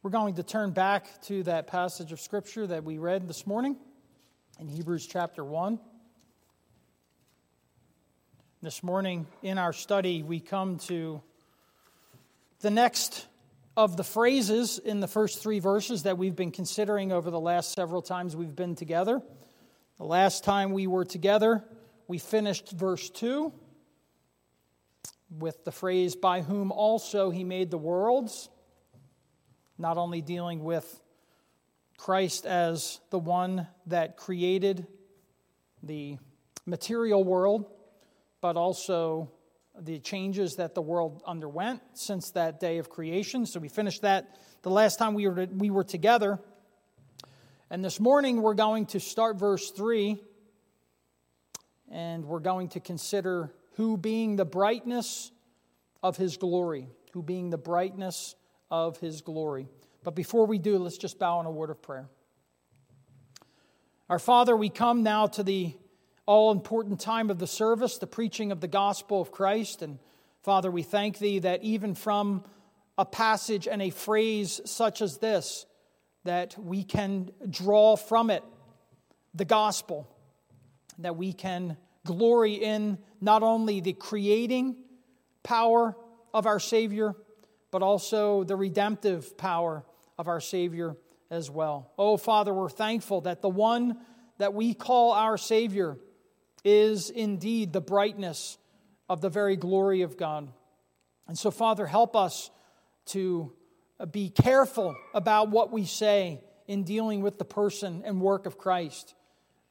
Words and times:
We're 0.00 0.10
going 0.10 0.36
to 0.36 0.44
turn 0.44 0.70
back 0.70 1.20
to 1.22 1.42
that 1.42 1.66
passage 1.66 2.12
of 2.12 2.20
Scripture 2.20 2.64
that 2.68 2.84
we 2.84 2.98
read 2.98 3.26
this 3.26 3.48
morning 3.48 3.76
in 4.60 4.68
Hebrews 4.68 5.08
chapter 5.08 5.44
1. 5.44 5.80
This 8.62 8.84
morning 8.84 9.26
in 9.42 9.58
our 9.58 9.72
study, 9.72 10.22
we 10.22 10.38
come 10.38 10.78
to 10.86 11.20
the 12.60 12.70
next 12.70 13.26
of 13.76 13.96
the 13.96 14.04
phrases 14.04 14.78
in 14.78 15.00
the 15.00 15.08
first 15.08 15.42
three 15.42 15.58
verses 15.58 16.04
that 16.04 16.16
we've 16.16 16.36
been 16.36 16.52
considering 16.52 17.10
over 17.10 17.32
the 17.32 17.40
last 17.40 17.72
several 17.72 18.00
times 18.00 18.36
we've 18.36 18.54
been 18.54 18.76
together. 18.76 19.20
The 19.96 20.06
last 20.06 20.44
time 20.44 20.70
we 20.70 20.86
were 20.86 21.04
together, 21.04 21.64
we 22.06 22.18
finished 22.18 22.70
verse 22.70 23.10
2 23.10 23.52
with 25.40 25.64
the 25.64 25.72
phrase, 25.72 26.14
by 26.14 26.42
whom 26.42 26.70
also 26.70 27.30
he 27.30 27.42
made 27.42 27.72
the 27.72 27.78
worlds 27.78 28.48
not 29.78 29.96
only 29.96 30.20
dealing 30.20 30.64
with 30.64 31.00
Christ 31.96 32.46
as 32.46 33.00
the 33.10 33.18
one 33.18 33.66
that 33.86 34.16
created 34.16 34.86
the 35.82 36.18
material 36.66 37.24
world, 37.24 37.66
but 38.40 38.56
also 38.56 39.30
the 39.80 39.98
changes 40.00 40.56
that 40.56 40.74
the 40.74 40.82
world 40.82 41.22
underwent 41.26 41.80
since 41.94 42.30
that 42.32 42.60
day 42.60 42.78
of 42.78 42.90
creation. 42.90 43.46
So 43.46 43.60
we 43.60 43.68
finished 43.68 44.02
that 44.02 44.38
the 44.62 44.70
last 44.70 44.98
time 44.98 45.14
we 45.14 45.28
were, 45.28 45.46
we 45.46 45.70
were 45.70 45.84
together. 45.84 46.38
And 47.70 47.84
this 47.84 48.00
morning 48.00 48.42
we're 48.42 48.54
going 48.54 48.86
to 48.86 49.00
start 49.00 49.36
verse 49.36 49.70
3, 49.70 50.20
and 51.90 52.24
we're 52.24 52.40
going 52.40 52.68
to 52.70 52.80
consider 52.80 53.52
who 53.76 53.96
being 53.96 54.36
the 54.36 54.44
brightness 54.44 55.30
of 56.02 56.16
his 56.16 56.36
glory, 56.36 56.88
who 57.12 57.22
being 57.22 57.50
the 57.50 57.58
brightness 57.58 58.34
of 58.70 58.98
his 58.98 59.20
glory. 59.20 59.68
But 60.04 60.14
before 60.14 60.46
we 60.46 60.58
do, 60.58 60.78
let's 60.78 60.98
just 60.98 61.18
bow 61.18 61.40
in 61.40 61.46
a 61.46 61.50
word 61.50 61.70
of 61.70 61.82
prayer. 61.82 62.08
Our 64.08 64.18
Father, 64.18 64.56
we 64.56 64.70
come 64.70 65.02
now 65.02 65.26
to 65.26 65.42
the 65.42 65.74
all 66.24 66.50
important 66.52 67.00
time 67.00 67.30
of 67.30 67.38
the 67.38 67.46
service, 67.46 67.98
the 67.98 68.06
preaching 68.06 68.52
of 68.52 68.60
the 68.60 68.68
gospel 68.68 69.20
of 69.20 69.32
Christ. 69.32 69.82
And 69.82 69.98
Father, 70.42 70.70
we 70.70 70.82
thank 70.82 71.18
Thee 71.18 71.40
that 71.40 71.62
even 71.62 71.94
from 71.94 72.44
a 72.96 73.04
passage 73.04 73.68
and 73.68 73.80
a 73.80 73.90
phrase 73.90 74.60
such 74.64 75.02
as 75.02 75.18
this, 75.18 75.66
that 76.24 76.56
we 76.58 76.84
can 76.84 77.30
draw 77.48 77.96
from 77.96 78.30
it 78.30 78.42
the 79.34 79.44
gospel, 79.44 80.08
that 80.98 81.16
we 81.16 81.32
can 81.32 81.76
glory 82.04 82.54
in 82.54 82.98
not 83.20 83.42
only 83.42 83.80
the 83.80 83.92
creating 83.92 84.76
power 85.42 85.96
of 86.34 86.46
our 86.46 86.60
Savior, 86.60 87.14
but 87.70 87.82
also 87.82 88.44
the 88.44 88.56
redemptive 88.56 89.36
power 89.36 89.84
of 90.18 90.28
our 90.28 90.40
Savior 90.40 90.96
as 91.30 91.50
well. 91.50 91.92
Oh, 91.98 92.16
Father, 92.16 92.52
we're 92.52 92.68
thankful 92.68 93.22
that 93.22 93.42
the 93.42 93.48
one 93.48 93.98
that 94.38 94.54
we 94.54 94.74
call 94.74 95.12
our 95.12 95.36
Savior 95.36 95.98
is 96.64 97.10
indeed 97.10 97.72
the 97.72 97.80
brightness 97.80 98.58
of 99.08 99.20
the 99.20 99.28
very 99.28 99.56
glory 99.56 100.02
of 100.02 100.16
God. 100.16 100.50
And 101.26 101.38
so, 101.38 101.50
Father, 101.50 101.86
help 101.86 102.16
us 102.16 102.50
to 103.06 103.52
be 104.10 104.30
careful 104.30 104.96
about 105.14 105.50
what 105.50 105.72
we 105.72 105.84
say 105.84 106.40
in 106.66 106.84
dealing 106.84 107.20
with 107.20 107.38
the 107.38 107.44
person 107.44 108.02
and 108.04 108.20
work 108.20 108.46
of 108.46 108.58
Christ. 108.58 109.14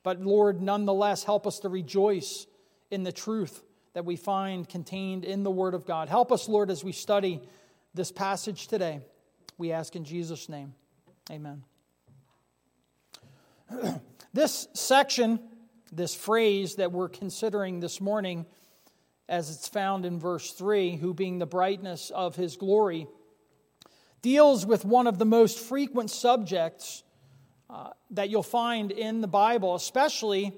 But, 0.04 0.22
Lord, 0.22 0.62
nonetheless, 0.62 1.24
help 1.24 1.48
us 1.48 1.60
to 1.60 1.70
rejoice 1.70 2.48
in 2.90 3.04
the 3.04 3.12
truth 3.12 3.64
that 3.94 4.06
we 4.06 4.16
find 4.16 4.68
contained 4.68 5.26
in 5.26 5.44
the 5.44 5.52
Word 5.52 5.74
of 5.74 5.86
God. 5.86 6.10
Help 6.10 6.32
us, 6.32 6.48
Lord, 6.48 6.70
as 6.70 6.84
we 6.84 6.92
study 6.92 7.42
this 7.98 8.12
passage 8.12 8.68
today. 8.68 9.02
We 9.58 9.72
ask 9.72 9.96
in 9.96 10.06
Jesus' 10.06 10.48
name. 10.48 10.76
Amen. 11.32 11.64
this 14.34 14.68
section, 14.76 15.40
this 15.92 16.14
phrase 16.14 16.76
that 16.76 16.92
we're 16.92 17.10
considering 17.10 17.80
this 17.80 18.00
morning, 18.00 18.46
as 19.28 19.50
it's 19.50 19.68
found 19.68 20.06
in 20.06 20.20
verse 20.20 20.54
3, 20.54 20.98
who 20.98 21.16
being 21.16 21.40
the 21.40 21.48
brightness 21.48 22.12
of 22.12 22.36
his 22.36 22.56
glory, 22.56 23.08
deals 24.22 24.64
with 24.64 24.86
one 24.86 25.08
of 25.08 25.18
the 25.18 25.26
most 25.26 25.58
frequent 25.58 26.12
subjects 26.12 27.04
uh, 27.68 27.90
that 28.12 28.30
you'll 28.30 28.44
find 28.44 28.92
in 28.92 29.22
the 29.22 29.28
Bible, 29.28 29.74
especially 29.74 30.54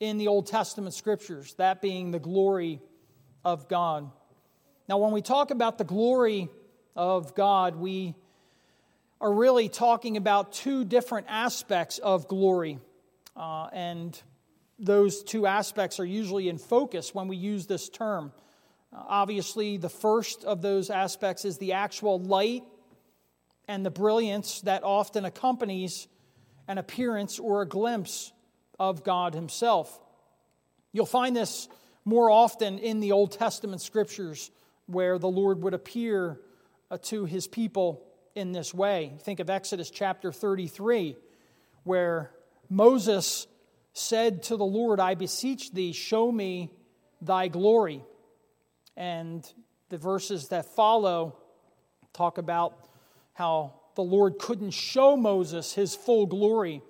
in 0.00 0.18
the 0.18 0.26
Old 0.26 0.48
Testament 0.48 0.92
scriptures, 0.92 1.54
that 1.54 1.80
being 1.80 2.10
the 2.10 2.18
glory 2.18 2.80
of 3.44 3.68
God. 3.68 4.10
Now, 4.88 4.98
when 4.98 5.12
we 5.12 5.22
talk 5.22 5.52
about 5.52 5.78
the 5.78 5.84
glory 5.84 6.48
of 6.96 7.34
God, 7.34 7.76
we 7.76 8.14
are 9.20 9.32
really 9.32 9.68
talking 9.68 10.16
about 10.16 10.52
two 10.52 10.84
different 10.84 11.26
aspects 11.28 11.98
of 11.98 12.28
glory. 12.28 12.78
Uh, 13.36 13.68
and 13.72 14.20
those 14.78 15.22
two 15.22 15.46
aspects 15.46 15.98
are 15.98 16.04
usually 16.04 16.48
in 16.48 16.58
focus 16.58 17.14
when 17.14 17.28
we 17.28 17.36
use 17.36 17.66
this 17.66 17.88
term. 17.88 18.32
Uh, 18.92 19.02
obviously, 19.08 19.76
the 19.76 19.88
first 19.88 20.44
of 20.44 20.62
those 20.62 20.90
aspects 20.90 21.44
is 21.44 21.58
the 21.58 21.72
actual 21.72 22.18
light 22.20 22.62
and 23.66 23.84
the 23.84 23.90
brilliance 23.90 24.60
that 24.62 24.84
often 24.84 25.24
accompanies 25.24 26.06
an 26.68 26.78
appearance 26.78 27.38
or 27.38 27.62
a 27.62 27.66
glimpse 27.66 28.32
of 28.78 29.04
God 29.04 29.34
Himself. 29.34 29.98
You'll 30.92 31.06
find 31.06 31.34
this 31.34 31.68
more 32.04 32.30
often 32.30 32.78
in 32.78 33.00
the 33.00 33.12
Old 33.12 33.32
Testament 33.32 33.80
scriptures 33.80 34.50
where 34.86 35.18
the 35.18 35.28
Lord 35.28 35.62
would 35.62 35.74
appear 35.74 36.38
to 36.98 37.24
His 37.24 37.46
people 37.46 38.02
in 38.34 38.52
this 38.52 38.74
way. 38.74 39.14
Think 39.20 39.40
of 39.40 39.50
Exodus 39.50 39.90
chapter 39.90 40.32
33, 40.32 41.16
where 41.84 42.30
Moses 42.68 43.46
said 43.92 44.42
to 44.44 44.56
the 44.56 44.64
Lord, 44.64 44.98
I 45.00 45.14
beseech 45.14 45.72
thee, 45.72 45.92
show 45.92 46.30
me 46.30 46.70
thy 47.20 47.48
glory. 47.48 48.02
And 48.96 49.48
the 49.88 49.98
verses 49.98 50.48
that 50.48 50.66
follow 50.66 51.36
talk 52.12 52.38
about 52.38 52.88
how 53.32 53.74
the 53.94 54.02
Lord 54.02 54.38
couldn't 54.38 54.72
show 54.72 55.16
Moses 55.16 55.72
his 55.72 55.94
full 55.94 56.26
glory. 56.26 56.82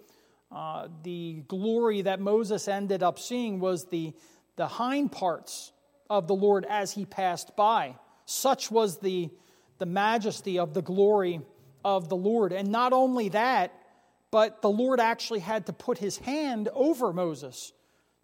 Uh, 0.51 0.89
the 1.03 1.43
glory 1.49 2.03
that 2.03 2.21
Moses 2.21 2.69
ended 2.69 3.03
up 3.03 3.19
seeing 3.19 3.61
was 3.61 3.87
the, 3.87 4.15
the 4.57 4.67
hind 4.67 5.13
parts 5.13 5.73
of 6.09 6.27
the 6.27 6.35
Lord 6.35 6.65
as 6.65 6.93
he 6.93 7.05
passed 7.05 7.57
by. 7.57 7.97
Such 8.25 8.71
was 8.71 8.99
the 8.99 9.31
the 9.79 9.87
majesty 9.87 10.59
of 10.59 10.75
the 10.75 10.83
glory 10.83 11.41
of 11.85 12.09
the 12.09 12.17
Lord. 12.17 12.53
And 12.53 12.71
not 12.71 12.93
only 12.93 13.29
that, 13.31 13.73
but 14.31 14.63
the 14.63 14.71
Lord 14.71 15.01
actually 15.01 15.41
had 15.41 15.67
to 15.67 15.73
put 15.73 15.99
his 15.99 16.19
hand 16.19 16.69
over 16.73 17.13
Moses 17.13 17.73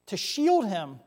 to 0.06 0.16
shield 0.16 0.66
him 0.66 0.98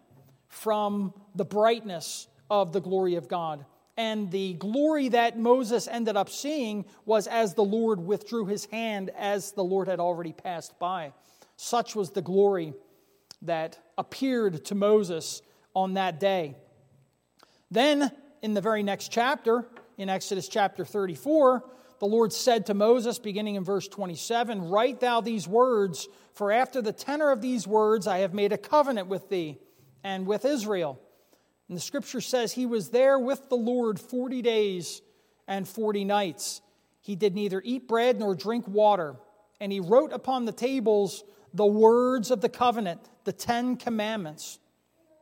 from 0.47 1.13
the 1.35 1.45
brightness 1.45 2.27
of 2.49 2.71
the 2.71 2.79
glory 2.79 3.15
of 3.15 3.27
God. 3.27 3.65
And 3.97 4.31
the 4.31 4.53
glory 4.53 5.09
that 5.09 5.37
Moses 5.37 5.87
ended 5.87 6.15
up 6.15 6.29
seeing 6.29 6.85
was 7.05 7.27
as 7.27 7.53
the 7.53 7.63
Lord 7.63 7.99
withdrew 7.99 8.45
his 8.45 8.65
hand, 8.65 9.11
as 9.17 9.51
the 9.51 9.63
Lord 9.63 9.87
had 9.87 9.99
already 9.99 10.33
passed 10.33 10.79
by. 10.79 11.13
Such 11.57 11.95
was 11.95 12.11
the 12.11 12.21
glory 12.21 12.73
that 13.43 13.77
appeared 13.97 14.65
to 14.65 14.75
Moses 14.75 15.41
on 15.75 15.95
that 15.95 16.19
day. 16.19 16.55
Then, 17.69 18.11
in 18.41 18.53
the 18.53 18.61
very 18.61 18.83
next 18.83 19.11
chapter, 19.11 19.67
in 19.97 20.09
Exodus 20.09 20.47
chapter 20.47 20.85
34, 20.85 21.63
the 21.99 22.05
Lord 22.05 22.33
said 22.33 22.65
to 22.65 22.73
Moses, 22.73 23.19
beginning 23.19 23.55
in 23.55 23.63
verse 23.63 23.87
27, 23.87 24.69
Write 24.69 24.99
thou 24.99 25.21
these 25.21 25.47
words, 25.47 26.07
for 26.33 26.51
after 26.51 26.81
the 26.81 26.91
tenor 26.91 27.31
of 27.31 27.41
these 27.41 27.67
words 27.67 28.07
I 28.07 28.19
have 28.19 28.33
made 28.33 28.51
a 28.51 28.57
covenant 28.57 29.07
with 29.07 29.29
thee 29.29 29.57
and 30.03 30.27
with 30.27 30.45
Israel. 30.45 30.99
And 31.67 31.77
the 31.77 31.81
scripture 31.81 32.21
says, 32.21 32.53
He 32.53 32.65
was 32.65 32.89
there 32.89 33.17
with 33.17 33.49
the 33.49 33.55
Lord 33.55 33.99
40 33.99 34.41
days 34.41 35.01
and 35.47 35.67
40 35.67 36.05
nights. 36.05 36.61
He 37.01 37.15
did 37.15 37.35
neither 37.35 37.61
eat 37.63 37.87
bread 37.87 38.19
nor 38.19 38.35
drink 38.35 38.67
water. 38.67 39.15
And 39.59 39.71
he 39.71 39.79
wrote 39.79 40.11
upon 40.11 40.45
the 40.45 40.51
tables 40.51 41.23
the 41.53 41.65
words 41.65 42.31
of 42.31 42.41
the 42.41 42.49
covenant, 42.49 43.01
the 43.23 43.33
Ten 43.33 43.77
Commandments. 43.77 44.59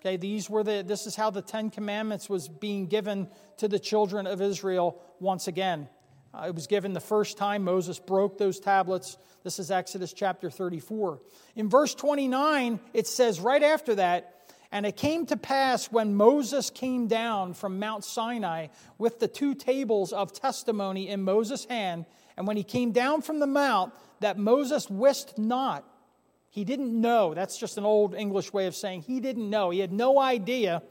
Okay, 0.01 0.17
these 0.17 0.49
were 0.49 0.63
the, 0.63 0.83
this 0.83 1.05
is 1.05 1.15
how 1.15 1.29
the 1.29 1.43
Ten 1.43 1.69
Commandments 1.69 2.27
was 2.27 2.47
being 2.47 2.87
given 2.87 3.27
to 3.57 3.67
the 3.67 3.77
children 3.77 4.25
of 4.25 4.41
Israel 4.41 4.99
once 5.19 5.47
again. 5.47 5.87
Uh, 6.33 6.45
it 6.47 6.55
was 6.55 6.65
given 6.65 6.93
the 6.93 6.99
first 6.99 7.37
time 7.37 7.63
Moses 7.63 7.99
broke 7.99 8.39
those 8.39 8.59
tablets. 8.59 9.15
This 9.43 9.59
is 9.59 9.69
Exodus 9.69 10.11
chapter 10.11 10.49
34. 10.49 11.19
In 11.55 11.69
verse 11.69 11.93
29, 11.93 12.79
it 12.95 13.05
says 13.05 13.39
right 13.39 13.61
after 13.61 13.93
that, 13.93 14.49
and 14.71 14.87
it 14.87 14.97
came 14.97 15.27
to 15.27 15.37
pass 15.37 15.91
when 15.91 16.15
Moses 16.15 16.71
came 16.71 17.05
down 17.07 17.53
from 17.53 17.77
Mount 17.77 18.03
Sinai 18.03 18.69
with 18.97 19.19
the 19.19 19.27
two 19.27 19.53
tables 19.53 20.13
of 20.13 20.33
testimony 20.33 21.09
in 21.09 21.21
Moses' 21.21 21.65
hand, 21.65 22.07
and 22.37 22.47
when 22.47 22.57
he 22.57 22.63
came 22.63 22.91
down 22.91 23.21
from 23.21 23.37
the 23.37 23.45
mount, 23.45 23.93
that 24.21 24.39
Moses 24.39 24.89
wist 24.89 25.37
not 25.37 25.85
he 26.51 26.65
didn't 26.65 26.99
know. 26.99 27.33
That's 27.33 27.57
just 27.57 27.77
an 27.77 27.85
old 27.85 28.13
English 28.13 28.53
way 28.53 28.67
of 28.67 28.75
saying 28.75 29.01
he 29.01 29.19
didn't 29.19 29.49
know. 29.49 29.69
He 29.69 29.79
had 29.79 29.91
no 29.91 30.19
idea 30.19 30.83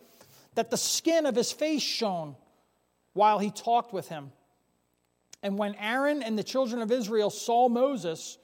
that 0.54 0.70
the 0.70 0.76
skin 0.76 1.26
of 1.26 1.36
his 1.36 1.52
face 1.52 1.82
shone 1.82 2.34
while 3.12 3.38
he 3.38 3.50
talked 3.50 3.92
with 3.92 4.08
him. 4.08 4.32
And 5.42 5.58
when 5.58 5.74
Aaron 5.76 6.22
and 6.22 6.38
the 6.38 6.42
children 6.42 6.80
of 6.80 6.90
Israel 6.90 7.28
saw 7.28 7.68
Moses, 7.68 8.38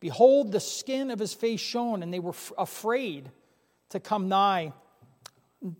behold, 0.00 0.52
the 0.52 0.60
skin 0.60 1.10
of 1.10 1.18
his 1.18 1.34
face 1.34 1.60
shone, 1.60 2.02
and 2.02 2.14
they 2.14 2.20
were 2.20 2.34
afraid 2.56 3.30
to 3.90 4.00
come 4.00 4.28
nigh 4.28 4.72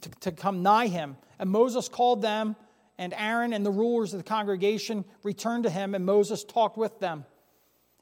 to, 0.00 0.10
to 0.20 0.32
come 0.32 0.62
nigh 0.62 0.88
him. 0.88 1.16
And 1.38 1.50
Moses 1.50 1.88
called 1.88 2.22
them, 2.22 2.56
and 2.98 3.14
Aaron 3.16 3.52
and 3.52 3.64
the 3.64 3.70
rulers 3.70 4.14
of 4.14 4.18
the 4.18 4.28
congregation 4.28 5.04
returned 5.22 5.64
to 5.64 5.70
him, 5.70 5.94
and 5.94 6.04
Moses 6.04 6.44
talked 6.44 6.76
with 6.76 6.98
them. 6.98 7.24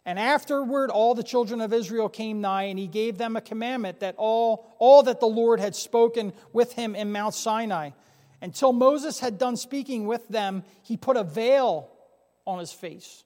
And 0.07 0.19
afterward, 0.19 0.91
all 0.91 1.15
the 1.15 1.23
children 1.23 1.61
of 1.61 1.73
Israel 1.73 2.09
came 2.09 2.41
nigh, 2.41 2.65
and 2.65 2.79
he 2.79 2.87
gave 2.87 3.17
them 3.17 3.37
a 3.37 3.41
commandment 3.41 4.01
that 4.01 4.15
all, 4.19 4.67
all 4.79 5.03
that 5.05 5.21
the 5.21 5.27
Lord 5.27 5.61
had 5.61 5.75
spoken 5.75 6.33
with 6.53 6.73
him 6.75 6.95
in 6.95 7.13
Mount 7.13 7.35
Sinai. 7.35 7.91
Until 8.43 8.73
Moses 8.73 9.21
had 9.21 9.39
done 9.39 9.57
speaking 9.57 10.07
with 10.07 10.29
them, 10.29 10.65
he 10.83 10.97
put 10.97 11.17
a 11.17 11.25
veil 11.25 11.91
on 12.47 12.59
his 12.59 12.73
face. 12.73 13.25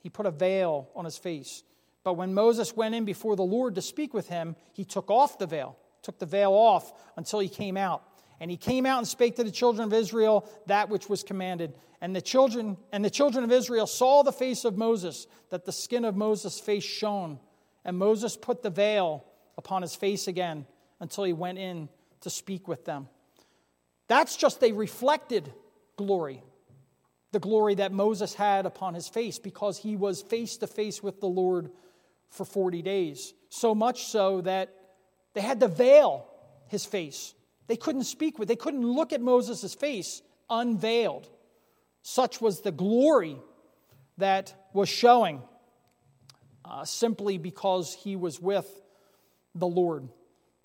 He 0.00 0.10
put 0.10 0.26
a 0.26 0.32
veil 0.32 0.88
on 0.96 1.04
his 1.04 1.16
face. 1.16 1.62
But 2.02 2.14
when 2.14 2.34
Moses 2.34 2.74
went 2.74 2.94
in 2.94 3.04
before 3.04 3.36
the 3.36 3.42
Lord 3.42 3.76
to 3.76 3.82
speak 3.82 4.12
with 4.12 4.28
him, 4.28 4.56
he 4.72 4.84
took 4.84 5.10
off 5.10 5.38
the 5.38 5.46
veil 5.46 5.76
took 6.08 6.18
the 6.18 6.26
veil 6.26 6.52
off 6.52 6.92
until 7.16 7.38
he 7.38 7.50
came 7.50 7.76
out. 7.76 8.02
And 8.40 8.50
he 8.50 8.56
came 8.56 8.86
out 8.86 8.98
and 8.98 9.08
spake 9.08 9.36
to 9.36 9.44
the 9.44 9.50
children 9.50 9.86
of 9.86 9.92
Israel 9.92 10.48
that 10.66 10.88
which 10.88 11.08
was 11.08 11.22
commanded. 11.22 11.74
And 12.00 12.14
the 12.14 12.20
children 12.20 12.76
and 12.92 13.04
the 13.04 13.10
children 13.10 13.44
of 13.44 13.50
Israel 13.50 13.86
saw 13.86 14.22
the 14.22 14.32
face 14.32 14.64
of 14.64 14.76
Moses, 14.76 15.26
that 15.50 15.64
the 15.64 15.72
skin 15.72 16.04
of 16.04 16.16
Moses' 16.16 16.60
face 16.60 16.84
shone. 16.84 17.40
And 17.84 17.98
Moses 17.98 18.36
put 18.36 18.62
the 18.62 18.70
veil 18.70 19.24
upon 19.56 19.82
his 19.82 19.94
face 19.94 20.28
again 20.28 20.66
until 21.00 21.24
he 21.24 21.32
went 21.32 21.58
in 21.58 21.88
to 22.20 22.30
speak 22.30 22.68
with 22.68 22.84
them. 22.84 23.08
That's 24.06 24.36
just 24.36 24.62
a 24.62 24.72
reflected 24.72 25.52
glory, 25.96 26.42
the 27.32 27.40
glory 27.40 27.74
that 27.76 27.92
Moses 27.92 28.34
had 28.34 28.66
upon 28.66 28.94
his 28.94 29.08
face, 29.08 29.38
because 29.38 29.78
he 29.78 29.96
was 29.96 30.22
face 30.22 30.56
to 30.58 30.66
face 30.66 31.02
with 31.02 31.20
the 31.20 31.26
Lord 31.26 31.70
for 32.30 32.44
40 32.44 32.82
days. 32.82 33.34
So 33.48 33.74
much 33.74 34.06
so 34.06 34.42
that 34.42 34.74
they 35.34 35.40
had 35.40 35.60
to 35.60 35.68
veil 35.68 36.26
his 36.68 36.84
face. 36.84 37.34
They 37.68 37.76
couldn't 37.76 38.04
speak 38.04 38.38
with, 38.38 38.48
they 38.48 38.56
couldn't 38.56 38.86
look 38.86 39.12
at 39.12 39.20
Moses' 39.20 39.74
face 39.74 40.22
unveiled. 40.50 41.28
Such 42.02 42.40
was 42.40 42.60
the 42.60 42.72
glory 42.72 43.36
that 44.16 44.54
was 44.72 44.88
showing 44.88 45.42
uh, 46.64 46.84
simply 46.84 47.38
because 47.38 47.94
he 47.94 48.16
was 48.16 48.40
with 48.40 48.68
the 49.54 49.66
Lord. 49.66 50.08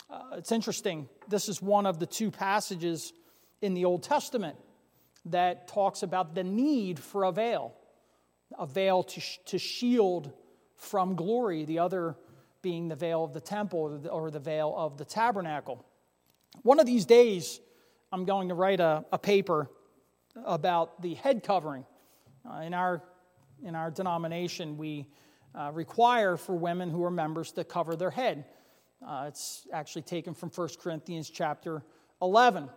Uh, 0.10 0.38
it's 0.38 0.52
interesting. 0.52 1.08
This 1.28 1.50
is 1.50 1.62
one 1.62 1.86
of 1.86 2.00
the 2.00 2.06
two 2.06 2.32
passages 2.32 3.14
in 3.62 3.74
the 3.74 3.86
Old 3.86 4.04
Testament 4.04 4.58
that 5.26 5.68
talks 5.68 6.04
about 6.04 6.36
the 6.36 6.44
need 6.44 7.00
for 7.00 7.24
a 7.24 7.32
veil, 7.32 7.74
a 8.58 8.66
veil 8.66 9.04
to, 9.04 9.20
sh- 9.20 9.40
to 9.46 9.58
shield 9.58 10.32
from 10.76 11.16
glory. 11.16 11.66
The 11.66 11.80
other 11.80 12.16
being 12.62 12.88
the 12.88 12.96
veil 12.96 13.24
of 13.24 13.34
the 13.34 13.42
temple 13.42 14.02
or 14.10 14.32
the 14.32 14.40
veil 14.40 14.74
of 14.78 14.98
the 14.98 15.06
tabernacle. 15.06 15.86
One 16.62 16.80
of 16.80 16.86
these 16.86 17.06
days, 17.06 17.60
I'm 18.12 18.26
going 18.26 18.50
to 18.50 18.56
write 18.56 18.80
a, 18.80 19.04
a 19.12 19.18
paper 19.18 19.70
about 20.46 21.02
the 21.02 21.16
head 21.16 21.44
covering. 21.44 21.86
Uh, 22.50 22.60
in, 22.60 22.74
our, 22.74 23.04
in 23.64 23.76
our 23.76 23.92
denomination, 23.92 24.78
we 24.78 25.08
uh, 25.56 25.72
require 25.74 26.38
for 26.38 26.56
women 26.56 26.90
who 26.90 27.04
are 27.04 27.12
members 27.12 27.52
to 27.54 27.64
cover 27.64 27.96
their 27.96 28.12
head. 28.12 28.46
Uh, 29.06 29.26
it's 29.28 29.68
actually 29.74 30.04
taken 30.04 30.34
from 30.34 30.50
1 30.50 30.70
Corinthians 30.80 31.30
chapter 31.30 31.84
11. 32.22 32.70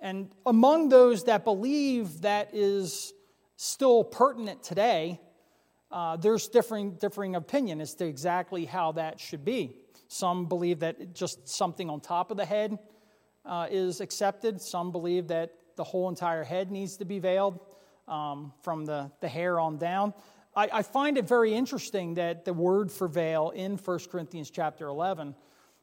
And 0.00 0.30
among 0.46 0.88
those 0.88 1.24
that 1.24 1.44
believe 1.44 2.22
that 2.22 2.50
is 2.52 3.12
still 3.56 4.04
pertinent 4.04 4.62
today 4.62 5.20
uh, 5.90 6.16
there's 6.16 6.48
differing, 6.48 6.92
differing 6.92 7.34
opinion 7.34 7.80
as 7.80 7.94
to 7.94 8.06
exactly 8.06 8.64
how 8.64 8.92
that 8.92 9.18
should 9.18 9.44
be. 9.44 9.76
Some 10.08 10.46
believe 10.46 10.80
that 10.80 11.14
just 11.14 11.48
something 11.48 11.90
on 11.90 12.00
top 12.00 12.30
of 12.30 12.36
the 12.36 12.44
head 12.44 12.78
uh, 13.44 13.66
is 13.70 14.00
accepted. 14.00 14.60
Some 14.60 14.92
believe 14.92 15.28
that 15.28 15.52
the 15.76 15.84
whole 15.84 16.08
entire 16.08 16.44
head 16.44 16.70
needs 16.70 16.96
to 16.98 17.04
be 17.04 17.18
veiled 17.18 17.58
um, 18.06 18.52
from 18.62 18.84
the, 18.84 19.10
the 19.20 19.28
hair 19.28 19.58
on 19.58 19.78
down. 19.78 20.12
I, 20.54 20.68
I, 20.72 20.82
find 20.82 21.16
it 21.16 21.28
very 21.28 21.54
interesting 21.54 22.14
that 22.14 22.44
the 22.44 22.52
word 22.52 22.90
for 22.90 23.06
veil 23.06 23.50
in 23.50 23.76
1 23.76 23.98
Corinthians 24.10 24.50
chapter 24.50 24.88
11, 24.88 25.34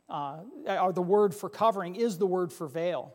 uh, 0.09 0.39
or 0.81 0.91
the 0.91 1.01
word 1.01 1.33
for 1.33 1.49
covering, 1.49 1.95
is 1.95 2.17
the 2.17 2.27
word 2.27 2.51
for 2.51 2.67
veil. 2.67 3.13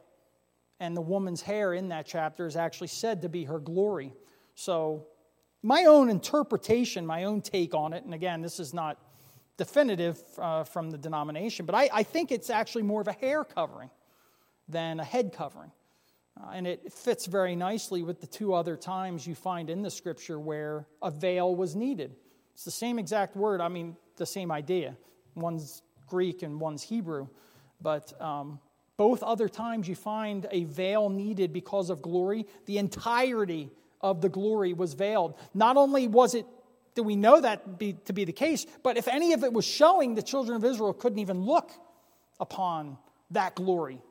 And 0.80 0.96
the 0.96 1.02
woman's 1.02 1.42
hair 1.42 1.74
in 1.74 1.88
that 1.90 2.06
chapter 2.06 2.46
is 2.46 2.56
actually 2.56 2.88
said 2.88 3.22
to 3.22 3.28
be 3.28 3.44
her 3.44 3.60
glory. 3.60 4.14
So 4.54 5.06
my 5.62 5.84
own 5.84 6.08
interpretation, 6.08 7.06
my 7.06 7.24
own 7.24 7.42
take 7.42 7.74
on 7.74 7.92
it, 7.92 8.04
and 8.04 8.14
again, 8.14 8.40
this 8.40 8.58
is 8.58 8.74
not 8.74 8.98
definitive 9.58 10.20
uh, 10.38 10.64
from 10.64 10.90
the 10.90 10.98
denomination, 10.98 11.66
but 11.66 11.74
I, 11.74 11.88
I, 11.92 12.02
think 12.02 12.32
it's 12.32 12.50
actually 12.50 12.82
more 12.82 13.02
of 13.02 13.06
a 13.06 13.12
hair 13.12 13.44
covering 13.44 13.90
than 14.72 15.00
a 15.00 15.04
head 15.04 15.32
covering. 15.32 15.70
Uh, 16.40 16.50
and 16.54 16.66
it 16.66 16.92
fits 16.92 17.26
very 17.26 17.54
nicely 17.54 18.02
with 18.02 18.20
the 18.20 18.26
two 18.26 18.54
other 18.54 18.76
times 18.76 19.26
you 19.26 19.34
find 19.34 19.68
in 19.68 19.82
the 19.82 19.90
scripture 19.90 20.40
where 20.40 20.86
a 21.02 21.10
veil 21.10 21.54
was 21.54 21.76
needed. 21.76 22.16
It's 22.54 22.64
the 22.64 22.70
same 22.70 22.98
exact 22.98 23.36
word, 23.36 23.60
I 23.60 23.68
mean, 23.68 23.96
the 24.16 24.26
same 24.26 24.50
idea. 24.50 24.96
One's 25.34 25.82
Greek 26.06 26.42
and 26.42 26.60
one's 26.60 26.82
Hebrew. 26.82 27.28
But 27.80 28.12
um, 28.20 28.60
both 28.96 29.22
other 29.22 29.48
times 29.48 29.88
you 29.88 29.94
find 29.94 30.46
a 30.50 30.64
veil 30.64 31.08
needed 31.08 31.52
because 31.52 31.90
of 31.90 32.02
glory. 32.02 32.46
The 32.66 32.78
entirety 32.78 33.70
of 34.00 34.20
the 34.20 34.28
glory 34.28 34.72
was 34.72 34.94
veiled. 34.94 35.34
Not 35.54 35.76
only 35.76 36.08
was 36.08 36.34
it, 36.34 36.46
do 36.94 37.02
we 37.02 37.16
know 37.16 37.40
that 37.40 37.78
be, 37.78 37.94
to 38.04 38.12
be 38.12 38.24
the 38.24 38.32
case, 38.32 38.66
but 38.82 38.96
if 38.96 39.08
any 39.08 39.32
of 39.32 39.44
it 39.44 39.52
was 39.52 39.64
showing, 39.64 40.14
the 40.14 40.22
children 40.22 40.56
of 40.56 40.64
Israel 40.64 40.92
couldn't 40.92 41.18
even 41.18 41.42
look 41.42 41.70
upon 42.38 42.98
that 43.30 43.54
glory. 43.54 44.02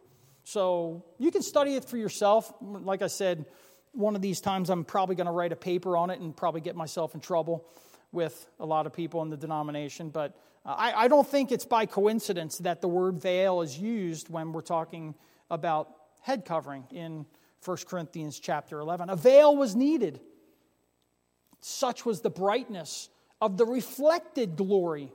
So 0.43 1.05
you 1.19 1.31
can 1.31 1.41
study 1.41 1.75
it 1.75 1.85
for 1.85 1.97
yourself. 1.97 2.53
Like 2.61 3.01
I 3.01 3.07
said, 3.07 3.45
one 3.93 4.15
of 4.15 4.21
these 4.21 4.41
times 4.41 4.69
I'm 4.69 4.83
probably 4.83 5.15
going 5.15 5.27
to 5.27 5.31
write 5.31 5.51
a 5.51 5.55
paper 5.55 5.95
on 5.97 6.09
it 6.09 6.19
and 6.19 6.35
probably 6.35 6.61
get 6.61 6.75
myself 6.75 7.13
in 7.13 7.21
trouble 7.21 7.65
with 8.11 8.47
a 8.59 8.65
lot 8.65 8.85
of 8.85 8.93
people 8.93 9.21
in 9.21 9.29
the 9.29 9.37
denomination. 9.37 10.09
But 10.09 10.37
uh, 10.65 10.75
I, 10.77 11.03
I 11.03 11.07
don't 11.07 11.27
think 11.27 11.51
it's 11.51 11.65
by 11.65 11.85
coincidence 11.85 12.57
that 12.59 12.81
the 12.81 12.87
word 12.87 13.21
veil 13.21 13.61
is 13.61 13.77
used 13.77 14.29
when 14.29 14.51
we're 14.51 14.61
talking 14.61 15.15
about 15.49 15.89
head 16.21 16.45
covering 16.45 16.85
in 16.91 17.25
1 17.63 17.77
Corinthians 17.87 18.39
chapter 18.39 18.79
11. 18.79 19.09
A 19.09 19.15
veil 19.15 19.55
was 19.55 19.75
needed. 19.75 20.19
Such 21.59 22.05
was 22.05 22.21
the 22.21 22.29
brightness 22.29 23.09
of 23.39 23.57
the 23.57 23.65
reflected 23.65 24.55
glory 24.55 25.11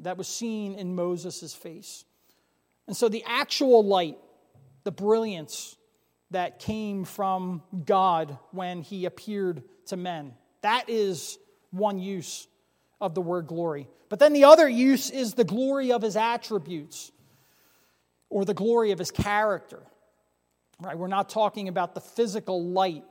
that 0.00 0.16
was 0.16 0.28
seen 0.28 0.74
in 0.74 0.94
Moses' 0.94 1.54
face. 1.54 2.04
And 2.86 2.96
so 2.96 3.08
the 3.08 3.24
actual 3.26 3.84
light, 3.84 4.18
the 4.84 4.92
brilliance 4.92 5.76
that 6.30 6.58
came 6.58 7.04
from 7.04 7.62
God 7.84 8.38
when 8.52 8.82
he 8.82 9.04
appeared 9.04 9.62
to 9.86 9.96
men, 9.96 10.34
that 10.62 10.88
is 10.88 11.38
one 11.70 11.98
use 11.98 12.46
of 13.00 13.14
the 13.14 13.20
word 13.20 13.46
glory. 13.46 13.88
But 14.08 14.18
then 14.18 14.32
the 14.32 14.44
other 14.44 14.68
use 14.68 15.10
is 15.10 15.34
the 15.34 15.44
glory 15.44 15.92
of 15.92 16.02
his 16.02 16.16
attributes 16.16 17.12
or 18.28 18.44
the 18.44 18.54
glory 18.54 18.92
of 18.92 18.98
his 18.98 19.10
character. 19.10 19.82
Right? 20.80 20.96
We're 20.96 21.08
not 21.08 21.28
talking 21.28 21.68
about 21.68 21.94
the 21.94 22.00
physical 22.00 22.64
light 22.64 23.04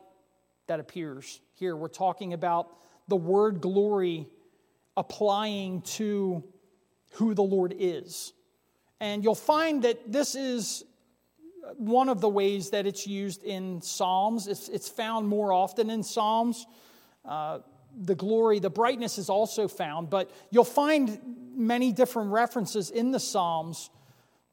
that 0.67 0.79
appears 0.79 1.39
here. 1.55 1.75
We're 1.75 1.87
talking 1.87 2.33
about 2.33 2.67
the 3.07 3.15
word 3.15 3.61
glory 3.61 4.27
applying 4.95 5.81
to 5.81 6.43
who 7.13 7.33
the 7.33 7.43
Lord 7.43 7.73
is. 7.77 8.33
And 8.99 9.23
you'll 9.23 9.35
find 9.35 9.83
that 9.83 10.11
this 10.11 10.35
is 10.35 10.83
one 11.77 12.09
of 12.09 12.21
the 12.21 12.29
ways 12.29 12.71
that 12.71 12.85
it's 12.85 13.07
used 13.07 13.43
in 13.43 13.81
Psalms. 13.81 14.47
It's, 14.47 14.69
it's 14.69 14.89
found 14.89 15.27
more 15.27 15.51
often 15.53 15.89
in 15.89 16.03
Psalms. 16.03 16.65
Uh, 17.25 17.59
the 17.97 18.15
glory, 18.15 18.59
the 18.59 18.69
brightness 18.69 19.17
is 19.17 19.29
also 19.29 19.67
found, 19.67 20.09
but 20.09 20.31
you'll 20.51 20.63
find 20.63 21.19
many 21.55 21.91
different 21.91 22.31
references 22.31 22.89
in 22.89 23.11
the 23.11 23.19
Psalms 23.19 23.89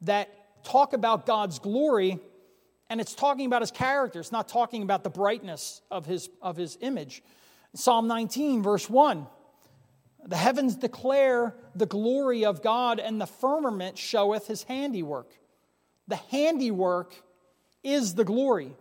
that 0.01 0.29
talk 0.63 0.93
about 0.93 1.25
God's 1.25 1.59
glory 1.59 2.19
and 2.89 3.01
it's 3.01 3.13
talking 3.13 3.45
about 3.45 3.61
his 3.61 3.71
character. 3.71 4.19
It's 4.19 4.31
not 4.31 4.47
talking 4.47 4.83
about 4.83 5.03
the 5.03 5.09
brightness 5.09 5.81
of 5.91 6.05
his, 6.05 6.29
of 6.41 6.55
his 6.55 6.77
image. 6.81 7.21
Psalm 7.75 8.07
19, 8.07 8.63
verse 8.63 8.89
1 8.89 9.27
The 10.25 10.37
heavens 10.37 10.75
declare 10.75 11.55
the 11.75 11.85
glory 11.85 12.45
of 12.45 12.61
God, 12.61 12.99
and 12.99 13.19
the 13.19 13.27
firmament 13.27 13.97
showeth 13.97 14.47
his 14.47 14.63
handiwork. 14.63 15.33
The 16.07 16.15
handiwork 16.15 17.15
is 17.83 18.15
the 18.15 18.23
glory. 18.23 18.73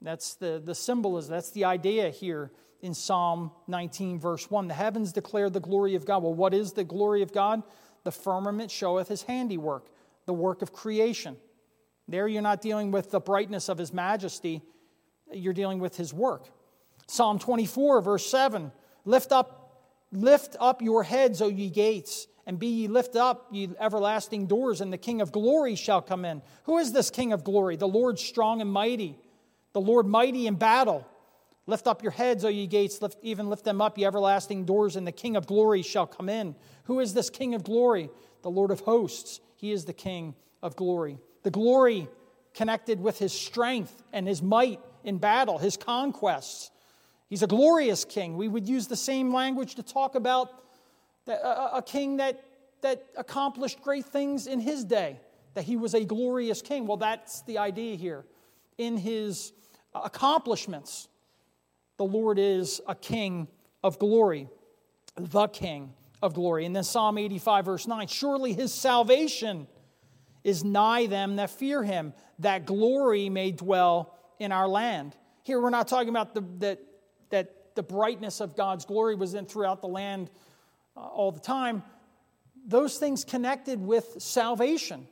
That's 0.00 0.34
the, 0.34 0.60
the 0.64 0.74
symbolism, 0.74 1.32
that's 1.32 1.50
the 1.50 1.64
idea 1.64 2.10
here 2.10 2.52
in 2.80 2.94
Psalm 2.94 3.50
19, 3.66 4.20
verse 4.20 4.50
1. 4.50 4.68
The 4.68 4.74
heavens 4.74 5.12
declare 5.12 5.50
the 5.50 5.60
glory 5.60 5.94
of 5.94 6.06
God. 6.06 6.22
Well, 6.22 6.34
what 6.34 6.54
is 6.54 6.72
the 6.72 6.84
glory 6.84 7.22
of 7.22 7.32
God? 7.32 7.62
The 8.04 8.12
firmament 8.12 8.70
showeth 8.70 9.08
his 9.08 9.22
handiwork, 9.22 9.86
the 10.26 10.32
work 10.32 10.62
of 10.62 10.72
creation. 10.72 11.36
There, 12.06 12.28
you're 12.28 12.42
not 12.42 12.62
dealing 12.62 12.90
with 12.90 13.10
the 13.10 13.20
brightness 13.20 13.68
of 13.68 13.76
his 13.78 13.92
majesty, 13.92 14.62
you're 15.32 15.52
dealing 15.52 15.78
with 15.78 15.96
his 15.96 16.14
work. 16.14 16.48
Psalm 17.06 17.38
24, 17.38 18.00
verse 18.00 18.26
7 18.26 18.70
Lift 19.04 19.32
up, 19.32 19.82
lift 20.12 20.56
up 20.60 20.80
your 20.80 21.02
heads, 21.02 21.42
O 21.42 21.48
ye 21.48 21.70
gates, 21.70 22.28
and 22.48 22.58
be 22.58 22.66
ye 22.66 22.88
lift 22.88 23.14
up, 23.14 23.46
ye 23.52 23.68
everlasting 23.78 24.46
doors, 24.46 24.80
and 24.80 24.90
the 24.90 24.98
King 24.98 25.20
of 25.20 25.30
glory 25.30 25.74
shall 25.74 26.00
come 26.00 26.24
in. 26.24 26.40
Who 26.64 26.78
is 26.78 26.92
this 26.92 27.10
King 27.10 27.34
of 27.34 27.44
glory? 27.44 27.76
The 27.76 27.86
Lord 27.86 28.18
strong 28.18 28.62
and 28.62 28.72
mighty, 28.72 29.18
the 29.74 29.82
Lord 29.82 30.06
mighty 30.06 30.46
in 30.46 30.54
battle. 30.54 31.06
Lift 31.66 31.86
up 31.86 32.02
your 32.02 32.10
heads, 32.10 32.46
O 32.46 32.48
ye 32.48 32.66
gates, 32.66 33.02
lift, 33.02 33.18
even 33.22 33.50
lift 33.50 33.64
them 33.64 33.82
up, 33.82 33.98
ye 33.98 34.06
everlasting 34.06 34.64
doors, 34.64 34.96
and 34.96 35.06
the 35.06 35.12
King 35.12 35.36
of 35.36 35.46
glory 35.46 35.82
shall 35.82 36.06
come 36.06 36.30
in. 36.30 36.56
Who 36.84 37.00
is 37.00 37.12
this 37.12 37.28
King 37.28 37.54
of 37.54 37.64
glory? 37.64 38.08
The 38.40 38.50
Lord 38.50 38.70
of 38.70 38.80
hosts. 38.80 39.40
He 39.56 39.70
is 39.70 39.84
the 39.84 39.92
King 39.92 40.34
of 40.62 40.74
glory. 40.74 41.18
The 41.42 41.50
glory 41.50 42.08
connected 42.54 42.98
with 42.98 43.18
his 43.18 43.32
strength 43.34 43.94
and 44.10 44.26
his 44.26 44.40
might 44.40 44.80
in 45.04 45.18
battle, 45.18 45.58
his 45.58 45.76
conquests. 45.76 46.70
He's 47.28 47.42
a 47.42 47.46
glorious 47.46 48.06
king. 48.06 48.38
We 48.38 48.48
would 48.48 48.66
use 48.66 48.86
the 48.86 48.96
same 48.96 49.34
language 49.34 49.74
to 49.74 49.82
talk 49.82 50.14
about 50.14 50.50
a, 51.28 51.82
king 51.84 52.16
that, 52.18 52.42
that 52.82 53.06
accomplished 53.16 53.82
great 53.82 54.06
things 54.06 54.46
in 54.46 54.60
his 54.60 54.84
day, 54.84 55.20
that 55.54 55.64
he 55.64 55.76
was 55.76 55.94
a 55.94 56.04
glorious 56.04 56.62
king. 56.62 56.86
Well, 56.86 56.96
that's 56.96 57.42
the 57.42 57.58
idea 57.58 57.96
here. 57.96 58.24
In 58.76 58.96
his 58.96 59.52
uh, 59.94 60.00
accomplishments, 60.04 61.08
the 61.96 62.04
Lord 62.04 62.38
is 62.38 62.80
a 62.86 62.94
king 62.94 63.48
of 63.82 63.98
glory, 63.98 64.48
the 65.16 65.48
king 65.48 65.92
of 66.22 66.34
glory. 66.34 66.64
And 66.64 66.74
then 66.74 66.84
Psalm 66.84 67.18
85, 67.18 67.64
verse 67.64 67.86
9 67.86 68.06
Surely 68.06 68.52
his 68.52 68.72
salvation 68.72 69.66
is 70.44 70.64
nigh 70.64 71.06
them 71.06 71.36
that 71.36 71.50
fear 71.50 71.82
him, 71.82 72.14
that 72.38 72.66
glory 72.66 73.28
may 73.28 73.52
dwell 73.52 74.14
in 74.38 74.52
our 74.52 74.68
land. 74.68 75.16
Here 75.42 75.60
we're 75.60 75.70
not 75.70 75.88
talking 75.88 76.08
about 76.08 76.34
the, 76.34 76.44
that, 76.58 76.80
that 77.30 77.74
the 77.74 77.82
brightness 77.82 78.40
of 78.40 78.56
God's 78.56 78.84
glory 78.84 79.14
was 79.14 79.34
in 79.34 79.46
throughout 79.46 79.80
the 79.80 79.88
land 79.88 80.30
uh, 80.98 81.06
all 81.06 81.32
the 81.32 81.40
time. 81.40 81.82
Those 82.66 82.98
things 82.98 83.24
connected 83.24 83.80
with 83.80 84.16
salvation 84.18 85.06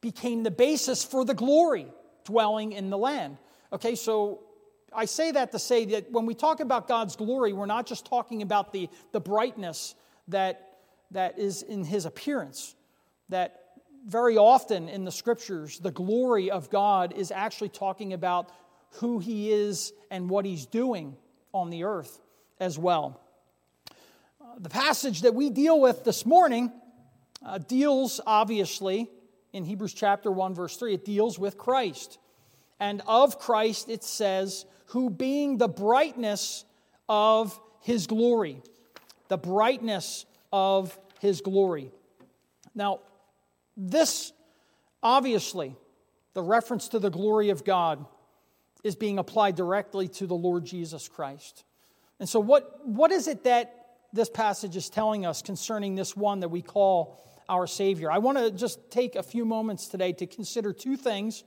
became 0.00 0.42
the 0.42 0.50
basis 0.50 1.04
for 1.04 1.24
the 1.24 1.34
glory 1.34 1.86
dwelling 2.24 2.72
in 2.72 2.90
the 2.90 2.98
land. 2.98 3.38
Okay, 3.72 3.94
so 3.94 4.40
I 4.92 5.04
say 5.04 5.32
that 5.32 5.52
to 5.52 5.58
say 5.58 5.84
that 5.86 6.10
when 6.10 6.26
we 6.26 6.34
talk 6.34 6.60
about 6.60 6.86
God's 6.88 7.16
glory, 7.16 7.52
we're 7.52 7.66
not 7.66 7.86
just 7.86 8.06
talking 8.06 8.42
about 8.42 8.72
the, 8.72 8.88
the 9.12 9.20
brightness 9.20 9.94
that, 10.28 10.78
that 11.12 11.38
is 11.38 11.62
in 11.62 11.84
his 11.84 12.06
appearance. 12.06 12.74
That 13.28 13.60
very 14.06 14.36
often 14.36 14.88
in 14.88 15.04
the 15.04 15.12
scriptures, 15.12 15.78
the 15.78 15.92
glory 15.92 16.50
of 16.50 16.70
God 16.70 17.12
is 17.16 17.30
actually 17.30 17.68
talking 17.70 18.12
about 18.12 18.50
who 18.94 19.18
he 19.18 19.52
is 19.52 19.92
and 20.10 20.28
what 20.28 20.44
he's 20.44 20.66
doing 20.66 21.16
on 21.52 21.70
the 21.70 21.84
earth 21.84 22.20
as 22.58 22.78
well. 22.78 23.20
The 24.58 24.68
passage 24.68 25.22
that 25.22 25.34
we 25.34 25.50
deal 25.50 25.80
with 25.80 26.04
this 26.04 26.26
morning 26.26 26.72
uh, 27.44 27.58
deals, 27.58 28.20
obviously, 28.26 29.08
in 29.52 29.64
Hebrews 29.64 29.94
chapter 29.94 30.30
1, 30.30 30.54
verse 30.54 30.76
3, 30.76 30.94
it 30.94 31.04
deals 31.04 31.38
with 31.38 31.56
Christ. 31.56 32.18
And 32.78 33.02
of 33.06 33.38
Christ, 33.38 33.88
it 33.88 34.02
says, 34.02 34.64
who 34.86 35.10
being 35.10 35.58
the 35.58 35.68
brightness 35.68 36.64
of 37.08 37.58
his 37.80 38.06
glory, 38.06 38.62
the 39.28 39.38
brightness 39.38 40.26
of 40.52 40.98
his 41.20 41.40
glory. 41.40 41.90
Now, 42.74 43.00
this 43.76 44.32
obviously, 45.02 45.76
the 46.34 46.42
reference 46.42 46.88
to 46.88 46.98
the 46.98 47.10
glory 47.10 47.50
of 47.50 47.64
God 47.64 48.04
is 48.82 48.96
being 48.96 49.18
applied 49.18 49.56
directly 49.56 50.08
to 50.08 50.26
the 50.26 50.34
Lord 50.34 50.64
Jesus 50.64 51.08
Christ. 51.08 51.64
And 52.18 52.28
so, 52.28 52.40
what, 52.40 52.86
what 52.86 53.10
is 53.12 53.28
it 53.28 53.44
that 53.44 53.79
this 54.12 54.28
passage 54.28 54.76
is 54.76 54.90
telling 54.90 55.24
us 55.26 55.42
concerning 55.42 55.94
this 55.94 56.16
one 56.16 56.40
that 56.40 56.48
we 56.48 56.62
call 56.62 57.22
our 57.48 57.66
Savior? 57.66 58.10
I 58.10 58.18
want 58.18 58.38
to 58.38 58.50
just 58.50 58.90
take 58.90 59.16
a 59.16 59.22
few 59.22 59.44
moments 59.44 59.88
today 59.88 60.12
to 60.14 60.26
consider 60.26 60.72
two 60.72 60.96
things. 60.96 61.44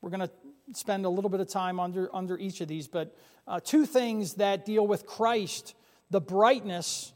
We're 0.00 0.10
going 0.10 0.20
to 0.20 0.30
spend 0.74 1.04
a 1.04 1.08
little 1.08 1.30
bit 1.30 1.40
of 1.40 1.48
time 1.48 1.78
under, 1.80 2.14
under 2.14 2.38
each 2.38 2.60
of 2.60 2.68
these, 2.68 2.88
but 2.88 3.16
uh, 3.46 3.60
two 3.62 3.86
things 3.86 4.34
that 4.34 4.64
deal 4.64 4.86
with 4.86 5.06
Christ, 5.06 5.74
the 6.10 6.20
brightness 6.20 7.12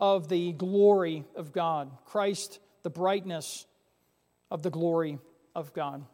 of 0.00 0.28
the 0.28 0.52
glory 0.52 1.24
of 1.36 1.52
God. 1.52 1.90
Christ, 2.06 2.58
the 2.82 2.90
brightness 2.90 3.66
of 4.50 4.62
the 4.62 4.70
glory 4.70 5.18
of 5.54 5.72
God. 5.72 6.04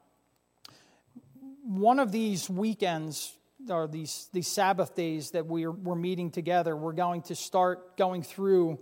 One 1.62 1.98
of 1.98 2.12
these 2.12 2.50
weekends, 2.50 3.36
or 3.68 3.88
these, 3.88 4.28
these 4.32 4.48
Sabbath 4.48 4.94
days 4.94 5.30
that 5.32 5.46
we're, 5.46 5.70
we're 5.70 5.94
meeting 5.94 6.30
together, 6.30 6.76
we're 6.76 6.92
going 6.92 7.22
to 7.22 7.34
start 7.34 7.96
going 7.96 8.22
through 8.22 8.78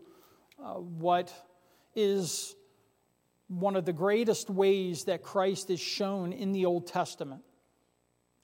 uh, 0.63 0.75
what 0.75 1.33
is 1.95 2.55
one 3.49 3.77
of 3.77 3.85
the 3.85 3.93
greatest 3.93 4.51
ways 4.51 5.05
that 5.05 5.23
Christ 5.23 5.71
is 5.71 5.81
shown 5.81 6.33
in 6.33 6.53
the 6.53 6.67
Old 6.67 6.87
Testament 6.87 7.43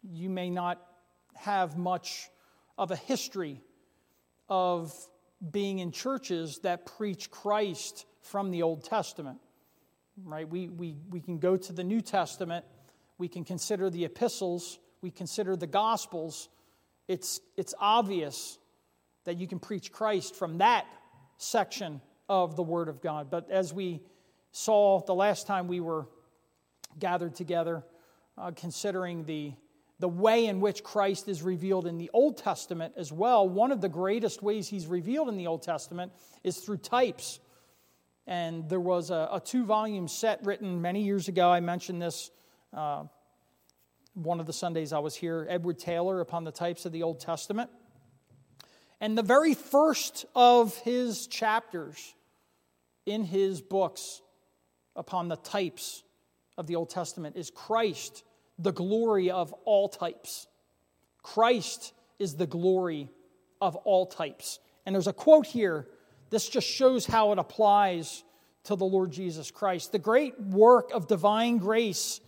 you 0.03 0.31
may 0.31 0.51
not 0.51 0.81
have 1.35 1.77
much 1.77 2.31
of 2.79 2.91
a 2.91 2.97
history 2.97 3.61
of 4.49 4.93
being 5.51 5.79
in 5.79 5.93
churches 5.93 6.59
that 6.63 6.87
preach 6.87 7.31
Christ 7.31 8.07
from 8.23 8.51
the 8.51 8.63
Old 8.63 8.85
Testament. 8.85 9.39
Right? 10.23 10.49
We, 10.49 10.69
we, 10.69 10.97
we 11.09 11.21
can 11.21 11.39
go 11.39 11.57
to 11.57 11.73
the 11.73 11.85
New 11.85 12.01
Testament, 12.01 12.65
we 13.19 13.29
can 13.29 13.45
consider 13.45 13.91
the 13.91 14.05
epistles, 14.05 14.79
we 15.03 15.11
consider 15.11 15.57
the 15.57 15.67
Gospels. 15.67 16.49
It's, 17.09 17.41
it's 17.57 17.75
obvious 17.79 18.59
that 19.25 19.37
you 19.39 19.47
can 19.47 19.59
preach 19.59 19.93
Christ 19.93 20.35
from 20.35 20.59
that 20.59 20.87
section 21.39 22.01
of 22.29 22.57
the 22.57 22.63
Word 22.63 22.89
of 22.89 23.01
God. 23.01 23.31
But 23.31 23.51
as 23.51 23.73
we 23.73 24.03
saw 24.53 25.01
the 25.01 25.15
last 25.15 25.47
time 25.47 25.69
we 25.69 25.81
were 25.81 26.07
gathered 26.99 27.35
together, 27.35 27.85
uh, 28.37 28.53
considering 28.53 29.25
the 29.25 29.53
the 30.01 30.09
way 30.09 30.47
in 30.47 30.61
which 30.61 30.83
Christ 30.83 31.29
is 31.29 31.43
revealed 31.43 31.87
in 31.87 31.99
the 31.99 32.11
Old 32.15 32.39
Testament 32.39 32.95
as 32.97 33.13
well, 33.13 33.47
one 33.47 33.71
of 33.71 33.83
the 33.83 33.89
greatest 33.89 34.43
ways 34.43 34.67
he's 34.67 34.87
revealed 34.87 35.29
in 35.29 35.37
the 35.37 35.47
Old 35.47 35.63
Testament 35.63 36.13
is 36.43 36.57
through 36.57 36.79
types. 36.79 37.39
And 38.27 38.67
there 38.69 38.81
was 38.81 39.11
a, 39.11 39.29
a 39.31 39.43
two 39.45 39.67
volume 39.67 40.09
set 40.09 40.45
written 40.45 40.81
many 40.81 41.03
years 41.03 41.29
ago. 41.29 41.53
I 41.53 41.61
mentioned 41.61 42.01
this 42.01 42.31
uh, 42.75 43.05
one 44.15 44.41
of 44.41 44.47
the 44.47 44.53
Sundays 44.53 44.93
I 44.93 44.99
was 44.99 45.15
here, 45.15 45.47
Edward 45.49 45.79
Taylor, 45.79 46.21
upon 46.21 46.45
the 46.45 46.53
types 46.53 46.85
of 46.85 46.93
the 46.93 47.03
Old 47.03 47.21
Testament. 47.21 47.71
And 49.01 49.17
the 49.17 49.23
very 49.23 49.55
first 49.55 50.27
of 50.35 50.77
his 50.79 51.27
chapters 51.27 52.15
in 53.07 53.25
his 53.25 53.61
books 53.61 54.21
upon 54.95 55.29
the 55.29 55.37
types 55.37 56.03
of 56.59 56.67
the 56.67 56.77
Old 56.77 56.91
Testament 56.91 57.37
is 57.37 57.51
Christ 57.51 58.25
the 58.59 58.73
glory 58.73 59.31
of 59.31 59.53
all 59.65 59.89
types. 59.89 60.47
Christ 61.23 61.95
is 62.19 62.35
the 62.35 62.47
glory 62.47 63.09
of 63.61 63.77
all 63.77 64.07
types. 64.07 64.59
And 64.85 64.95
there's 64.95 65.07
a 65.07 65.13
quote 65.13 65.47
here. 65.47 65.87
This 66.29 66.49
just 66.49 66.67
shows 66.67 67.07
how 67.07 67.33
it 67.33 67.39
applies 67.39 68.23
to 68.65 68.77
the 68.77 68.85
Lord 68.85 69.11
Jesus 69.11 69.51
Christ. 69.51 69.93
The 69.93 69.99
great 69.99 70.39
work 70.39 70.91
of 70.93 71.09
divine 71.09 71.57
grace 71.57 72.21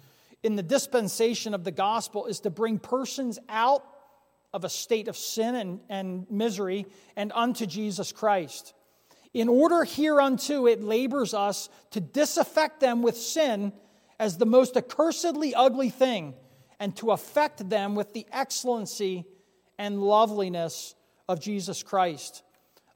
in 0.43 0.57
the 0.57 0.63
dispensation 0.63 1.55
of 1.55 1.65
the 1.65 1.71
gospel 1.71 2.27
is 2.27 2.41
to 2.41 2.51
bring 2.51 2.79
persons 2.79 3.39
out 3.49 3.85
of 4.53 4.65
a 4.65 4.69
state 4.69 5.09
of 5.09 5.17
sin 5.17 5.55
and, 5.55 5.81
and 5.89 6.31
misery 6.31 6.87
and 7.17 7.33
unto 7.35 7.67
Jesus 7.67 8.13
Christ. 8.13 8.75
In 9.33 9.49
order 9.49 9.85
hereunto, 9.85 10.67
it 10.67 10.83
labors 10.83 11.33
us 11.33 11.71
to 11.93 12.01
disaffect 12.01 12.81
them 12.81 13.03
with 13.03 13.17
sin 13.17 13.73
as 14.19 14.37
the 14.37 14.47
most 14.47 14.75
accursedly 14.75 15.53
ugly 15.57 15.89
thing 15.91 16.35
and 16.79 16.95
to 16.97 17.13
affect 17.13 17.69
them 17.71 17.95
with 17.95 18.13
the 18.13 18.27
excellency 18.31 19.25
and 19.79 20.03
loveliness 20.03 20.95
of 21.29 21.41
Jesus 21.41 21.83
Christ. 21.83 22.43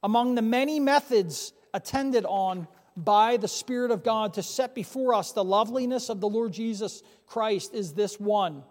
Among 0.03 0.35
the 0.35 0.41
many 0.41 0.79
methods 0.79 1.53
attended 1.73 2.25
on 2.25 2.67
by 2.97 3.37
the 3.37 3.47
Spirit 3.47 3.91
of 3.91 4.03
God 4.03 4.33
to 4.33 4.43
set 4.43 4.75
before 4.75 5.13
us 5.13 5.31
the 5.31 5.43
loveliness 5.43 6.09
of 6.09 6.19
the 6.19 6.27
Lord 6.27 6.51
Jesus 6.51 7.03
Christ 7.27 7.73
is 7.73 7.93
this 7.93 8.19
one 8.19 8.63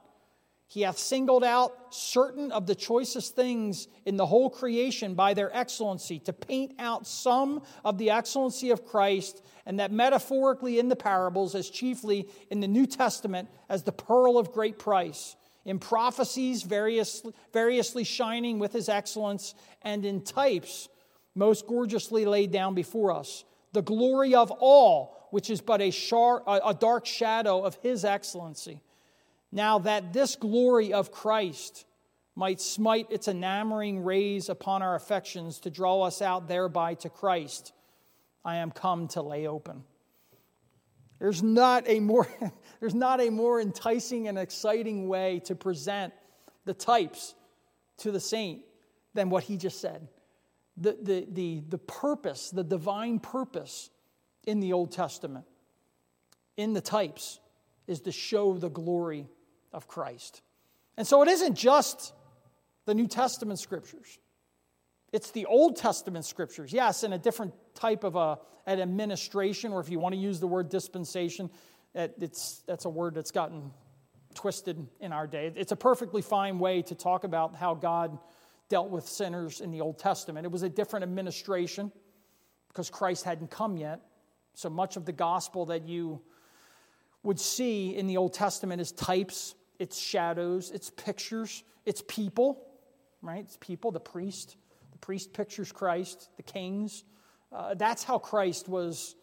he 0.69 0.83
hath 0.83 0.99
singled 0.99 1.45
out 1.45 1.95
certain 1.95 2.51
of 2.51 2.67
the 2.67 2.75
choicest 2.75 3.37
things 3.37 3.87
in 4.05 4.17
the 4.17 4.27
whole 4.27 4.51
creation 4.51 5.15
by 5.15 5.33
their 5.33 5.55
excellency, 5.57 6.19
to 6.21 6.33
paint 6.33 6.75
out 6.79 7.07
some 7.07 7.63
of 7.85 7.99
the 7.99 8.11
excellency 8.11 8.71
of 8.71 8.85
Christ, 8.85 9.43
and 9.65 9.79
that 9.79 9.93
metaphorically 9.93 10.81
in 10.81 10.89
the 10.89 10.97
parables, 10.97 11.55
as 11.55 11.71
chiefly 11.71 12.29
in 12.51 12.59
the 12.59 12.67
New 12.67 12.87
Testament, 12.87 13.49
as 13.69 13.85
the 13.85 13.93
pearl 13.93 14.39
of 14.39 14.53
great 14.53 14.77
price, 14.79 15.37
in 15.65 15.79
prophecies 15.79 16.65
various, 16.65 17.25
variously 17.53 18.03
shining 18.03 18.59
with 18.59 18.73
his 18.73 18.89
excellence, 18.89 19.55
and 19.83 20.05
in 20.05 20.21
types 20.21 20.89
most 21.37 21.69
gorgeously 21.69 22.25
laid 22.25 22.51
down 22.51 22.75
before 22.75 23.13
us. 23.13 23.45
The 23.77 23.83
glory 23.83 24.35
of 24.35 24.51
all, 24.51 25.29
which 25.33 25.51
is 25.51 25.61
but 25.61 25.83
a, 25.83 25.93
a 26.65 26.73
dark 26.73 27.05
shadow 27.05 27.63
of 27.63 27.75
his 27.83 28.07
excellency 28.07 28.81
now 29.53 29.81
that 29.81 30.15
this 30.15 30.35
glory 30.35 30.95
of 30.95 31.13
Christ 31.13 31.85
might 32.35 32.59
smite 32.59 33.11
its 33.11 33.29
enamoring 33.29 34.03
rays 34.03 34.49
upon 34.49 34.81
our 34.81 34.95
affections 34.95 35.61
to 35.61 35.71
draw 35.71 36.05
us 36.05 36.21
out 36.23 36.49
thereby 36.49 36.95
to 36.95 37.11
Christ, 37.11 37.75
I 38.47 38.57
am 38.57 38.71
come 38.71 39.09
to 39.09 39.21
lay 39.21 39.47
open. 39.47 39.85
There's 41.19 41.43
not 41.43 41.85
a 41.87 42.01
more, 42.01 42.29
there's 42.81 42.95
not 42.95 43.21
a 43.21 43.29
more 43.29 43.61
enticing 43.61 44.27
and 44.27 44.39
exciting 44.39 45.07
way 45.07 45.41
to 45.45 45.55
present 45.55 46.15
the 46.65 46.75
types 46.75 47.35
to 47.99 48.11
the 48.11 48.21
saint 48.21 48.63
than 49.13 49.29
what 49.29 49.45
he 49.45 49.59
just 49.59 49.83
said. 49.83 50.09
The, 50.77 50.97
the, 51.01 51.27
the, 51.31 51.63
the 51.69 51.79
purpose, 51.79 52.51
the 52.51 52.65
divine 52.65 53.19
purpose 53.19 53.91
in 54.45 54.61
the 54.61 54.73
Old 54.75 54.93
Testament, 54.93 55.47
in 56.57 56.75
the 56.75 56.81
types, 56.81 57.41
is 57.87 58.01
to 58.03 58.13
show 58.13 58.55
the 58.55 58.69
glory 58.69 59.27
of 59.73 59.89
Christ. 59.89 60.43
And 60.97 61.07
so 61.07 61.23
it 61.23 61.29
isn't 61.29 61.55
just 61.55 62.13
the 62.85 62.95
New 62.95 63.07
Testament 63.07 63.59
scriptures. 63.59 64.19
It's 65.13 65.31
the 65.31 65.47
Old 65.47 65.77
Testament 65.77 66.25
scriptures, 66.25 66.73
yes, 66.73 67.05
in 67.05 67.13
a 67.13 67.19
different 67.19 67.55
type 67.75 68.05
of 68.05 68.17
a, 68.17 68.39
an 68.67 68.81
administration, 68.81 69.73
or 69.73 69.81
if 69.81 69.89
you 69.89 69.99
want 69.99 70.15
to 70.15 70.21
use 70.21 70.41
the 70.41 70.47
word 70.47 70.69
dispensation, 70.69 71.51
it's, 71.95 72.63
that's 72.67 72.85
a 72.85 72.91
word 72.91 73.15
that's 73.15 73.31
gotten 73.31 73.71
twisted 74.35 74.87
in 75.01 75.13
our 75.13 75.27
day. 75.27 75.51
It's 75.55 75.73
a 75.73 75.77
perfectly 75.77 76.21
fine 76.21 76.59
way 76.59 76.83
to 76.83 76.95
talk 76.95 77.25
about 77.25 77.57
how 77.57 77.75
God 77.75 78.19
dealt 78.69 78.91
with 78.91 79.07
sinners 79.07 79.61
in 79.61 79.71
the 79.71 79.81
Old 79.81 79.99
Testament. 79.99 80.45
It 80.45 80.53
was 80.53 80.63
a 80.63 80.69
different 80.69 81.05
administration 81.05 81.93
because 82.69 82.91
Christ 82.91 83.25
hadn't 83.25 83.51
come 83.51 83.77
yet. 83.77 84.01
So 84.55 84.71
much 84.71 84.97
of 84.97 85.05
the 85.05 85.13
gospel 85.13 85.67
that 85.67 85.87
you 85.87 86.21
would 87.23 87.39
see 87.39 87.97
in 87.97 88.07
the 88.07 88.17
Old 88.17 88.33
Testament 88.33 88.81
is 88.81 88.93
types, 88.93 89.55
it's 89.79 89.99
shadows, 89.99 90.71
it's 90.71 90.91
pictures, 90.91 91.65
it's 91.85 92.03
people, 92.07 92.67
right? 93.23 93.41
It's 93.41 93.59
people, 93.61 93.91
the 93.91 94.01
priest. 94.01 94.57
The 94.93 94.99
priest 94.99 95.33
pictures 95.33 95.73
Christ, 95.73 96.31
the 96.37 96.43
kings. 96.43 97.05
Uh, 97.53 97.75
that's 97.75 98.03
how 98.03 98.19
Christ 98.19 98.69
was, 98.69 99.15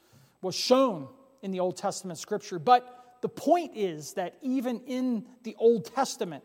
was 0.42 0.56
shown 0.56 1.08
in 1.42 1.52
the 1.52 1.60
Old 1.60 1.78
Testament 1.78 2.20
scripture. 2.20 2.60
But 2.60 3.18
the 3.22 3.30
point 3.30 3.72
is 3.76 4.14
that 4.14 4.38
even 4.42 4.82
in 4.82 5.26
the 5.44 5.56
Old 5.58 5.86
Testament, 5.86 6.44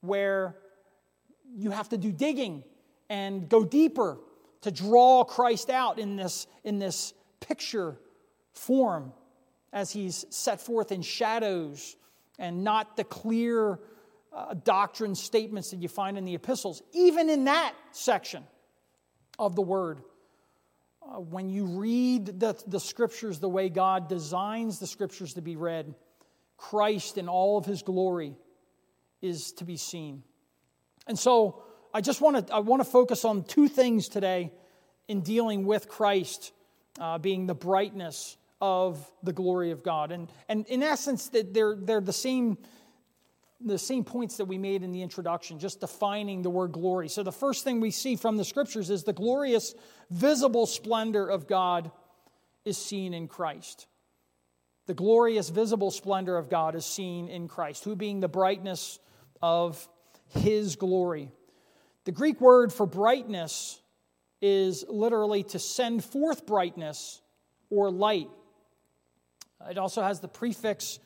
where 0.00 0.56
you 1.54 1.70
have 1.70 1.88
to 1.90 1.98
do 1.98 2.12
digging 2.12 2.64
and 3.08 3.48
go 3.48 3.64
deeper 3.64 4.18
to 4.62 4.70
draw 4.70 5.24
Christ 5.24 5.70
out 5.70 5.98
in 5.98 6.16
this, 6.16 6.46
in 6.64 6.78
this 6.78 7.12
picture 7.40 7.98
form 8.52 9.12
as 9.72 9.90
he's 9.92 10.24
set 10.30 10.60
forth 10.60 10.92
in 10.92 11.02
shadows 11.02 11.96
and 12.38 12.64
not 12.64 12.96
the 12.96 13.04
clear 13.04 13.78
uh, 14.32 14.54
doctrine 14.64 15.14
statements 15.14 15.70
that 15.70 15.82
you 15.82 15.88
find 15.88 16.16
in 16.16 16.24
the 16.24 16.34
epistles, 16.34 16.82
even 16.92 17.28
in 17.28 17.44
that 17.44 17.74
section 17.90 18.44
of 19.38 19.54
the 19.56 19.62
word. 19.62 20.02
Uh, 21.02 21.20
when 21.20 21.50
you 21.50 21.66
read 21.66 22.40
the, 22.40 22.56
the 22.66 22.80
scriptures 22.80 23.40
the 23.40 23.48
way 23.48 23.68
God 23.68 24.08
designs 24.08 24.78
the 24.78 24.86
scriptures 24.86 25.34
to 25.34 25.42
be 25.42 25.56
read, 25.56 25.94
Christ 26.56 27.18
in 27.18 27.28
all 27.28 27.58
of 27.58 27.66
his 27.66 27.82
glory 27.82 28.36
is 29.20 29.52
to 29.52 29.64
be 29.64 29.76
seen. 29.76 30.22
And 31.06 31.18
so 31.18 31.62
I 31.92 32.00
just 32.00 32.20
want 32.20 32.46
to 32.46 32.54
I 32.54 32.60
want 32.60 32.82
to 32.82 32.88
focus 32.88 33.24
on 33.24 33.44
two 33.44 33.68
things 33.68 34.08
today 34.08 34.52
in 35.08 35.20
dealing 35.20 35.66
with 35.66 35.88
Christ 35.88 36.52
uh, 36.98 37.18
being 37.18 37.46
the 37.46 37.54
brightness 37.54 38.36
of 38.60 39.10
the 39.22 39.32
glory 39.32 39.72
of 39.72 39.82
God. 39.82 40.12
And, 40.12 40.30
and 40.48 40.66
in 40.66 40.82
essence, 40.82 41.28
that 41.30 41.52
they're, 41.52 41.74
they're 41.74 42.00
the 42.00 42.12
same 42.12 42.58
the 43.64 43.78
same 43.78 44.02
points 44.02 44.38
that 44.38 44.46
we 44.46 44.58
made 44.58 44.82
in 44.82 44.90
the 44.90 45.02
introduction, 45.02 45.60
just 45.60 45.78
defining 45.78 46.42
the 46.42 46.50
word 46.50 46.72
glory. 46.72 47.08
So, 47.08 47.22
the 47.22 47.30
first 47.30 47.62
thing 47.62 47.80
we 47.80 47.92
see 47.92 48.16
from 48.16 48.36
the 48.36 48.44
scriptures 48.44 48.90
is 48.90 49.04
the 49.04 49.12
glorious, 49.12 49.76
visible 50.10 50.66
splendor 50.66 51.28
of 51.28 51.46
God 51.46 51.92
is 52.64 52.76
seen 52.76 53.14
in 53.14 53.28
Christ. 53.28 53.86
The 54.86 54.94
glorious, 54.94 55.48
visible 55.48 55.92
splendor 55.92 56.36
of 56.36 56.50
God 56.50 56.74
is 56.74 56.84
seen 56.84 57.28
in 57.28 57.46
Christ, 57.46 57.84
who 57.84 57.94
being 57.94 58.18
the 58.18 58.26
brightness 58.26 58.98
of 59.40 59.88
his 60.34 60.76
glory. 60.76 61.30
The 62.04 62.12
Greek 62.12 62.40
word 62.40 62.72
for 62.72 62.86
brightness 62.86 63.80
is 64.40 64.84
literally 64.88 65.44
to 65.44 65.58
send 65.58 66.04
forth 66.04 66.46
brightness 66.46 67.20
or 67.70 67.90
light. 67.90 68.28
It 69.70 69.78
also 69.78 70.02
has 70.02 70.20
the 70.20 70.28
prefix 70.28 70.98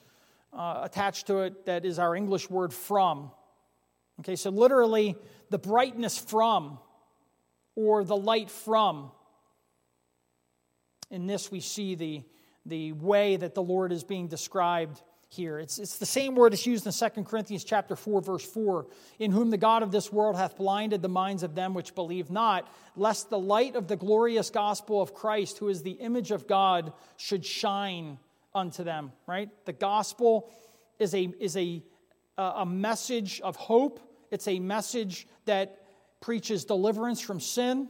uh, 0.52 0.80
attached 0.84 1.26
to 1.26 1.40
it 1.40 1.66
that 1.66 1.84
is 1.84 1.98
our 1.98 2.16
English 2.16 2.48
word 2.48 2.72
from. 2.72 3.30
Okay, 4.20 4.36
so 4.36 4.50
literally 4.50 5.16
the 5.50 5.58
brightness 5.58 6.16
from 6.16 6.78
or 7.74 8.04
the 8.04 8.16
light 8.16 8.50
from. 8.50 9.10
In 11.10 11.26
this, 11.26 11.50
we 11.50 11.60
see 11.60 11.94
the, 11.94 12.24
the 12.64 12.92
way 12.92 13.36
that 13.36 13.54
the 13.54 13.62
Lord 13.62 13.92
is 13.92 14.02
being 14.02 14.28
described 14.28 15.02
here. 15.28 15.58
It's, 15.58 15.78
it's 15.78 15.98
the 15.98 16.06
same 16.06 16.34
word 16.34 16.52
that's 16.52 16.66
used 16.66 16.86
in 16.86 16.92
2 16.92 17.24
Corinthians 17.24 17.64
chapter 17.64 17.96
4, 17.96 18.20
verse 18.20 18.44
4, 18.44 18.86
in 19.18 19.32
whom 19.32 19.50
the 19.50 19.56
God 19.56 19.82
of 19.82 19.90
this 19.90 20.12
world 20.12 20.36
hath 20.36 20.56
blinded 20.56 21.02
the 21.02 21.08
minds 21.08 21.42
of 21.42 21.54
them 21.54 21.74
which 21.74 21.94
believe 21.94 22.30
not, 22.30 22.72
lest 22.96 23.30
the 23.30 23.38
light 23.38 23.76
of 23.76 23.88
the 23.88 23.96
glorious 23.96 24.50
gospel 24.50 25.02
of 25.02 25.14
Christ, 25.14 25.58
who 25.58 25.68
is 25.68 25.82
the 25.82 25.92
image 25.92 26.30
of 26.30 26.46
God, 26.46 26.92
should 27.16 27.44
shine 27.44 28.18
unto 28.54 28.84
them, 28.84 29.12
right? 29.26 29.50
The 29.64 29.72
gospel 29.72 30.50
is 30.98 31.14
a, 31.14 31.32
is 31.40 31.56
a, 31.56 31.82
a 32.38 32.66
message 32.66 33.40
of 33.42 33.56
hope, 33.56 34.00
it's 34.30 34.48
a 34.48 34.58
message 34.58 35.26
that 35.44 35.82
preaches 36.20 36.64
deliverance 36.64 37.20
from 37.20 37.40
sin. 37.40 37.88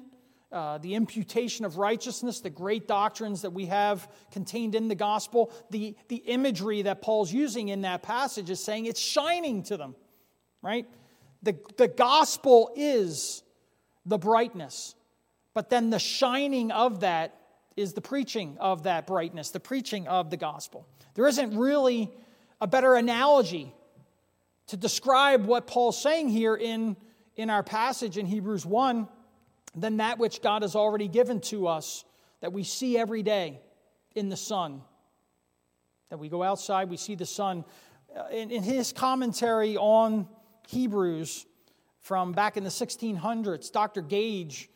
Uh, 0.56 0.78
the 0.78 0.94
imputation 0.94 1.66
of 1.66 1.76
righteousness, 1.76 2.40
the 2.40 2.48
great 2.48 2.88
doctrines 2.88 3.42
that 3.42 3.50
we 3.50 3.66
have 3.66 4.10
contained 4.32 4.74
in 4.74 4.88
the 4.88 4.94
gospel, 4.94 5.52
the, 5.68 5.94
the 6.08 6.16
imagery 6.16 6.80
that 6.80 7.02
Paul's 7.02 7.30
using 7.30 7.68
in 7.68 7.82
that 7.82 8.02
passage 8.02 8.48
is 8.48 8.58
saying 8.58 8.86
it's 8.86 8.98
shining 8.98 9.62
to 9.64 9.76
them, 9.76 9.94
right? 10.62 10.86
The, 11.42 11.58
the 11.76 11.88
gospel 11.88 12.72
is 12.74 13.42
the 14.06 14.16
brightness, 14.16 14.94
but 15.52 15.68
then 15.68 15.90
the 15.90 15.98
shining 15.98 16.70
of 16.70 17.00
that 17.00 17.38
is 17.76 17.92
the 17.92 18.00
preaching 18.00 18.56
of 18.58 18.84
that 18.84 19.06
brightness, 19.06 19.50
the 19.50 19.60
preaching 19.60 20.08
of 20.08 20.30
the 20.30 20.38
gospel. 20.38 20.88
There 21.16 21.26
isn't 21.26 21.54
really 21.54 22.10
a 22.62 22.66
better 22.66 22.94
analogy 22.94 23.74
to 24.68 24.78
describe 24.78 25.44
what 25.44 25.66
Paul's 25.66 26.00
saying 26.02 26.30
here 26.30 26.54
in, 26.54 26.96
in 27.36 27.50
our 27.50 27.62
passage 27.62 28.16
in 28.16 28.24
Hebrews 28.24 28.64
1 28.64 29.06
than 29.76 29.98
that 29.98 30.18
which 30.18 30.42
God 30.42 30.62
has 30.62 30.74
already 30.74 31.06
given 31.06 31.40
to 31.42 31.68
us 31.68 32.04
that 32.40 32.52
we 32.52 32.64
see 32.64 32.98
every 32.98 33.22
day 33.22 33.60
in 34.14 34.28
the 34.28 34.36
sun. 34.36 34.82
That 36.10 36.18
we 36.18 36.28
go 36.28 36.42
outside, 36.42 36.88
we 36.88 36.96
see 36.96 37.14
the 37.14 37.26
sun. 37.26 37.64
Uh, 38.16 38.24
in, 38.32 38.50
in 38.50 38.62
his 38.62 38.92
commentary 38.92 39.76
on 39.76 40.26
Hebrews 40.68 41.46
from 42.00 42.32
back 42.32 42.56
in 42.56 42.64
the 42.64 42.70
1600s, 42.70 43.70
Dr. 43.70 44.02
Gouge 44.02 44.68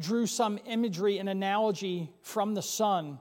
drew 0.00 0.26
some 0.26 0.58
imagery 0.66 1.18
and 1.18 1.28
analogy 1.28 2.10
from 2.22 2.54
the 2.54 2.62
sun 2.62 3.18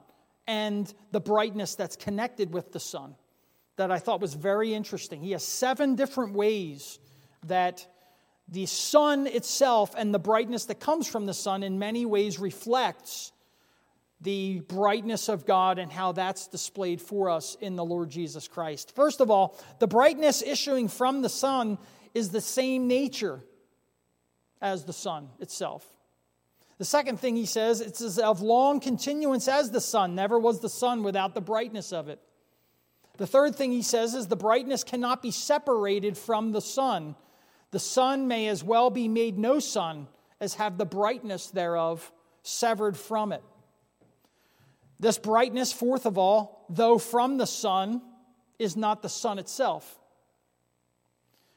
and 0.48 0.94
the 1.12 1.20
brightness 1.20 1.76
that's 1.76 1.96
connected 1.96 2.54
with 2.54 2.72
the 2.72 2.80
sun 2.80 3.16
that 3.78 3.92
I 3.92 4.00
thought 4.00 4.22
was 4.22 4.34
very 4.34 4.74
interesting. 4.74 5.22
He 5.22 5.32
has 5.32 5.44
seven 5.44 5.96
different 5.96 6.34
ways 6.34 7.00
that 7.48 7.86
the 8.48 8.66
sun 8.66 9.28
itself 9.28 9.94
and 9.98 10.14
the 10.14 10.20
brightness 10.20 10.66
that 10.66 10.80
comes 10.80 11.08
from 11.08 11.26
the 11.26 11.34
sun 11.34 11.64
in 11.64 11.80
many 11.80 12.06
ways 12.06 12.40
reflects 12.40 13.32
the 14.22 14.62
brightness 14.62 15.30
of 15.30 15.46
God 15.46 15.78
and 15.78 15.92
how 15.92 16.12
that's 16.12 16.48
displayed 16.48 17.02
for 17.02 17.30
us 17.30 17.58
in 17.60 17.76
the 17.76 17.84
Lord 17.84 18.10
Jesus 18.10 18.48
Christ. 18.48 18.96
First 18.96 19.20
of 19.20 19.30
all, 19.30 19.60
the 19.80 19.88
brightness 19.88 20.42
issuing 20.42 20.88
from 20.88 21.22
the 21.22 21.30
sun 21.30 21.78
is 22.14 22.30
the 22.30 22.42
same 22.42 22.88
nature 22.88 23.44
as 24.62 24.86
the 24.86 24.94
sun 24.94 25.30
itself. 25.40 25.86
The 26.78 26.86
second 26.86 27.20
thing 27.20 27.36
he 27.36 27.46
says, 27.46 27.82
it's 27.82 28.18
of 28.18 28.42
long 28.42 28.80
continuance 28.80 29.48
as 29.48 29.72
the 29.72 29.82
sun. 29.82 30.16
Never 30.16 30.38
was 30.40 30.60
the 30.60 30.70
sun 30.70 31.04
without 31.04 31.34
the 31.34 31.42
brightness 31.42 31.94
of 31.94 32.10
it. 32.10 32.20
The 33.18 33.28
third 33.28 33.56
thing 33.56 33.72
he 33.72 33.82
says 33.82 34.14
is 34.14 34.28
the 34.28 34.36
brightness 34.36 34.84
cannot 34.84 35.22
be 35.22 35.32
separated 35.32 36.18
from 36.18 36.52
the 36.52 36.62
sun. 36.62 37.16
The 37.76 37.80
sun 37.80 38.30
may 38.30 38.48
as 38.48 38.64
well 38.64 38.90
be 38.90 39.10
made 39.10 39.38
no 39.38 39.60
sun 39.60 40.08
as 40.40 40.54
have 40.54 40.78
the 40.78 40.86
brightness 40.86 41.48
thereof 41.48 42.10
severed 42.42 42.96
from 42.96 43.34
it. 43.34 43.44
This 44.98 45.18
brightness, 45.18 45.74
fourth 45.74 46.06
of 46.06 46.18
all, 46.18 46.66
though 46.70 46.98
from 46.98 47.36
the 47.36 47.46
sun, 47.46 48.02
is 48.60 48.78
not 48.78 49.02
the 49.02 49.10
sun 49.10 49.40
itself. 49.40 50.00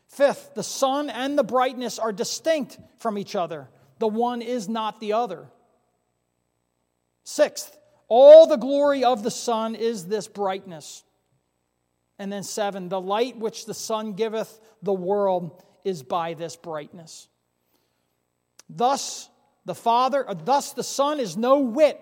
Fifth, 0.08 0.54
the 0.56 0.64
sun 0.64 1.08
and 1.08 1.38
the 1.38 1.44
brightness 1.44 2.00
are 2.00 2.12
distinct 2.12 2.80
from 2.96 3.16
each 3.16 3.36
other 3.36 3.68
the 4.00 4.08
one 4.08 4.42
is 4.42 4.68
not 4.68 4.98
the 4.98 5.12
other. 5.12 5.46
Sixth, 7.22 7.78
all 8.08 8.48
the 8.48 8.56
glory 8.56 9.04
of 9.04 9.22
the 9.22 9.30
sun 9.30 9.76
is 9.76 10.06
this 10.06 10.26
brightness. 10.26 11.04
And 12.18 12.32
then 12.32 12.42
seven, 12.42 12.88
the 12.88 13.00
light 13.00 13.38
which 13.38 13.66
the 13.66 13.74
sun 13.74 14.14
giveth 14.14 14.60
the 14.82 14.92
world 14.92 15.62
is 15.88 16.02
by 16.02 16.34
this 16.34 16.54
brightness. 16.54 17.28
Thus, 18.68 19.28
the 19.64 19.74
Father, 19.74 20.28
uh, 20.28 20.34
thus 20.34 20.72
the 20.72 20.84
Son 20.84 21.18
is 21.18 21.36
no 21.36 21.60
whit 21.60 22.00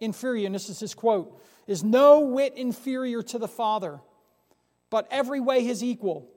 inferior, 0.00 0.46
and 0.46 0.54
this 0.54 0.70
is 0.70 0.80
his 0.80 0.94
quote, 0.94 1.40
is 1.66 1.82
no 1.82 2.20
whit 2.20 2.56
inferior 2.56 3.22
to 3.22 3.38
the 3.38 3.48
Father, 3.48 4.00
but 4.88 5.08
every 5.10 5.40
way 5.40 5.64
his 5.64 5.82
equal. 5.82 6.28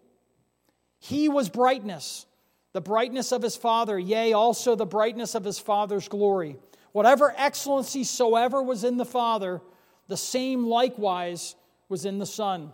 He 0.99 1.29
was 1.29 1.49
brightness, 1.49 2.25
the 2.73 2.81
brightness 2.81 3.31
of 3.31 3.43
his 3.43 3.55
Father, 3.55 3.99
yea, 3.99 4.33
also 4.33 4.75
the 4.75 4.85
brightness 4.85 5.35
of 5.35 5.43
his 5.43 5.59
Father's 5.59 6.07
glory. 6.07 6.57
Whatever 6.91 7.33
excellency 7.37 8.03
soever 8.03 8.61
was 8.63 8.83
in 8.83 8.97
the 8.97 9.05
Father, 9.05 9.61
the 10.07 10.17
same 10.17 10.65
likewise 10.65 11.55
was 11.89 12.05
in 12.05 12.17
the 12.17 12.25
Son, 12.25 12.73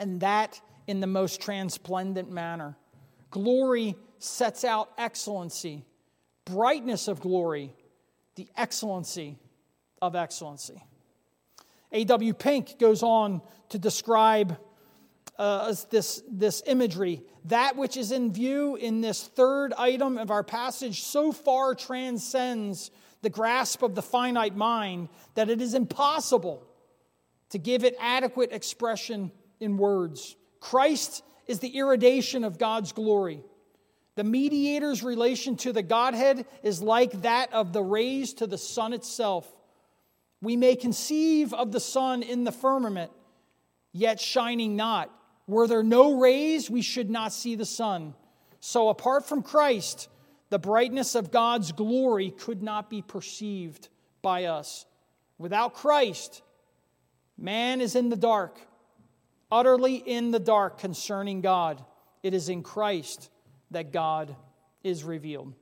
and 0.00 0.20
that 0.20 0.60
in 0.88 0.98
the 0.98 1.06
most 1.06 1.40
transplendent 1.40 2.30
manner. 2.30 2.76
Glory 3.32 3.96
sets 4.18 4.62
out 4.62 4.90
excellency, 4.98 5.84
brightness 6.44 7.08
of 7.08 7.18
glory, 7.18 7.74
the 8.36 8.48
excellency 8.56 9.38
of 10.00 10.14
excellency. 10.14 10.80
A.W. 11.90 12.34
Pink 12.34 12.78
goes 12.78 13.02
on 13.02 13.42
to 13.70 13.78
describe 13.78 14.58
uh, 15.38 15.74
this, 15.90 16.22
this 16.30 16.62
imagery. 16.66 17.22
That 17.46 17.76
which 17.76 17.96
is 17.96 18.12
in 18.12 18.32
view 18.32 18.76
in 18.76 19.00
this 19.00 19.26
third 19.26 19.72
item 19.72 20.18
of 20.18 20.30
our 20.30 20.44
passage 20.44 21.02
so 21.02 21.32
far 21.32 21.74
transcends 21.74 22.90
the 23.22 23.30
grasp 23.30 23.82
of 23.82 23.94
the 23.94 24.02
finite 24.02 24.56
mind 24.56 25.08
that 25.34 25.48
it 25.48 25.62
is 25.62 25.74
impossible 25.74 26.66
to 27.50 27.58
give 27.58 27.82
it 27.82 27.96
adequate 27.98 28.52
expression 28.52 29.32
in 29.58 29.78
words. 29.78 30.36
Christ 30.60 31.22
is 31.46 31.58
the 31.58 31.76
irradiation 31.76 32.44
of 32.44 32.58
God's 32.58 32.92
glory. 32.92 33.42
The 34.14 34.24
mediator's 34.24 35.02
relation 35.02 35.56
to 35.58 35.72
the 35.72 35.82
Godhead 35.82 36.46
is 36.62 36.82
like 36.82 37.22
that 37.22 37.52
of 37.52 37.72
the 37.72 37.82
rays 37.82 38.34
to 38.34 38.46
the 38.46 38.58
sun 38.58 38.92
itself. 38.92 39.50
We 40.40 40.56
may 40.56 40.76
conceive 40.76 41.54
of 41.54 41.72
the 41.72 41.80
sun 41.80 42.22
in 42.22 42.44
the 42.44 42.52
firmament, 42.52 43.12
yet 43.92 44.20
shining 44.20 44.76
not. 44.76 45.10
Were 45.46 45.66
there 45.66 45.82
no 45.82 46.18
rays, 46.18 46.68
we 46.68 46.82
should 46.82 47.10
not 47.10 47.32
see 47.32 47.54
the 47.54 47.64
sun. 47.64 48.14
So, 48.60 48.88
apart 48.88 49.24
from 49.24 49.42
Christ, 49.42 50.08
the 50.50 50.58
brightness 50.58 51.14
of 51.14 51.30
God's 51.30 51.72
glory 51.72 52.30
could 52.30 52.62
not 52.62 52.90
be 52.90 53.02
perceived 53.02 53.88
by 54.20 54.44
us. 54.44 54.84
Without 55.38 55.74
Christ, 55.74 56.42
man 57.38 57.80
is 57.80 57.96
in 57.96 58.08
the 58.08 58.16
dark, 58.16 58.60
utterly 59.52 59.96
in 59.96 60.32
the 60.32 60.40
dark 60.40 60.78
concerning 60.78 61.42
God. 61.42 61.84
It 62.22 62.34
is 62.34 62.48
in 62.48 62.62
Christ 62.62 63.30
that 63.70 63.92
God 63.92 64.34
is 64.82 65.04
revealed. 65.04 65.54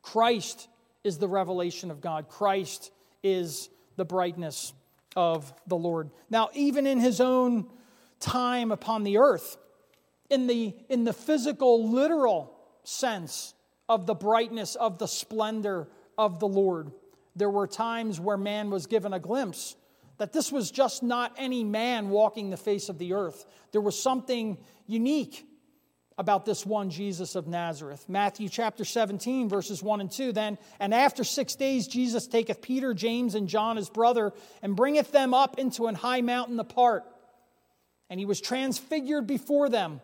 Christ 0.00 0.68
is 1.04 1.18
the 1.18 1.28
revelation 1.28 1.90
of 1.90 2.00
God. 2.00 2.28
Christ 2.28 2.92
is 3.22 3.68
the 3.96 4.04
brightness 4.04 4.72
of 5.16 5.52
the 5.66 5.76
Lord. 5.76 6.10
Now, 6.30 6.48
even 6.54 6.86
in 6.86 6.98
his 7.00 7.20
own 7.20 7.68
time 8.20 8.72
upon 8.72 9.02
the 9.02 9.18
earth, 9.18 9.56
in 10.30 10.46
the, 10.46 10.74
in 10.88 11.04
the 11.04 11.12
physical, 11.12 11.90
literal 11.90 12.56
sense, 12.84 13.54
of 13.88 14.06
the 14.06 14.14
brightness 14.14 14.74
of 14.74 14.98
the 14.98 15.06
splendor 15.06 15.88
of 16.16 16.40
the 16.40 16.48
Lord. 16.48 16.92
There 17.36 17.50
were 17.50 17.66
times 17.66 18.18
where 18.18 18.38
man 18.38 18.70
was 18.70 18.86
given 18.86 19.12
a 19.12 19.18
glimpse 19.18 19.76
that 20.22 20.32
this 20.32 20.52
was 20.52 20.70
just 20.70 21.02
not 21.02 21.34
any 21.36 21.64
man 21.64 22.08
walking 22.08 22.50
the 22.50 22.56
face 22.56 22.88
of 22.88 22.96
the 22.96 23.12
earth. 23.14 23.44
There 23.72 23.80
was 23.80 24.00
something 24.00 24.56
unique 24.86 25.44
about 26.16 26.44
this 26.44 26.64
one 26.64 26.90
Jesus 26.90 27.34
of 27.34 27.48
Nazareth. 27.48 28.08
Matthew 28.08 28.48
chapter 28.48 28.84
17, 28.84 29.48
verses 29.48 29.82
1 29.82 30.00
and 30.00 30.08
2. 30.08 30.30
Then, 30.30 30.58
and 30.78 30.94
after 30.94 31.24
six 31.24 31.56
days, 31.56 31.88
Jesus 31.88 32.28
taketh 32.28 32.62
Peter, 32.62 32.94
James, 32.94 33.34
and 33.34 33.48
John, 33.48 33.76
his 33.76 33.90
brother, 33.90 34.32
and 34.62 34.76
bringeth 34.76 35.10
them 35.10 35.34
up 35.34 35.58
into 35.58 35.88
an 35.88 35.96
high 35.96 36.20
mountain 36.20 36.60
apart. 36.60 37.02
And 38.08 38.20
he 38.20 38.24
was 38.24 38.40
transfigured 38.40 39.26
before 39.26 39.70
them, 39.70 40.00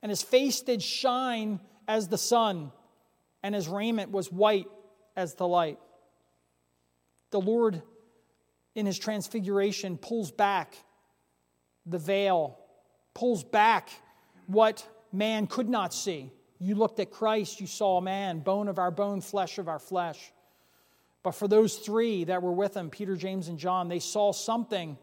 and 0.00 0.10
his 0.10 0.22
face 0.22 0.60
did 0.60 0.80
shine 0.80 1.58
as 1.88 2.06
the 2.06 2.18
sun 2.18 2.70
and 3.42 3.52
his 3.52 3.66
raiment 3.66 4.12
was 4.12 4.30
white 4.30 4.68
as 5.16 5.34
the 5.34 5.48
light. 5.48 5.80
The 7.32 7.40
Lord, 7.40 7.82
in 8.74 8.86
his 8.86 8.98
transfiguration, 8.98 9.98
pulls 9.98 10.30
back 10.30 10.74
the 11.86 11.98
veil, 11.98 12.58
pulls 13.14 13.42
back 13.42 13.90
what 14.46 14.86
man 15.12 15.46
could 15.46 15.68
not 15.68 15.92
see. 15.92 16.30
You 16.58 16.74
looked 16.74 17.00
at 17.00 17.10
Christ, 17.10 17.60
you 17.60 17.66
saw 17.66 17.98
a 17.98 18.02
man, 18.02 18.40
bone 18.40 18.68
of 18.68 18.78
our 18.78 18.90
bone, 18.90 19.20
flesh 19.20 19.58
of 19.58 19.68
our 19.68 19.78
flesh. 19.78 20.32
But 21.22 21.32
for 21.32 21.48
those 21.48 21.76
three 21.76 22.24
that 22.24 22.42
were 22.42 22.52
with 22.52 22.76
him, 22.76 22.90
Peter, 22.90 23.16
James, 23.16 23.48
and 23.48 23.58
John, 23.58 23.88
they 23.88 23.98
saw 23.98 24.32
something 24.32 24.96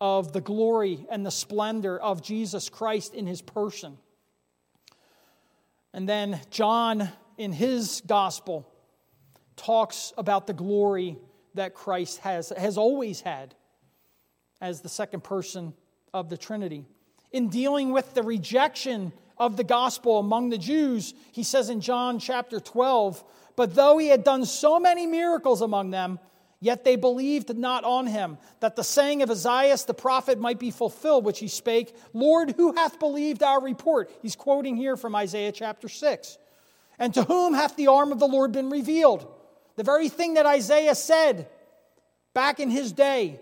of 0.00 0.32
the 0.32 0.40
glory 0.40 1.06
and 1.10 1.24
the 1.24 1.30
splendor 1.30 1.98
of 1.98 2.22
Jesus 2.22 2.68
Christ 2.68 3.14
in 3.14 3.26
his 3.26 3.40
person. 3.40 3.98
And 5.92 6.08
then 6.08 6.40
John 6.50 7.08
in 7.36 7.52
his 7.52 8.02
gospel 8.06 8.68
talks 9.56 10.12
about 10.16 10.46
the 10.46 10.54
glory 10.54 11.18
that 11.54 11.74
Christ 11.74 12.18
has, 12.18 12.50
has 12.56 12.78
always 12.78 13.20
had 13.20 13.54
as 14.60 14.80
the 14.80 14.88
second 14.88 15.24
person 15.24 15.74
of 16.14 16.28
the 16.28 16.36
Trinity. 16.36 16.84
In 17.32 17.48
dealing 17.48 17.92
with 17.92 18.14
the 18.14 18.22
rejection 18.22 19.12
of 19.38 19.56
the 19.56 19.64
gospel 19.64 20.18
among 20.18 20.50
the 20.50 20.58
Jews, 20.58 21.14
he 21.32 21.42
says 21.42 21.70
in 21.70 21.80
John 21.80 22.18
chapter 22.18 22.60
12, 22.60 23.24
But 23.56 23.74
though 23.74 23.98
he 23.98 24.08
had 24.08 24.24
done 24.24 24.44
so 24.44 24.78
many 24.78 25.06
miracles 25.06 25.62
among 25.62 25.90
them, 25.90 26.18
Yet 26.62 26.84
they 26.84 26.94
believed 26.94 27.56
not 27.56 27.82
on 27.82 28.06
him, 28.06 28.38
that 28.60 28.76
the 28.76 28.84
saying 28.84 29.20
of 29.22 29.32
Isaiah 29.32 29.76
the 29.84 29.94
prophet 29.94 30.38
might 30.38 30.60
be 30.60 30.70
fulfilled, 30.70 31.24
which 31.24 31.40
he 31.40 31.48
spake, 31.48 31.92
Lord, 32.12 32.52
who 32.52 32.72
hath 32.72 33.00
believed 33.00 33.42
our 33.42 33.60
report? 33.60 34.12
He's 34.22 34.36
quoting 34.36 34.76
here 34.76 34.96
from 34.96 35.16
Isaiah 35.16 35.50
chapter 35.50 35.88
6. 35.88 36.38
And 37.00 37.12
to 37.14 37.24
whom 37.24 37.52
hath 37.52 37.74
the 37.74 37.88
arm 37.88 38.12
of 38.12 38.20
the 38.20 38.28
Lord 38.28 38.52
been 38.52 38.70
revealed? 38.70 39.26
The 39.82 39.90
very 39.90 40.08
thing 40.08 40.34
that 40.34 40.46
Isaiah 40.46 40.94
said 40.94 41.48
back 42.34 42.60
in 42.60 42.70
his 42.70 42.92
day 42.92 43.40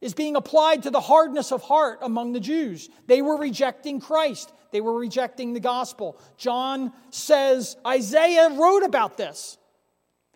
is 0.00 0.14
being 0.14 0.36
applied 0.36 0.84
to 0.84 0.90
the 0.92 1.00
hardness 1.00 1.50
of 1.50 1.62
heart 1.62 1.98
among 2.00 2.32
the 2.32 2.38
Jews. 2.38 2.88
They 3.08 3.22
were 3.22 3.36
rejecting 3.36 3.98
Christ, 3.98 4.52
they 4.70 4.80
were 4.80 4.96
rejecting 4.96 5.52
the 5.52 5.58
gospel. 5.58 6.16
John 6.36 6.92
says 7.10 7.76
Isaiah 7.84 8.50
wrote 8.50 8.84
about 8.84 9.16
this. 9.16 9.58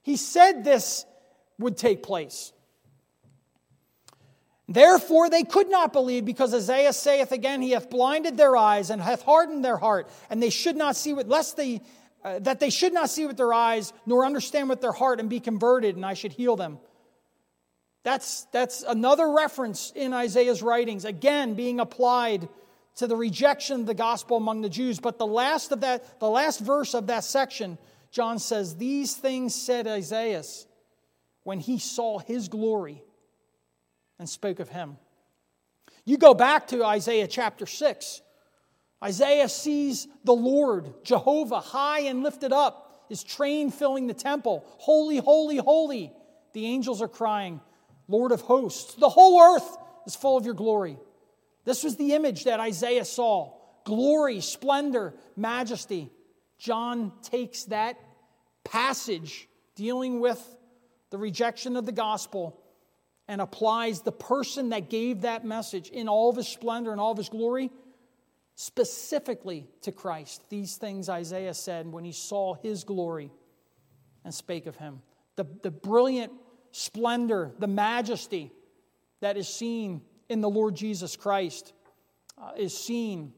He 0.03 0.16
said 0.16 0.64
this 0.64 1.07
would 1.57 1.77
take 1.77 2.03
place. 2.03 2.53
Therefore, 4.66 5.31
they 5.31 5.44
could 5.44 5.70
not 5.70 5.92
believe, 5.92 6.24
because 6.24 6.53
Isaiah 6.53 6.92
saith 6.92 7.31
again, 7.31 7.62
He 7.62 7.70
hath 7.70 7.90
blinded 7.90 8.37
their 8.37 8.57
eyes 8.57 8.90
and 8.90 9.01
hath 9.01 9.22
hardened 9.22 9.64
their 9.64 9.77
heart, 9.77 10.11
and 10.31 10.42
they 10.42 10.51
should 10.51 10.77
not 10.77 10.96
see 10.96 11.14
lest 11.14 11.57
they 11.57 11.81
uh, 12.25 12.39
that 12.41 12.61
they 12.61 12.71
should 12.71 12.93
not 12.93 13.11
see 13.11 13.27
with 13.27 13.37
their 13.37 13.53
eyes, 13.53 13.93
nor 14.07 14.25
understand 14.25 14.69
with 14.69 14.81
their 14.81 14.93
heart, 14.93 15.21
and 15.21 15.29
be 15.29 15.41
converted, 15.41 15.97
and 15.97 16.05
I 16.05 16.15
should 16.15 16.33
heal 16.33 16.57
them. 16.57 16.79
That's, 18.05 18.45
that's 18.53 18.83
another 18.83 19.31
reference 19.31 19.93
in 19.95 20.13
Isaiah's 20.13 20.63
writings, 20.63 21.05
again 21.05 21.55
being 21.55 21.81
applied 21.81 22.49
to 22.97 23.07
the 23.07 23.17
rejection 23.17 23.81
of 23.81 23.87
the 23.87 23.95
gospel 23.95 24.37
among 24.37 24.63
the 24.63 24.69
Jews. 24.69 24.99
But 24.99 25.19
the 25.19 25.27
last 25.27 25.73
of 25.73 25.83
that, 25.83 26.19
the 26.21 26.29
last 26.29 26.61
verse 26.61 26.95
of 26.95 27.09
that 27.09 27.25
section, 27.25 27.79
John 28.11 28.39
says, 28.39 28.77
These 28.77 29.15
things 29.15 29.55
said 29.55 29.87
Isaiah 29.87 30.43
when 31.45 31.61
he 31.61 31.79
saw 31.79 32.19
his 32.19 32.49
glory 32.49 33.03
and 34.19 34.29
spoke 34.29 34.59
of 34.59 34.69
him. 34.69 34.97
You 36.05 36.19
go 36.19 36.35
back 36.35 36.69
to 36.69 36.85
Isaiah 36.85 37.29
chapter 37.29 37.67
6. 37.67 38.23
Isaiah 39.03 39.49
sees 39.49 40.09
the 40.25 40.35
Lord, 40.35 40.93
Jehovah, 41.05 41.61
high 41.61 42.01
and 42.01 42.23
lifted 42.23 42.53
up, 42.53 43.05
his 43.09 43.23
train 43.23 43.71
filling 43.71 44.07
the 44.07 44.15
temple. 44.15 44.65
Holy, 44.79 45.19
holy, 45.19 45.59
holy. 45.59 46.13
The 46.53 46.67
angels 46.67 47.01
are 47.01 47.09
crying, 47.09 47.61
Lord 48.09 48.33
of 48.33 48.41
hosts. 48.41 48.95
The 48.95 49.09
whole 49.09 49.41
earth 49.41 49.77
is 50.07 50.17
full 50.17 50.37
of 50.37 50.45
your 50.45 50.55
glory. 50.55 50.99
This 51.65 51.85
was 51.85 51.97
the 51.97 52.15
image 52.15 52.45
that 52.45 52.61
Isaiah 52.61 53.05
saw 53.05 53.53
glory, 53.85 54.41
splendor, 54.41 55.15
majesty. 55.37 56.11
John 56.59 57.13
takes 57.23 57.65
that 57.65 57.97
passage 58.65 59.49
dealing 59.77 60.21
with 60.21 60.43
the 61.11 61.19
rejection 61.19 61.77
of 61.77 61.87
the 61.87 61.93
gospel 61.93 62.61
and 63.29 63.41
applies 63.41 64.01
the 64.01 64.13
person 64.13 64.71
that 64.71 64.91
gave 64.91 65.21
that 65.21 65.45
message 65.45 65.89
in 65.89 66.09
all 66.09 66.31
of 66.31 66.37
his 66.37 66.49
splendor 66.49 66.91
and 66.91 67.01
all 67.01 67.13
of 67.13 67.19
his 67.19 67.29
glory 67.29 67.71
specifically 68.61 69.68
to 69.83 69.92
Christ. 69.92 70.42
These 70.51 70.79
things 70.79 71.09
Isaiah 71.09 71.55
said 71.55 71.87
when 71.87 72.03
he 72.03 72.11
saw 72.11 72.55
his 72.55 72.83
glory 72.83 73.31
and 74.25 74.35
spake 74.35 74.66
of 74.66 74.75
him. 74.75 75.01
The, 75.37 75.47
the 75.62 75.71
brilliant 75.71 76.33
splendor, 76.73 77.53
the 77.61 77.68
majesty 77.68 78.51
that 79.21 79.37
is 79.37 79.47
seen 79.47 80.03
in 80.29 80.40
the 80.40 80.51
Lord 80.51 80.75
Jesus 80.75 81.14
Christ 81.14 81.73
uh, 82.37 82.51
is 82.57 82.77
seen 82.77 83.33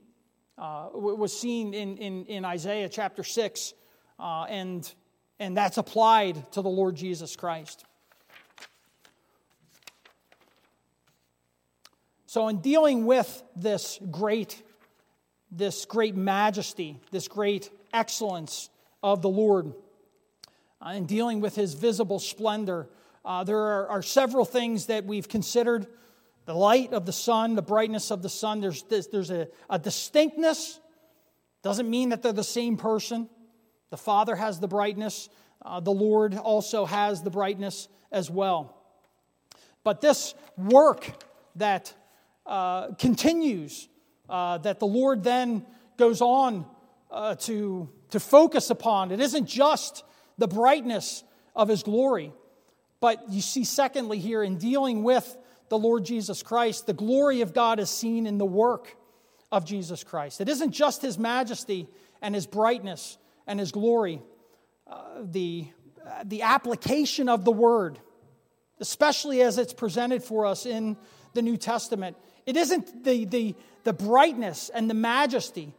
uh, 0.56 0.88
was 0.94 1.38
seen 1.38 1.74
in, 1.74 1.98
in, 1.98 2.24
in 2.24 2.44
Isaiah 2.46 2.88
chapter 2.88 3.22
6, 3.22 3.74
uh, 4.18 4.44
and, 4.44 4.90
and 5.38 5.54
that's 5.54 5.76
applied 5.76 6.50
to 6.52 6.62
the 6.62 6.70
Lord 6.70 6.96
Jesus 6.96 7.36
Christ. 7.36 7.84
So, 12.24 12.48
in 12.48 12.60
dealing 12.60 13.04
with 13.04 13.42
this 13.56 13.98
great, 14.10 14.62
this 15.50 15.84
great 15.84 16.16
majesty, 16.16 17.00
this 17.10 17.28
great 17.28 17.70
excellence 17.92 18.70
of 19.02 19.22
the 19.22 19.28
Lord, 19.28 19.72
uh, 20.84 20.90
in 20.90 21.06
dealing 21.06 21.40
with 21.40 21.56
his 21.56 21.74
visible 21.74 22.18
splendor, 22.18 22.88
uh, 23.24 23.44
there 23.44 23.58
are, 23.58 23.88
are, 23.88 24.02
several 24.02 24.44
things 24.44 24.86
that 24.86 25.04
we've 25.04 25.28
considered 25.28 25.86
the 26.46 26.54
light 26.54 26.92
of 26.92 27.04
the 27.04 27.12
sun, 27.12 27.54
the 27.54 27.62
brightness 27.62 28.10
of 28.10 28.22
the 28.22 28.28
sun. 28.28 28.60
There's, 28.60 28.82
this, 28.84 29.08
there's 29.08 29.30
a, 29.30 29.48
a 29.68 29.78
distinctness, 29.78 30.80
doesn't 31.62 31.88
mean 31.88 32.08
that 32.10 32.22
they're 32.22 32.32
the 32.32 32.42
same 32.42 32.78
person. 32.78 33.28
The 33.90 33.98
Father 33.98 34.34
has 34.34 34.58
the 34.58 34.68
brightness, 34.68 35.28
uh, 35.62 35.80
the 35.80 35.92
Lord 35.92 36.34
also 36.34 36.86
has 36.86 37.22
the 37.22 37.30
brightness 37.30 37.88
as 38.10 38.30
well. 38.30 38.76
But 39.84 40.00
this 40.00 40.34
work 40.56 41.10
that 41.56 41.92
uh, 42.46 42.94
continues, 42.94 43.88
uh, 44.30 44.58
that 44.58 44.78
the 44.78 44.86
Lord 44.86 45.24
then 45.24 45.66
goes 45.96 46.22
on 46.22 46.64
uh, 47.10 47.34
to, 47.34 47.90
to 48.10 48.20
focus 48.20 48.70
upon. 48.70 49.10
It 49.10 49.20
isn't 49.20 49.46
just 49.46 50.04
the 50.38 50.48
brightness 50.48 51.24
of 51.54 51.68
his 51.68 51.82
glory, 51.82 52.32
but 53.00 53.28
you 53.28 53.40
see, 53.40 53.64
secondly, 53.64 54.18
here 54.18 54.42
in 54.42 54.56
dealing 54.56 55.02
with 55.02 55.36
the 55.68 55.76
Lord 55.76 56.04
Jesus 56.04 56.42
Christ, 56.42 56.86
the 56.86 56.92
glory 56.92 57.40
of 57.40 57.52
God 57.52 57.80
is 57.80 57.90
seen 57.90 58.26
in 58.26 58.38
the 58.38 58.46
work 58.46 58.96
of 59.50 59.64
Jesus 59.64 60.04
Christ. 60.04 60.40
It 60.40 60.48
isn't 60.48 60.70
just 60.70 61.02
his 61.02 61.18
majesty 61.18 61.88
and 62.22 62.34
his 62.34 62.46
brightness 62.46 63.18
and 63.46 63.58
his 63.58 63.72
glory, 63.72 64.22
uh, 64.86 65.22
the, 65.24 65.66
uh, 66.06 66.22
the 66.24 66.42
application 66.42 67.28
of 67.28 67.44
the 67.44 67.50
word, 67.50 67.98
especially 68.78 69.42
as 69.42 69.58
it's 69.58 69.72
presented 69.72 70.22
for 70.22 70.46
us 70.46 70.66
in 70.66 70.96
the 71.34 71.42
New 71.42 71.56
Testament, 71.56 72.16
it 72.46 72.56
isn't 72.56 73.04
the, 73.04 73.24
the, 73.24 73.54
the 73.84 73.92
brightness 73.92 74.70
and 74.72 74.88
the 74.88 74.94
majesty. 74.94 75.74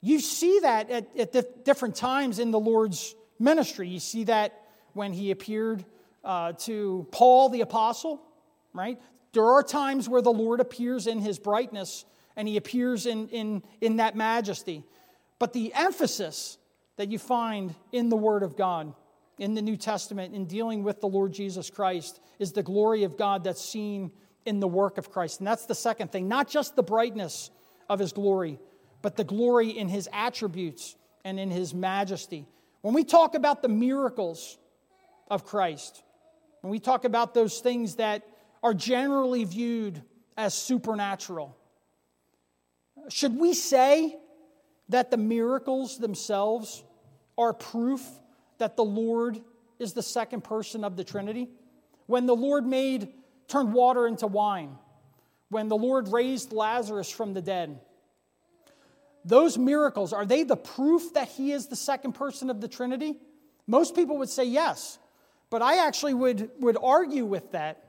You 0.00 0.20
see 0.20 0.60
that 0.60 0.90
at, 0.90 1.16
at 1.16 1.64
different 1.64 1.96
times 1.96 2.38
in 2.38 2.50
the 2.50 2.60
Lord's 2.60 3.14
ministry. 3.38 3.88
You 3.88 4.00
see 4.00 4.24
that 4.24 4.60
when 4.92 5.12
he 5.12 5.30
appeared 5.30 5.84
uh, 6.22 6.52
to 6.52 7.06
Paul 7.10 7.48
the 7.48 7.60
apostle, 7.60 8.20
right? 8.72 9.00
There 9.32 9.46
are 9.46 9.62
times 9.62 10.08
where 10.08 10.22
the 10.22 10.32
Lord 10.32 10.60
appears 10.60 11.06
in 11.06 11.18
his 11.18 11.38
brightness 11.38 12.04
and 12.36 12.48
he 12.48 12.56
appears 12.56 13.06
in, 13.06 13.28
in, 13.28 13.62
in 13.80 13.96
that 13.96 14.16
majesty. 14.16 14.84
But 15.38 15.52
the 15.52 15.72
emphasis 15.74 16.58
that 16.96 17.10
you 17.10 17.18
find 17.18 17.74
in 17.92 18.08
the 18.08 18.16
Word 18.16 18.42
of 18.42 18.56
God, 18.56 18.94
in 19.38 19.54
the 19.54 19.62
New 19.62 19.76
Testament, 19.76 20.34
in 20.34 20.46
dealing 20.46 20.84
with 20.84 21.00
the 21.00 21.08
Lord 21.08 21.32
Jesus 21.32 21.70
Christ, 21.70 22.20
is 22.38 22.52
the 22.52 22.62
glory 22.62 23.04
of 23.04 23.16
God 23.16 23.44
that's 23.44 23.64
seen 23.64 24.12
in 24.46 24.60
the 24.60 24.68
work 24.68 24.98
of 24.98 25.10
Christ. 25.10 25.40
And 25.40 25.46
that's 25.46 25.66
the 25.66 25.74
second 25.74 26.12
thing, 26.12 26.28
not 26.28 26.48
just 26.48 26.76
the 26.76 26.82
brightness 26.82 27.50
of 27.88 27.98
his 27.98 28.12
glory, 28.12 28.58
but 29.02 29.16
the 29.16 29.24
glory 29.24 29.70
in 29.70 29.88
his 29.88 30.08
attributes 30.12 30.96
and 31.24 31.38
in 31.40 31.50
his 31.50 31.74
majesty. 31.74 32.46
When 32.82 32.94
we 32.94 33.04
talk 33.04 33.34
about 33.34 33.62
the 33.62 33.68
miracles 33.68 34.58
of 35.30 35.44
Christ, 35.44 36.02
when 36.60 36.70
we 36.70 36.78
talk 36.78 37.04
about 37.04 37.34
those 37.34 37.60
things 37.60 37.96
that 37.96 38.22
are 38.62 38.74
generally 38.74 39.44
viewed 39.44 40.02
as 40.36 40.54
supernatural, 40.54 41.56
should 43.08 43.38
we 43.38 43.54
say 43.54 44.16
that 44.88 45.10
the 45.10 45.16
miracles 45.16 45.98
themselves 45.98 46.84
are 47.36 47.52
proof 47.52 48.02
that 48.58 48.76
the 48.76 48.84
Lord 48.84 49.40
is 49.78 49.92
the 49.92 50.02
second 50.02 50.44
person 50.44 50.84
of 50.84 50.96
the 50.96 51.04
Trinity? 51.04 51.48
When 52.06 52.26
the 52.26 52.36
Lord 52.36 52.66
made 52.66 53.12
turned 53.48 53.72
water 53.72 54.06
into 54.06 54.26
wine, 54.26 54.76
when 55.48 55.68
the 55.68 55.76
Lord 55.76 56.08
raised 56.08 56.52
Lazarus 56.52 57.10
from 57.10 57.34
the 57.34 57.42
dead. 57.42 57.78
Those 59.24 59.56
miracles, 59.56 60.12
are 60.12 60.26
they 60.26 60.42
the 60.42 60.56
proof 60.56 61.14
that 61.14 61.28
he 61.28 61.52
is 61.52 61.66
the 61.66 61.76
second 61.76 62.12
person 62.12 62.50
of 62.50 62.60
the 62.60 62.68
Trinity? 62.68 63.14
Most 63.66 63.94
people 63.94 64.18
would 64.18 64.28
say 64.28 64.44
yes, 64.44 64.98
but 65.50 65.62
I 65.62 65.86
actually 65.86 66.14
would, 66.14 66.50
would 66.60 66.76
argue 66.82 67.24
with 67.24 67.52
that. 67.52 67.80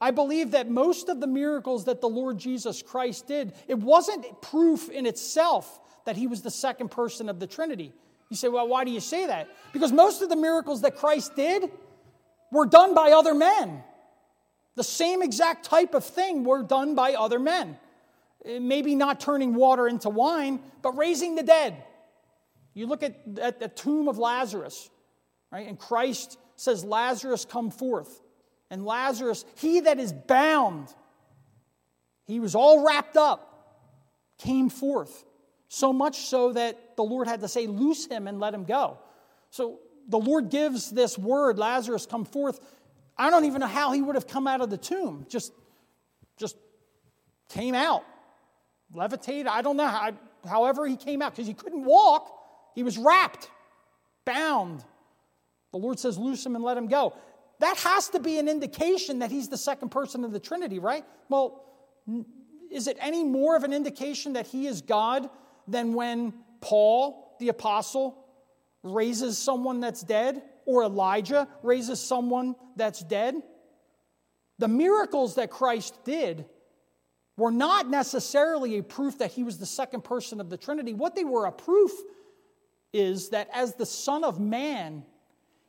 I 0.00 0.10
believe 0.10 0.50
that 0.50 0.68
most 0.68 1.08
of 1.08 1.20
the 1.20 1.26
miracles 1.26 1.86
that 1.86 2.02
the 2.02 2.08
Lord 2.08 2.36
Jesus 2.38 2.82
Christ 2.82 3.26
did, 3.26 3.54
it 3.66 3.78
wasn't 3.78 4.42
proof 4.42 4.90
in 4.90 5.06
itself 5.06 5.80
that 6.04 6.16
he 6.16 6.26
was 6.26 6.42
the 6.42 6.50
second 6.50 6.90
person 6.90 7.30
of 7.30 7.40
the 7.40 7.46
Trinity. 7.46 7.92
You 8.28 8.36
say, 8.36 8.48
well, 8.48 8.68
why 8.68 8.84
do 8.84 8.90
you 8.90 9.00
say 9.00 9.26
that? 9.26 9.48
Because 9.72 9.92
most 9.92 10.20
of 10.20 10.28
the 10.28 10.36
miracles 10.36 10.82
that 10.82 10.96
Christ 10.96 11.34
did 11.36 11.70
were 12.50 12.66
done 12.66 12.94
by 12.94 13.12
other 13.12 13.34
men. 13.34 13.82
The 14.76 14.84
same 14.84 15.22
exact 15.22 15.64
type 15.64 15.94
of 15.94 16.04
thing 16.04 16.44
were 16.44 16.62
done 16.62 16.94
by 16.94 17.14
other 17.14 17.38
men. 17.38 17.78
Eh, 18.44 18.58
maybe 18.58 18.94
not 18.94 19.20
turning 19.20 19.54
water 19.54 19.88
into 19.88 20.08
wine, 20.08 20.60
but 20.82 20.96
raising 20.96 21.34
the 21.34 21.42
dead. 21.42 21.82
You 22.74 22.86
look 22.86 23.02
at, 23.02 23.16
at 23.40 23.60
the 23.60 23.68
tomb 23.68 24.08
of 24.08 24.18
Lazarus, 24.18 24.90
right? 25.52 25.66
And 25.68 25.78
Christ 25.78 26.38
says, 26.56 26.84
Lazarus, 26.84 27.44
come 27.44 27.70
forth. 27.70 28.20
And 28.70 28.84
Lazarus, 28.84 29.44
he 29.56 29.80
that 29.80 30.00
is 30.00 30.12
bound, 30.12 30.92
he 32.26 32.40
was 32.40 32.54
all 32.54 32.84
wrapped 32.84 33.16
up, 33.16 33.86
came 34.38 34.68
forth. 34.68 35.24
So 35.68 35.92
much 35.92 36.26
so 36.26 36.52
that 36.52 36.96
the 36.96 37.04
Lord 37.04 37.28
had 37.28 37.40
to 37.40 37.48
say, 37.48 37.66
Loose 37.66 38.06
him 38.06 38.26
and 38.26 38.40
let 38.40 38.54
him 38.54 38.64
go. 38.64 38.98
So 39.50 39.80
the 40.08 40.18
Lord 40.18 40.50
gives 40.50 40.90
this 40.90 41.18
word, 41.18 41.58
Lazarus, 41.58 42.06
come 42.06 42.24
forth. 42.24 42.60
I 43.16 43.30
don't 43.30 43.44
even 43.44 43.60
know 43.60 43.66
how 43.66 43.92
he 43.92 44.02
would 44.02 44.14
have 44.14 44.26
come 44.26 44.46
out 44.46 44.60
of 44.60 44.70
the 44.70 44.78
tomb. 44.78 45.26
Just, 45.28 45.52
just 46.36 46.56
came 47.48 47.74
out, 47.74 48.04
levitated. 48.92 49.46
I 49.46 49.62
don't 49.62 49.76
know 49.76 49.86
how, 49.86 50.12
however 50.46 50.86
he 50.86 50.96
came 50.96 51.22
out 51.22 51.32
because 51.32 51.46
he 51.46 51.54
couldn't 51.54 51.84
walk. 51.84 52.30
He 52.74 52.82
was 52.82 52.98
wrapped, 52.98 53.50
bound. 54.24 54.84
The 55.70 55.78
Lord 55.78 55.98
says, 55.98 56.18
loose 56.18 56.44
him 56.44 56.56
and 56.56 56.64
let 56.64 56.76
him 56.76 56.88
go. 56.88 57.14
That 57.60 57.76
has 57.78 58.08
to 58.10 58.20
be 58.20 58.38
an 58.38 58.48
indication 58.48 59.20
that 59.20 59.30
he's 59.30 59.48
the 59.48 59.56
second 59.56 59.90
person 59.90 60.24
of 60.24 60.32
the 60.32 60.40
Trinity, 60.40 60.80
right? 60.80 61.04
Well, 61.28 61.64
is 62.70 62.88
it 62.88 62.96
any 63.00 63.22
more 63.22 63.56
of 63.56 63.62
an 63.62 63.72
indication 63.72 64.32
that 64.32 64.46
he 64.46 64.66
is 64.66 64.82
God 64.82 65.30
than 65.68 65.94
when 65.94 66.34
Paul, 66.60 67.36
the 67.38 67.48
apostle, 67.48 68.18
raises 68.82 69.38
someone 69.38 69.80
that's 69.80 70.02
dead? 70.02 70.42
Or 70.66 70.84
Elijah 70.84 71.48
raises 71.62 72.00
someone 72.00 72.56
that's 72.76 73.02
dead. 73.02 73.34
The 74.58 74.68
miracles 74.68 75.36
that 75.36 75.50
Christ 75.50 76.04
did 76.04 76.46
were 77.36 77.50
not 77.50 77.88
necessarily 77.88 78.78
a 78.78 78.82
proof 78.82 79.18
that 79.18 79.32
he 79.32 79.42
was 79.42 79.58
the 79.58 79.66
second 79.66 80.04
person 80.04 80.40
of 80.40 80.50
the 80.50 80.56
Trinity. 80.56 80.94
What 80.94 81.16
they 81.16 81.24
were 81.24 81.46
a 81.46 81.52
proof 81.52 81.90
is 82.92 83.30
that 83.30 83.48
as 83.52 83.74
the 83.74 83.86
Son 83.86 84.22
of 84.22 84.38
Man, 84.38 85.04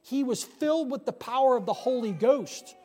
he 0.04 0.24
was 0.24 0.44
filled 0.44 0.92
with 0.92 1.06
the 1.06 1.14
power 1.14 1.58
of 1.58 1.66
the 1.66 1.74
Holy 1.74 2.12
Ghost 2.12 2.76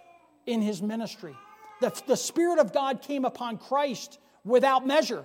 in 0.47 0.63
his 0.63 0.81
ministry. 0.81 1.37
The, 1.83 1.93
the 2.07 2.17
Spirit 2.17 2.59
of 2.59 2.73
God 2.73 3.03
came 3.03 3.27
upon 3.27 3.59
Christ 3.59 4.19
without 4.45 4.87
measure. 4.87 5.25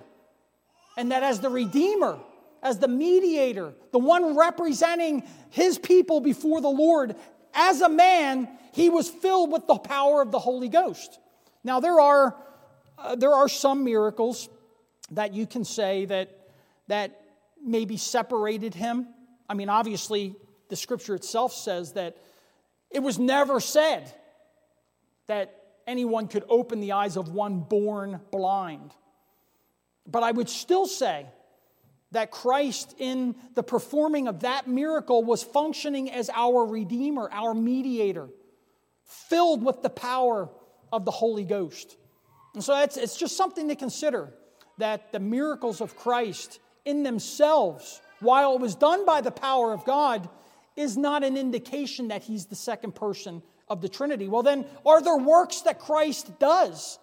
And 0.98 1.12
that 1.12 1.22
as 1.22 1.40
the 1.40 1.48
Redeemer, 1.48 2.18
as 2.62 2.78
the 2.78 2.88
mediator, 2.88 3.74
the 3.92 3.98
one 3.98 4.36
representing 4.36 5.22
his 5.50 5.78
people 5.78 6.20
before 6.20 6.60
the 6.60 6.68
Lord, 6.68 7.16
as 7.54 7.80
a 7.80 7.88
man, 7.88 8.48
he 8.72 8.90
was 8.90 9.08
filled 9.08 9.50
with 9.50 9.66
the 9.66 9.76
power 9.76 10.20
of 10.22 10.30
the 10.30 10.38
Holy 10.38 10.68
Ghost. 10.68 11.18
Now, 11.64 11.80
there 11.80 12.00
are, 12.00 12.36
uh, 12.98 13.16
there 13.16 13.32
are 13.32 13.48
some 13.48 13.84
miracles 13.84 14.48
that 15.12 15.34
you 15.34 15.46
can 15.46 15.64
say 15.64 16.04
that, 16.06 16.48
that 16.88 17.22
maybe 17.62 17.96
separated 17.96 18.74
him. 18.74 19.08
I 19.48 19.54
mean, 19.54 19.68
obviously, 19.68 20.34
the 20.68 20.76
scripture 20.76 21.14
itself 21.14 21.52
says 21.52 21.92
that 21.92 22.16
it 22.90 23.00
was 23.00 23.18
never 23.18 23.60
said 23.60 24.12
that 25.26 25.62
anyone 25.86 26.28
could 26.28 26.44
open 26.48 26.80
the 26.80 26.92
eyes 26.92 27.16
of 27.16 27.28
one 27.28 27.60
born 27.60 28.20
blind. 28.30 28.92
But 30.06 30.22
I 30.22 30.30
would 30.30 30.48
still 30.48 30.86
say 30.86 31.26
that 32.16 32.30
Christ, 32.30 32.94
in 32.98 33.34
the 33.54 33.62
performing 33.62 34.26
of 34.26 34.40
that 34.40 34.66
miracle, 34.66 35.22
was 35.22 35.42
functioning 35.42 36.10
as 36.10 36.30
our 36.30 36.64
Redeemer, 36.64 37.28
our 37.30 37.52
mediator, 37.52 38.30
filled 39.04 39.62
with 39.62 39.82
the 39.82 39.90
power 39.90 40.48
of 40.90 41.04
the 41.04 41.10
Holy 41.10 41.44
Ghost. 41.44 41.98
And 42.54 42.64
so 42.64 42.74
it's, 42.80 42.96
it's 42.96 43.18
just 43.18 43.36
something 43.36 43.68
to 43.68 43.76
consider 43.76 44.32
that 44.78 45.12
the 45.12 45.20
miracles 45.20 45.82
of 45.82 45.94
Christ 45.94 46.58
in 46.86 47.02
themselves, 47.02 48.00
while 48.20 48.54
it 48.54 48.62
was 48.62 48.74
done 48.74 49.04
by 49.04 49.20
the 49.20 49.30
power 49.30 49.74
of 49.74 49.84
God, 49.84 50.26
is 50.74 50.96
not 50.96 51.22
an 51.22 51.36
indication 51.36 52.08
that 52.08 52.22
he's 52.22 52.46
the 52.46 52.56
second 52.56 52.94
person 52.94 53.42
of 53.68 53.82
the 53.82 53.90
Trinity. 53.90 54.26
Well, 54.26 54.42
then, 54.42 54.64
are 54.86 55.02
there 55.02 55.18
works 55.18 55.60
that 55.62 55.80
Christ 55.80 56.38
does 56.38 56.98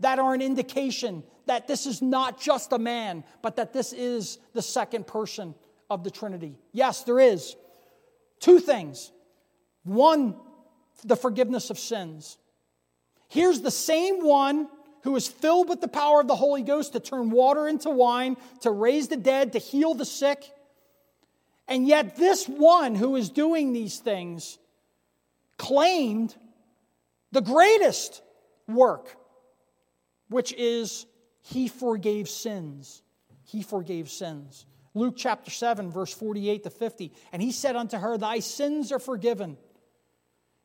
that 0.00 0.18
are 0.18 0.32
an 0.32 0.40
indication 0.40 1.24
that 1.50 1.66
this 1.66 1.84
is 1.84 2.00
not 2.00 2.40
just 2.40 2.72
a 2.72 2.78
man, 2.78 3.24
but 3.42 3.56
that 3.56 3.72
this 3.72 3.92
is 3.92 4.38
the 4.54 4.62
second 4.62 5.04
person 5.04 5.52
of 5.90 6.04
the 6.04 6.10
Trinity. 6.10 6.56
Yes, 6.70 7.02
there 7.02 7.18
is. 7.18 7.56
Two 8.38 8.60
things. 8.60 9.10
One, 9.82 10.36
the 11.04 11.16
forgiveness 11.16 11.68
of 11.68 11.76
sins. 11.76 12.38
Here's 13.26 13.62
the 13.62 13.70
same 13.72 14.24
one 14.24 14.68
who 15.02 15.16
is 15.16 15.26
filled 15.26 15.68
with 15.68 15.80
the 15.80 15.88
power 15.88 16.20
of 16.20 16.28
the 16.28 16.36
Holy 16.36 16.62
Ghost 16.62 16.92
to 16.92 17.00
turn 17.00 17.30
water 17.30 17.66
into 17.66 17.90
wine, 17.90 18.36
to 18.60 18.70
raise 18.70 19.08
the 19.08 19.16
dead, 19.16 19.54
to 19.54 19.58
heal 19.58 19.94
the 19.94 20.04
sick. 20.04 20.52
And 21.66 21.88
yet, 21.88 22.14
this 22.14 22.46
one 22.46 22.94
who 22.94 23.16
is 23.16 23.28
doing 23.28 23.72
these 23.72 23.98
things 23.98 24.56
claimed 25.58 26.32
the 27.32 27.42
greatest 27.42 28.22
work, 28.68 29.16
which 30.28 30.52
is 30.52 31.06
he 31.42 31.68
forgave 31.68 32.28
sins. 32.28 33.02
He 33.44 33.62
forgave 33.62 34.10
sins. 34.10 34.66
Luke 34.94 35.14
chapter 35.16 35.50
7, 35.50 35.90
verse 35.90 36.12
48 36.12 36.64
to 36.64 36.70
50. 36.70 37.12
And 37.32 37.40
he 37.40 37.52
said 37.52 37.76
unto 37.76 37.96
her, 37.96 38.18
Thy 38.18 38.40
sins 38.40 38.92
are 38.92 38.98
forgiven. 38.98 39.56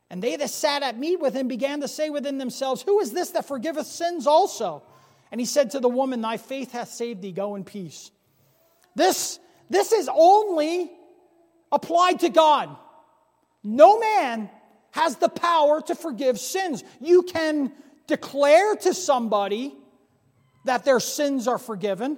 And 0.10 0.22
they 0.22 0.36
that 0.36 0.50
sat 0.50 0.84
at 0.84 0.98
meat 0.98 1.20
with 1.20 1.36
him 1.36 1.48
began 1.48 1.82
to 1.82 1.88
say 1.88 2.10
within 2.10 2.38
themselves, 2.38 2.82
Who 2.82 3.00
is 3.00 3.12
this 3.12 3.32
that 3.32 3.46
forgiveth 3.46 3.88
sins 3.88 4.28
also? 4.28 4.84
And 5.32 5.42
he 5.42 5.46
said 5.46 5.72
to 5.72 5.80
the 5.80 5.90
woman, 5.90 6.22
Thy 6.22 6.38
faith 6.38 6.72
hath 6.72 6.90
saved 6.90 7.22
thee, 7.22 7.32
go 7.32 7.56
in 7.56 7.64
peace. 7.64 8.12
This, 8.96 9.40
this 9.70 9.92
is 9.92 10.10
only 10.14 10.92
applied 11.72 12.22
to 12.22 12.30
God. 12.30 12.76
No 13.64 14.00
man 14.00 14.50
has 14.92 15.18
the 15.18 15.30
power 15.30 15.82
to 15.82 15.96
forgive 15.96 16.40
sins. 16.40 16.84
You 17.02 17.24
can 17.24 17.72
declare 18.08 18.76
to 18.76 18.94
somebody 18.94 19.76
that 20.66 20.84
their 20.84 21.00
sins 21.00 21.48
are 21.48 21.58
forgiven 21.58 22.18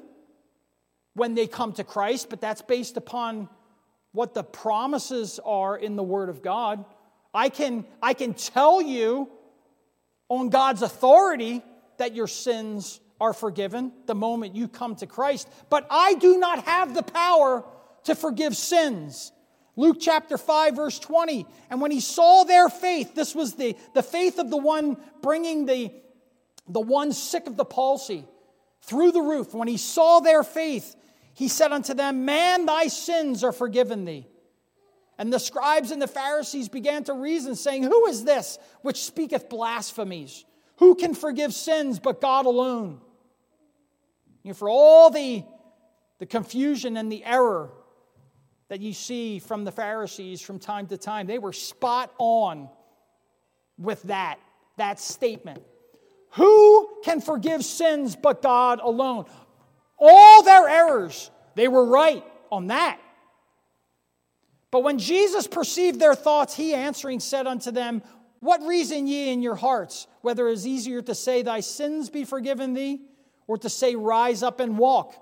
when 1.13 1.35
they 1.35 1.47
come 1.47 1.73
to 1.73 1.83
Christ, 1.83 2.29
but 2.29 2.41
that's 2.41 2.61
based 2.61 2.97
upon 2.97 3.49
what 4.11 4.33
the 4.33 4.43
promises 4.43 5.39
are 5.45 5.77
in 5.77 5.95
the 5.95 6.03
Word 6.03 6.29
of 6.29 6.41
God. 6.41 6.85
I 7.33 7.49
can, 7.49 7.85
I 8.01 8.13
can 8.13 8.33
tell 8.33 8.81
you 8.81 9.29
on 10.29 10.49
God's 10.49 10.81
authority 10.81 11.61
that 11.97 12.15
your 12.15 12.27
sins 12.27 12.99
are 13.19 13.33
forgiven 13.33 13.91
the 14.05 14.15
moment 14.15 14.55
you 14.55 14.67
come 14.67 14.95
to 14.95 15.07
Christ, 15.07 15.49
but 15.69 15.87
I 15.89 16.15
do 16.15 16.37
not 16.37 16.65
have 16.65 16.93
the 16.93 17.03
power 17.03 17.63
to 18.03 18.15
forgive 18.15 18.55
sins. 18.55 19.31
Luke 19.75 19.97
chapter 19.99 20.37
5, 20.37 20.75
verse 20.75 20.99
20. 20.99 21.45
And 21.69 21.81
when 21.81 21.91
he 21.91 21.99
saw 21.99 22.43
their 22.43 22.69
faith, 22.69 23.13
this 23.13 23.35
was 23.35 23.55
the, 23.55 23.75
the 23.93 24.03
faith 24.03 24.39
of 24.39 24.49
the 24.49 24.57
one 24.57 24.97
bringing 25.21 25.65
the, 25.65 25.91
the 26.67 26.79
one 26.79 27.11
sick 27.11 27.47
of 27.47 27.57
the 27.57 27.65
palsy 27.65 28.25
through 28.87 29.11
the 29.11 29.21
roof. 29.21 29.53
When 29.53 29.67
he 29.67 29.77
saw 29.77 30.19
their 30.19 30.43
faith, 30.43 30.95
he 31.33 31.47
said 31.47 31.71
unto 31.71 31.93
them, 31.93 32.25
Man, 32.25 32.65
thy 32.65 32.87
sins 32.87 33.43
are 33.43 33.51
forgiven 33.51 34.05
thee. 34.05 34.27
And 35.19 35.31
the 35.31 35.39
scribes 35.39 35.91
and 35.91 36.01
the 36.01 36.07
Pharisees 36.07 36.69
began 36.69 37.03
to 37.05 37.13
reason, 37.13 37.55
saying, 37.55 37.83
Who 37.83 38.07
is 38.07 38.23
this 38.23 38.57
which 38.81 39.03
speaketh 39.03 39.49
blasphemies? 39.49 40.45
Who 40.77 40.95
can 40.95 41.13
forgive 41.13 41.53
sins 41.53 41.99
but 41.99 42.21
God 42.21 42.45
alone? 42.45 43.01
Know, 44.43 44.53
for 44.53 44.69
all 44.69 45.09
the, 45.09 45.43
the 46.19 46.25
confusion 46.25 46.97
and 46.97 47.11
the 47.11 47.25
error 47.25 47.69
that 48.69 48.79
you 48.81 48.93
see 48.93 49.39
from 49.39 49.63
the 49.63 49.71
Pharisees 49.71 50.41
from 50.41 50.59
time 50.59 50.87
to 50.87 50.97
time. 50.97 51.27
They 51.27 51.39
were 51.39 51.53
spot 51.53 52.13
on 52.17 52.69
with 53.77 54.03
that, 54.03 54.39
that 54.77 54.99
statement. 54.99 55.63
Who 56.31 56.89
can 57.03 57.21
forgive 57.21 57.63
sins 57.63 58.15
but 58.15 58.41
God 58.41 58.79
alone? 58.81 59.25
All 59.97 60.43
their 60.43 60.67
errors, 60.67 61.31
they 61.55 61.67
were 61.67 61.85
right 61.85 62.23
on 62.51 62.67
that. 62.67 62.99
But 64.69 64.83
when 64.83 64.99
Jesus 64.99 65.47
perceived 65.47 65.99
their 65.99 66.15
thoughts, 66.15 66.55
he 66.55 66.73
answering 66.73 67.19
said 67.19 67.47
unto 67.47 67.71
them, 67.71 68.03
What 68.41 68.61
reason 68.63 69.07
ye 69.07 69.31
in 69.31 69.41
your 69.41 69.55
hearts, 69.55 70.07
whether 70.21 70.47
it 70.47 70.53
is 70.53 70.67
easier 70.67 71.01
to 71.01 71.15
say, 71.15 71.41
Thy 71.41 71.61
sins 71.61 72.09
be 72.09 72.25
forgiven 72.25 72.73
thee, 72.73 73.01
or 73.47 73.57
to 73.59 73.69
say, 73.69 73.95
Rise 73.95 74.43
up 74.43 74.59
and 74.59 74.77
walk? 74.77 75.15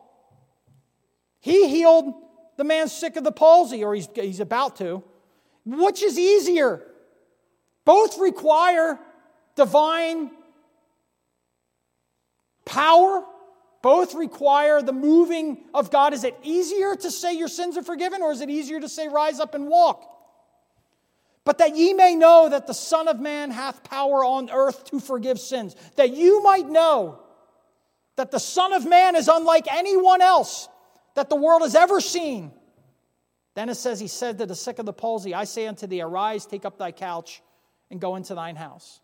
He 1.40 1.70
healed 1.70 2.14
the 2.58 2.64
man 2.64 2.88
sick 2.88 3.16
of 3.18 3.24
the 3.24 3.32
palsy, 3.32 3.84
or 3.84 3.94
he's, 3.94 4.10
he's 4.16 4.40
about 4.40 4.78
to. 4.78 5.04
Which 5.64 6.02
is 6.02 6.18
easier? 6.18 6.82
Both 7.86 8.18
require 8.18 9.00
divine 9.56 10.32
power. 12.66 13.24
Both 13.82 14.16
require 14.16 14.82
the 14.82 14.94
moving 14.94 15.66
of 15.74 15.92
God. 15.92 16.14
Is 16.14 16.24
it 16.24 16.36
easier 16.42 16.96
to 16.96 17.12
say 17.12 17.34
your 17.34 17.48
sins 17.48 17.78
are 17.78 17.84
forgiven, 17.84 18.22
or 18.22 18.32
is 18.32 18.42
it 18.42 18.50
easier 18.50 18.80
to 18.80 18.90
say, 18.90 19.08
rise 19.08 19.40
up 19.40 19.54
and 19.54 19.68
walk? 19.68 20.12
But 21.44 21.60
that 21.60 21.78
ye 21.78 21.94
may 21.94 22.16
know 22.16 22.50
that 22.50 22.66
the 22.66 22.74
Son 22.74 23.08
of 23.08 23.20
Man 23.20 23.52
hath 23.52 23.84
power 23.84 24.26
on 24.26 24.50
earth 24.50 24.86
to 24.86 25.00
forgive 25.00 25.40
sins, 25.40 25.76
that 25.96 26.16
you 26.16 26.42
might 26.42 26.68
know 26.68 27.20
that 28.16 28.32
the 28.32 28.40
Son 28.40 28.74
of 28.74 28.86
Man 28.86 29.16
is 29.16 29.28
unlike 29.28 29.72
anyone 29.72 30.22
else 30.22 30.68
that 31.14 31.30
the 31.30 31.36
world 31.36 31.62
has 31.62 31.76
ever 31.76 32.02
seen. 32.02 32.52
Then 33.54 33.70
it 33.70 33.76
says, 33.76 34.00
He 34.00 34.08
said 34.08 34.40
to 34.40 34.46
the 34.46 34.56
sick 34.56 34.80
of 34.80 34.86
the 34.86 34.94
palsy, 34.94 35.34
I 35.34 35.44
say 35.44 35.68
unto 35.68 35.86
thee, 35.88 36.02
arise, 36.02 36.46
take 36.46 36.66
up 36.66 36.78
thy 36.78 36.92
couch, 36.92 37.42
and 37.92 38.02
go 38.02 38.16
into 38.16 38.34
thine 38.34 38.56
house. 38.56 39.00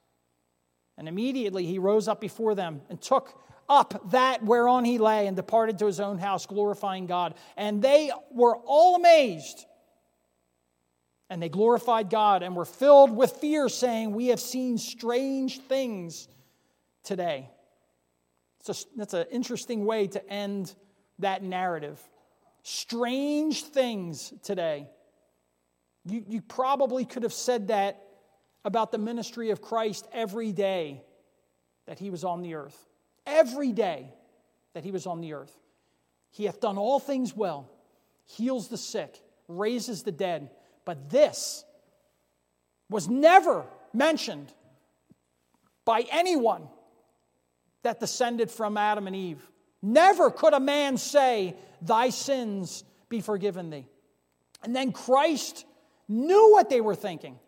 And 0.97 1.08
immediately 1.08 1.65
he 1.65 1.80
rose 1.80 2.08
up 2.08 2.19
before 2.19 2.56
them 2.56 2.82
and 2.89 3.02
took 3.02 3.39
up 3.69 4.12
that 4.12 4.43
whereon 4.43 4.86
he 4.86 4.97
lay 4.97 5.28
and 5.28 5.36
departed 5.36 5.80
to 5.80 5.86
his 5.86 6.00
own 6.00 6.17
house, 6.17 6.45
glorifying 6.45 7.08
God. 7.08 7.36
And 7.56 7.82
they 7.82 8.12
were 8.32 8.56
all 8.56 8.95
amazed. 8.95 9.65
And 11.30 11.41
they 11.41 11.50
glorified 11.50 12.10
God 12.10 12.43
and 12.43 12.56
were 12.56 12.65
filled 12.65 13.15
with 13.15 13.32
fear, 13.32 13.69
saying, 13.69 14.12
We 14.12 14.28
have 14.28 14.39
seen 14.39 14.78
strange 14.78 15.60
things 15.60 16.28
today. 17.04 17.50
A, 18.67 18.76
that's 18.95 19.13
an 19.13 19.26
interesting 19.32 19.86
way 19.86 20.08
to 20.08 20.30
end 20.30 20.76
that 21.19 21.41
narrative. 21.41 22.00
Strange 22.63 23.63
things 23.63 24.34
today. 24.43 24.88
You, 26.06 26.24
you 26.28 26.41
probably 26.41 27.06
could 27.06 27.24
have 27.24 27.34
said 27.34 27.69
that 27.69 28.04
about 28.65 28.91
the 28.91 28.97
ministry 28.97 29.50
of 29.50 29.62
Christ 29.62 30.08
every 30.12 30.52
day 30.52 31.02
that 31.88 32.00
he 32.00 32.10
was 32.10 32.24
on 32.24 32.41
the 32.41 32.56
earth. 32.56 32.90
Every 33.32 33.72
day 33.72 34.13
that 34.74 34.84
he 34.84 34.91
was 34.91 35.06
on 35.06 35.22
the 35.22 35.34
earth. 35.34 35.56
He 36.32 36.46
hath 36.46 36.60
done 36.60 36.78
all 36.78 37.00
things 37.00 37.36
well, 37.36 37.70
heals 38.26 38.67
the 38.70 38.78
sick, 38.78 39.20
raises 39.48 40.04
the 40.04 40.12
dead. 40.12 40.50
But 40.86 41.10
this 41.10 41.65
was 42.89 43.08
never 43.08 43.65
mentioned 43.94 44.54
by 45.86 46.06
anyone 46.12 46.67
that 47.84 48.00
descended 48.00 48.50
from 48.50 48.78
Adam 48.78 49.08
and 49.08 49.15
Eve. 49.15 49.41
Never 49.82 50.30
could 50.30 50.54
a 50.54 50.60
man 50.60 50.98
say, 50.98 51.56
Thy 51.82 52.10
sins 52.10 52.84
be 53.10 53.22
forgiven 53.22 53.70
thee. 53.70 53.88
And 54.63 54.76
then 54.76 54.91
Christ 54.91 55.65
knew 56.08 56.52
what 56.52 56.70
they 56.70 56.82
were 56.82 56.96
thinking. 56.96 57.39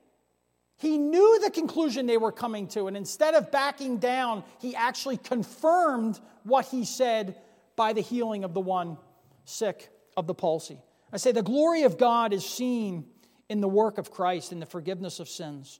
He 0.78 0.98
knew 0.98 1.40
the 1.40 1.52
conclusion 1.52 2.06
they 2.06 2.18
were 2.18 2.32
coming 2.32 2.68
to, 2.70 2.88
and 2.88 2.98
instead 2.98 3.36
of 3.36 3.52
backing 3.52 3.98
down, 3.98 4.44
he 4.60 4.76
actually 4.76 5.18
confirmed 5.18 6.20
what 6.44 6.66
he 6.66 6.86
said 6.86 7.36
by 7.76 7.94
the 7.94 8.02
healing 8.02 8.44
of 8.44 8.54
the 8.54 8.60
one 8.60 8.98
sick 9.46 9.90
of 10.18 10.28
the 10.28 10.34
palsy. 10.34 10.80
I 11.12 11.18
say 11.18 11.32
the 11.32 11.44
glory 11.44 11.84
of 11.84 11.98
God 11.98 12.34
is 12.34 12.46
seen 12.46 13.06
in 13.50 13.62
the 13.62 13.68
work 13.68 13.98
of 13.98 14.12
Christ 14.12 14.52
in 14.52 14.60
the 14.60 14.66
forgiveness 14.66 15.20
of 15.20 15.30
sins. 15.30 15.80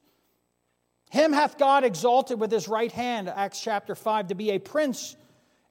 Him 1.10 1.32
hath 1.32 1.58
God 1.58 1.84
exalted 1.84 2.40
with 2.40 2.50
his 2.50 2.68
right 2.68 2.90
hand, 2.90 3.28
Acts 3.28 3.60
chapter 3.60 3.94
5, 3.94 4.28
to 4.28 4.34
be 4.34 4.50
a 4.50 4.58
prince 4.58 5.16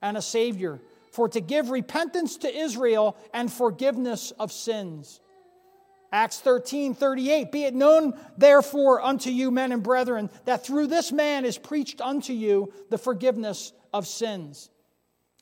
and 0.02 0.18
a 0.18 0.22
Savior, 0.22 0.80
for 1.12 1.30
to 1.30 1.42
give 1.42 1.70
repentance 1.70 2.38
to 2.38 2.56
Israel 2.56 3.18
and 3.34 3.52
forgiveness 3.52 4.32
of 4.40 4.52
sins. 4.52 5.20
Acts 6.14 6.40
13, 6.42 6.94
38. 6.94 7.52
Be 7.52 7.64
it 7.64 7.74
known, 7.74 8.14
therefore, 8.38 9.02
unto 9.02 9.32
you, 9.32 9.50
men 9.50 9.72
and 9.72 9.82
brethren, 9.82 10.30
that 10.46 10.64
through 10.64 10.86
this 10.86 11.12
man 11.12 11.44
is 11.44 11.58
preached 11.58 12.00
unto 12.02 12.34
you 12.34 12.72
the 12.92 13.00
forgiveness 13.00 13.74
of 13.92 14.06
sins. 14.06 14.70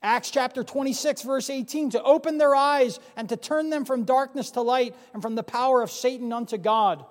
Acts 0.02 0.32
chapter 0.32 0.64
26, 0.64 1.24
verse 1.24 1.50
18, 1.50 1.90
to 1.90 2.02
open 2.02 2.38
their 2.38 2.56
eyes 2.56 3.02
and 3.18 3.28
to 3.28 3.36
turn 3.36 3.70
them 3.70 3.84
from 3.84 4.06
darkness 4.06 4.52
to 4.52 4.62
light 4.62 4.96
and 5.14 5.22
from 5.22 5.36
the 5.36 5.44
power 5.44 5.82
of 5.82 5.92
Satan 5.92 6.32
unto 6.32 6.58
God, 6.58 7.06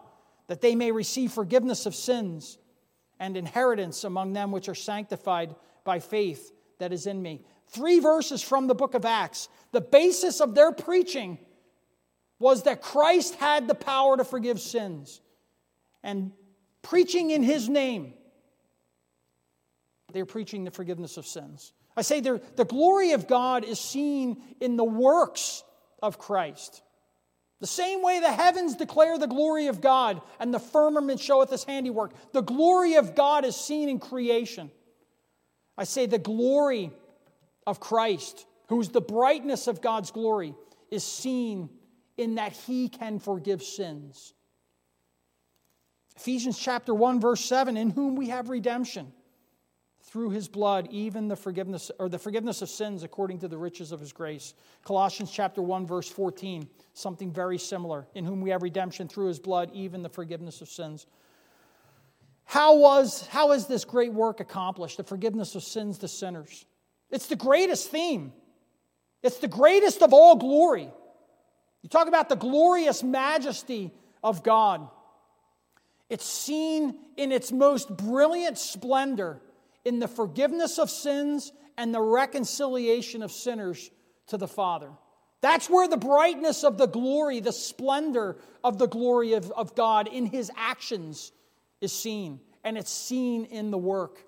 that 0.46 0.62
they 0.62 0.74
may 0.74 0.90
receive 0.90 1.30
forgiveness 1.30 1.84
of 1.84 1.94
sins 1.94 2.56
and 3.20 3.36
inheritance 3.36 4.04
among 4.04 4.32
them 4.32 4.52
which 4.52 4.70
are 4.70 4.74
sanctified 4.74 5.54
by 5.84 5.98
faith 5.98 6.50
that 6.78 6.94
is 6.94 7.06
in 7.06 7.20
me. 7.20 7.44
Three 7.68 8.00
verses 8.00 8.42
from 8.42 8.68
the 8.68 8.74
book 8.74 8.94
of 8.94 9.04
Acts. 9.04 9.50
The 9.72 9.82
basis 9.82 10.40
of 10.40 10.54
their 10.54 10.72
preaching 10.72 11.38
was 12.40 12.64
that 12.64 12.82
Christ 12.82 13.36
had 13.36 13.68
the 13.68 13.74
power 13.76 14.16
to 14.16 14.24
forgive 14.24 14.60
sins. 14.60 15.20
And 16.02 16.32
preaching 16.82 17.30
in 17.30 17.44
his 17.44 17.68
name, 17.68 18.14
They're 20.12 20.26
preaching 20.26 20.64
the 20.64 20.72
forgiveness 20.72 21.16
of 21.16 21.26
sins. 21.26 21.72
I 21.96 22.02
say 22.02 22.20
the 22.20 22.66
glory 22.66 23.12
of 23.12 23.28
God 23.28 23.64
is 23.64 23.78
seen 23.78 24.42
in 24.60 24.76
the 24.76 24.84
works 24.84 25.62
of 26.02 26.18
Christ. 26.18 26.82
The 27.60 27.66
same 27.66 28.02
way 28.02 28.20
the 28.20 28.32
heavens 28.32 28.76
declare 28.76 29.18
the 29.18 29.26
glory 29.26 29.66
of 29.66 29.82
God 29.82 30.22
and 30.38 30.52
the 30.52 30.58
firmament 30.58 31.20
showeth 31.20 31.50
his 31.50 31.64
handiwork, 31.64 32.12
the 32.32 32.40
glory 32.40 32.94
of 32.94 33.14
God 33.14 33.44
is 33.44 33.54
seen 33.54 33.88
in 33.90 33.98
creation. 33.98 34.70
I 35.76 35.84
say 35.84 36.06
the 36.06 36.18
glory 36.18 36.90
of 37.66 37.80
Christ, 37.80 38.46
who's 38.68 38.88
the 38.88 39.02
brightness 39.02 39.66
of 39.66 39.82
God's 39.82 40.10
glory, 40.10 40.54
is 40.90 41.04
seen 41.04 41.68
in 42.16 42.36
that 42.36 42.52
he 42.52 42.88
can 42.88 43.18
forgive 43.18 43.62
sins. 43.62 44.34
Ephesians 46.16 46.58
chapter 46.58 46.94
1 46.94 47.20
verse 47.20 47.42
7 47.44 47.76
in 47.76 47.90
whom 47.90 48.14
we 48.14 48.28
have 48.28 48.50
redemption 48.50 49.12
through 50.02 50.30
his 50.30 50.48
blood 50.48 50.88
even 50.90 51.28
the 51.28 51.36
forgiveness 51.36 51.90
or 51.98 52.08
the 52.08 52.18
forgiveness 52.18 52.62
of 52.62 52.68
sins 52.68 53.02
according 53.02 53.38
to 53.38 53.48
the 53.48 53.56
riches 53.56 53.92
of 53.92 54.00
his 54.00 54.12
grace. 54.12 54.54
Colossians 54.84 55.30
chapter 55.30 55.62
1 55.62 55.86
verse 55.86 56.08
14, 56.08 56.68
something 56.92 57.32
very 57.32 57.58
similar, 57.58 58.06
in 58.14 58.24
whom 58.24 58.40
we 58.40 58.50
have 58.50 58.62
redemption 58.62 59.08
through 59.08 59.28
his 59.28 59.38
blood 59.38 59.70
even 59.72 60.02
the 60.02 60.08
forgiveness 60.08 60.60
of 60.60 60.68
sins. 60.68 61.06
How 62.44 62.76
was 62.76 63.26
how 63.28 63.52
is 63.52 63.66
this 63.66 63.84
great 63.84 64.12
work 64.12 64.40
accomplished? 64.40 64.96
The 64.96 65.04
forgiveness 65.04 65.54
of 65.54 65.62
sins 65.62 65.98
to 65.98 66.08
sinners. 66.08 66.66
It's 67.10 67.28
the 67.28 67.36
greatest 67.36 67.90
theme. 67.90 68.32
It's 69.22 69.38
the 69.38 69.48
greatest 69.48 70.02
of 70.02 70.12
all 70.12 70.36
glory. 70.36 70.90
You 71.82 71.88
talk 71.88 72.08
about 72.08 72.28
the 72.28 72.36
glorious 72.36 73.02
majesty 73.02 73.92
of 74.22 74.42
God. 74.42 74.88
It's 76.08 76.24
seen 76.24 76.96
in 77.16 77.32
its 77.32 77.52
most 77.52 77.96
brilliant 77.96 78.58
splendor 78.58 79.40
in 79.84 79.98
the 79.98 80.08
forgiveness 80.08 80.78
of 80.78 80.90
sins 80.90 81.52
and 81.78 81.94
the 81.94 82.00
reconciliation 82.00 83.22
of 83.22 83.32
sinners 83.32 83.90
to 84.26 84.36
the 84.36 84.48
Father. 84.48 84.90
That's 85.40 85.70
where 85.70 85.88
the 85.88 85.96
brightness 85.96 86.64
of 86.64 86.76
the 86.76 86.86
glory, 86.86 87.40
the 87.40 87.52
splendor 87.52 88.36
of 88.62 88.78
the 88.78 88.88
glory 88.88 89.32
of, 89.32 89.50
of 89.52 89.74
God 89.74 90.06
in 90.06 90.26
his 90.26 90.50
actions 90.56 91.32
is 91.80 91.92
seen. 91.92 92.40
And 92.62 92.76
it's 92.76 92.92
seen 92.92 93.46
in 93.46 93.70
the 93.70 93.78
work 93.78 94.22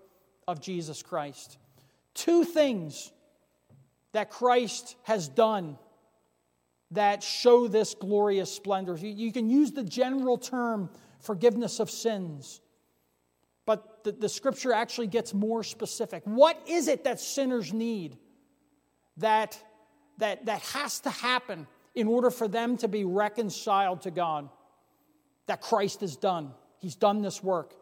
of 0.49 0.61
Jesus 0.61 1.03
Christ. 1.03 1.59
Two 2.15 2.45
things 2.45 3.13
that 4.13 4.31
Christ 4.31 4.97
has 5.03 5.29
done 5.29 5.77
that 6.93 7.23
show 7.23 7.69
this 7.69 7.95
glorious 7.95 8.53
splendor. 8.53 8.97
You, 8.97 9.33
can 9.33 9.51
use 9.51 9.73
the 9.73 9.85
general 9.85 10.39
term 10.39 10.91
forgiveness 11.21 11.81
of 11.81 11.91
sins 11.91 12.61
but 13.65 14.05
the, 14.05 14.13
the 14.13 14.29
scripture 14.29 14.73
actually 14.73 15.07
gets 15.07 15.33
more 15.33 15.63
specific. 15.63 16.23
What 16.25 16.61
is 16.67 16.89
it 16.89 17.05
that 17.05 17.21
sinners 17.21 17.73
need 17.73 18.19
that, 19.19 19.59
that, 20.19 20.47
that 20.47 20.61
has 20.63 21.01
to 21.01 21.11
happen 21.11 21.67
in 21.95 22.09
order 22.09 22.31
for 22.31 22.49
them 22.49 22.77
to 22.79 22.89
be 22.89 23.05
reconciled 23.05 24.03
to 24.03 24.11
God? 24.11 24.49
That 25.47 25.61
Christ 25.61 26.01
has 26.01 26.17
done. 26.17 26.53
He's 26.79 26.97
done 26.97 27.23
this 27.23 27.43
work. 27.43 27.75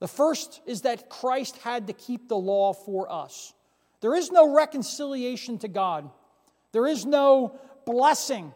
The 0.00 0.08
first 0.08 0.60
is 0.66 0.82
that 0.82 1.08
Christ 1.08 1.56
had 1.58 1.86
to 1.86 1.92
keep 1.92 2.28
the 2.28 2.36
law 2.36 2.72
for 2.72 3.10
us. 3.10 3.52
There 4.00 4.14
is 4.14 4.30
no 4.30 4.54
reconciliation 4.54 5.58
to 5.58 5.68
God, 5.68 6.10
there 6.72 6.86
is 6.86 7.06
no 7.06 7.58
blessing 7.86 8.52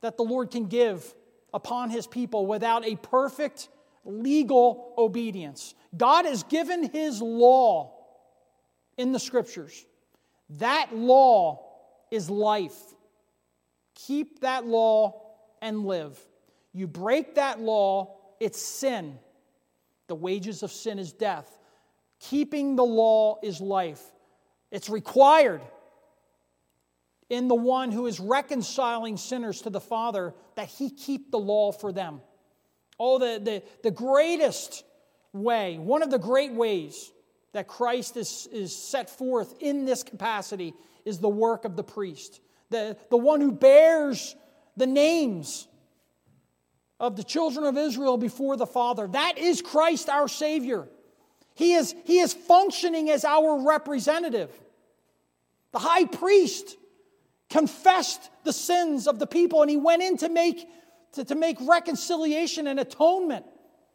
that 0.00 0.16
the 0.16 0.22
Lord 0.22 0.50
can 0.50 0.66
give 0.66 1.14
upon 1.52 1.90
his 1.90 2.06
people 2.06 2.46
without 2.46 2.84
a 2.84 2.96
perfect 2.96 3.68
legal 4.04 4.94
obedience. 4.98 5.74
God 5.96 6.26
has 6.26 6.42
given 6.44 6.90
His 6.90 7.20
law 7.20 7.94
in 8.96 9.12
the 9.12 9.18
scriptures. 9.18 9.84
That 10.58 10.94
law 10.94 11.64
is 12.10 12.28
life. 12.28 12.78
Keep 13.94 14.40
that 14.40 14.66
law 14.66 15.22
and 15.62 15.86
live. 15.86 16.18
You 16.72 16.86
break 16.86 17.36
that 17.36 17.60
law, 17.60 18.16
it's 18.40 18.60
sin. 18.60 19.18
The 20.08 20.14
wages 20.14 20.62
of 20.62 20.70
sin 20.72 20.98
is 20.98 21.12
death. 21.12 21.48
Keeping 22.20 22.76
the 22.76 22.84
law 22.84 23.38
is 23.42 23.60
life. 23.60 24.02
It's 24.70 24.90
required 24.90 25.62
in 27.30 27.48
the 27.48 27.54
one 27.54 27.90
who 27.90 28.06
is 28.06 28.20
reconciling 28.20 29.16
sinners 29.16 29.62
to 29.62 29.70
the 29.70 29.80
Father 29.80 30.34
that 30.56 30.68
he 30.68 30.90
keep 30.90 31.30
the 31.30 31.38
law 31.38 31.72
for 31.72 31.92
them. 31.92 32.20
Oh, 32.98 33.18
the, 33.18 33.40
the, 33.42 33.62
the 33.82 33.90
greatest 33.90 34.84
way, 35.32 35.78
one 35.78 36.02
of 36.02 36.10
the 36.10 36.18
great 36.18 36.52
ways 36.52 37.10
that 37.52 37.66
Christ 37.66 38.16
is, 38.16 38.48
is 38.52 38.74
set 38.74 39.10
forth 39.10 39.54
in 39.60 39.84
this 39.84 40.02
capacity 40.02 40.74
is 41.04 41.18
the 41.18 41.28
work 41.28 41.64
of 41.64 41.76
the 41.76 41.84
priest, 41.84 42.40
the, 42.70 42.96
the 43.10 43.16
one 43.16 43.40
who 43.40 43.52
bears 43.52 44.36
the 44.76 44.86
names 44.86 45.68
of 47.00 47.16
the 47.16 47.24
children 47.24 47.64
of 47.66 47.76
Israel 47.76 48.16
before 48.16 48.56
the 48.56 48.66
Father. 48.66 49.06
That 49.08 49.38
is 49.38 49.60
Christ 49.62 50.08
our 50.08 50.28
Savior. 50.28 50.88
He 51.54 51.74
is, 51.74 51.94
he 52.04 52.18
is 52.18 52.32
functioning 52.32 53.10
as 53.10 53.24
our 53.24 53.66
representative. 53.66 54.50
The 55.72 55.78
high 55.78 56.04
priest 56.04 56.76
confessed 57.50 58.30
the 58.44 58.52
sins 58.52 59.06
of 59.06 59.18
the 59.18 59.26
people 59.26 59.62
and 59.62 59.70
he 59.70 59.76
went 59.76 60.02
in 60.02 60.16
to 60.18 60.28
make 60.28 60.66
to, 61.14 61.24
to 61.24 61.34
make 61.34 61.56
reconciliation 61.60 62.66
and 62.66 62.78
atonement 62.78 63.46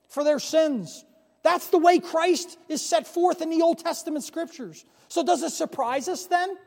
for 0.10 0.24
their 0.24 0.40
sins. 0.40 1.06
That's 1.44 1.68
the 1.68 1.78
way 1.78 2.00
Christ 2.00 2.58
is 2.68 2.82
set 2.82 3.08
forth 3.08 3.42
in 3.42 3.50
the 3.50 3.62
Old 3.62 3.80
Testament 3.80 4.24
scriptures. 4.24 4.86
So, 5.08 5.24
does 5.24 5.44
it 5.44 5.52
surprise 5.52 6.08
us 6.08 6.26
then 6.26 6.58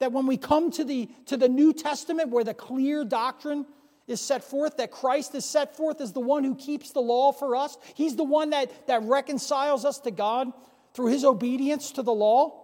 that 0.00 0.12
when 0.12 0.26
we 0.26 0.36
come 0.36 0.70
to 0.72 0.84
the, 0.84 1.08
to 1.26 1.36
the 1.36 1.48
New 1.48 1.72
Testament 1.72 2.30
where 2.30 2.44
the 2.44 2.54
clear 2.54 3.04
doctrine 3.04 3.66
is 4.06 4.20
set 4.20 4.44
forth, 4.44 4.76
that 4.76 4.90
Christ 4.90 5.34
is 5.34 5.44
set 5.44 5.76
forth 5.76 6.00
as 6.00 6.12
the 6.12 6.20
one 6.20 6.44
who 6.44 6.54
keeps 6.54 6.90
the 6.90 7.00
law 7.00 7.32
for 7.32 7.56
us? 7.56 7.78
He's 7.94 8.16
the 8.16 8.24
one 8.24 8.50
that, 8.50 8.86
that 8.88 9.02
reconciles 9.02 9.84
us 9.84 10.00
to 10.00 10.10
God 10.10 10.52
through 10.92 11.06
his 11.06 11.24
obedience 11.24 11.92
to 11.92 12.02
the 12.02 12.12
law. 12.12 12.63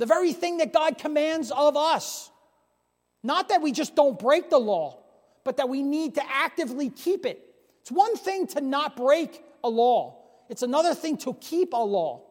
The 0.00 0.06
very 0.06 0.32
thing 0.32 0.56
that 0.58 0.72
God 0.72 0.96
commands 0.96 1.50
of 1.50 1.76
us. 1.76 2.30
Not 3.22 3.50
that 3.50 3.60
we 3.60 3.70
just 3.70 3.94
don't 3.94 4.18
break 4.18 4.48
the 4.48 4.58
law, 4.58 4.98
but 5.44 5.58
that 5.58 5.68
we 5.68 5.82
need 5.82 6.14
to 6.14 6.22
actively 6.26 6.88
keep 6.88 7.26
it. 7.26 7.38
It's 7.82 7.92
one 7.92 8.16
thing 8.16 8.46
to 8.48 8.62
not 8.62 8.96
break 8.96 9.44
a 9.62 9.68
law, 9.68 10.16
it's 10.48 10.62
another 10.62 10.94
thing 10.94 11.18
to 11.18 11.34
keep 11.34 11.74
a 11.74 11.76
law. 11.76 12.22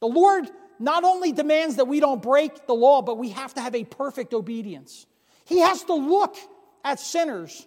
The 0.00 0.08
Lord 0.08 0.50
not 0.78 1.04
only 1.04 1.32
demands 1.32 1.76
that 1.76 1.86
we 1.86 2.00
don't 2.00 2.20
break 2.20 2.66
the 2.66 2.74
law, 2.74 3.00
but 3.00 3.16
we 3.16 3.30
have 3.30 3.54
to 3.54 3.62
have 3.62 3.74
a 3.74 3.84
perfect 3.84 4.34
obedience. 4.34 5.06
He 5.46 5.60
has 5.60 5.82
to 5.84 5.94
look 5.94 6.36
at 6.84 7.00
sinners 7.00 7.66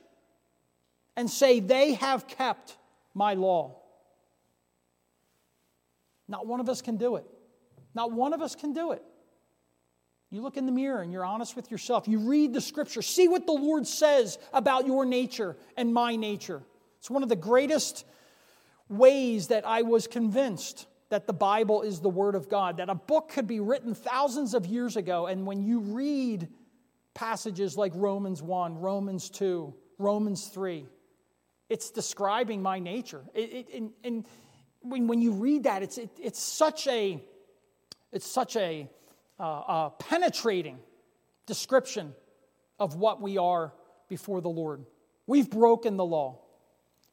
and 1.16 1.28
say, 1.28 1.60
They 1.60 1.96
have 1.96 2.28
kept 2.28 2.78
my 3.16 3.34
law. 3.34 3.82
Not 6.28 6.46
one 6.46 6.60
of 6.60 6.70
us 6.70 6.84
can 6.84 6.98
do 6.98 7.16
it. 7.16 7.26
Not 7.96 8.12
one 8.12 8.34
of 8.34 8.41
us 8.41 8.56
can 8.56 8.74
do 8.74 8.91
it. 8.91 9.02
You 10.30 10.41
look 10.41 10.58
in 10.58 10.66
the 10.66 10.72
mirror 10.72 11.02
and 11.02 11.12
you're 11.12 11.26
honest 11.26 11.56
with 11.56 11.72
yourself. 11.72 12.08
You 12.08 12.20
read 12.20 12.54
the 12.54 12.62
scripture. 12.62 13.02
See 13.02 13.28
what 13.28 13.46
the 13.46 13.54
Lord 13.54 13.88
says 13.88 14.38
about 14.54 14.86
your 14.86 15.06
nature 15.06 15.56
and 15.78 15.93
my 15.93 16.16
nature. 16.16 16.62
It's 17.00 17.10
one 17.10 17.24
of 17.24 17.30
the 17.30 17.36
greatest 17.36 18.06
ways 18.89 19.48
that 19.48 19.66
I 19.66 19.84
was 19.84 20.08
convinced 20.08 20.88
that 21.10 21.28
the 21.28 21.34
Bible 21.34 21.82
is 21.84 22.00
the 22.00 22.10
Word 22.10 22.36
of 22.36 22.50
God, 22.50 22.78
that 22.78 22.89
a 22.89 22.96
book 22.96 23.30
could 23.30 23.48
be 23.48 23.60
written 23.60 23.93
thousands 23.93 24.54
of 24.54 24.66
years 24.66 24.98
ago, 24.98 25.28
and 25.28 25.46
when 25.46 25.62
you 25.62 25.80
read 25.80 26.50
passages 27.14 27.78
like 27.78 27.91
Romans 27.96 28.41
1, 28.41 28.80
Romans 28.80 29.30
2, 29.30 29.74
Romans 30.00 30.48
3, 30.48 30.86
it's 31.70 31.91
describing 31.91 32.62
my 32.62 32.80
nature. 32.80 33.22
It, 33.34 33.54
it, 33.54 33.74
and, 33.74 33.91
and 34.04 34.26
when, 34.82 35.08
when 35.08 35.22
you 35.22 35.32
read 35.32 35.64
that, 35.64 35.84
it's, 35.84 35.98
it, 35.98 36.10
it's 36.22 36.39
such 36.39 36.88
a, 36.88 37.24
it's 38.16 38.26
such 38.26 38.55
a, 38.55 38.89
uh, 39.38 39.89
penetrating 39.89 40.80
description 41.45 42.16
of 42.80 42.95
what 42.95 43.22
we 43.22 43.38
are 43.38 43.74
before 44.07 44.39
the 44.39 44.49
Lord. 44.49 44.86
We've 45.28 45.49
broken 45.49 45.97
the 45.97 46.05
law. 46.05 46.39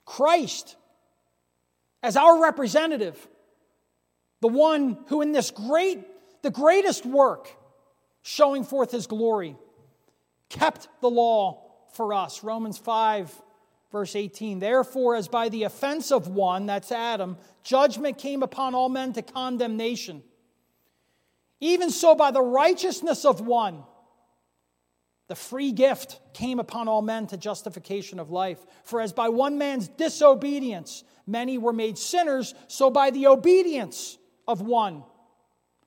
Christ, 0.04 0.76
as 2.04 2.16
our 2.16 2.40
representative, 2.40 3.28
the 4.40 4.48
one 4.48 4.98
who 5.08 5.22
in 5.22 5.32
this 5.32 5.50
great, 5.50 5.98
the 6.42 6.50
greatest 6.50 7.04
work, 7.04 7.48
showing 8.22 8.62
forth 8.62 8.92
his 8.92 9.08
glory, 9.08 9.56
kept 10.48 10.86
the 11.00 11.10
law 11.10 11.64
for 11.94 12.14
us. 12.14 12.44
Romans 12.44 12.78
5, 12.78 13.42
verse 13.90 14.14
18. 14.14 14.60
Therefore, 14.60 15.16
as 15.16 15.26
by 15.26 15.48
the 15.48 15.64
offense 15.64 16.12
of 16.12 16.28
one, 16.28 16.66
that's 16.66 16.92
Adam, 16.92 17.38
judgment 17.64 18.18
came 18.18 18.44
upon 18.44 18.76
all 18.76 18.88
men 18.88 19.12
to 19.14 19.22
condemnation. 19.22 20.22
Even 21.62 21.90
so, 21.90 22.16
by 22.16 22.32
the 22.32 22.42
righteousness 22.42 23.24
of 23.24 23.40
one, 23.40 23.84
the 25.28 25.36
free 25.36 25.70
gift 25.70 26.18
came 26.34 26.58
upon 26.58 26.88
all 26.88 27.02
men 27.02 27.28
to 27.28 27.36
justification 27.36 28.18
of 28.18 28.30
life. 28.30 28.58
For 28.82 29.00
as 29.00 29.12
by 29.12 29.28
one 29.28 29.58
man's 29.58 29.86
disobedience 29.86 31.04
many 31.24 31.58
were 31.58 31.72
made 31.72 31.98
sinners, 31.98 32.52
so 32.66 32.90
by 32.90 33.10
the 33.10 33.28
obedience 33.28 34.18
of 34.48 34.60
one 34.60 35.04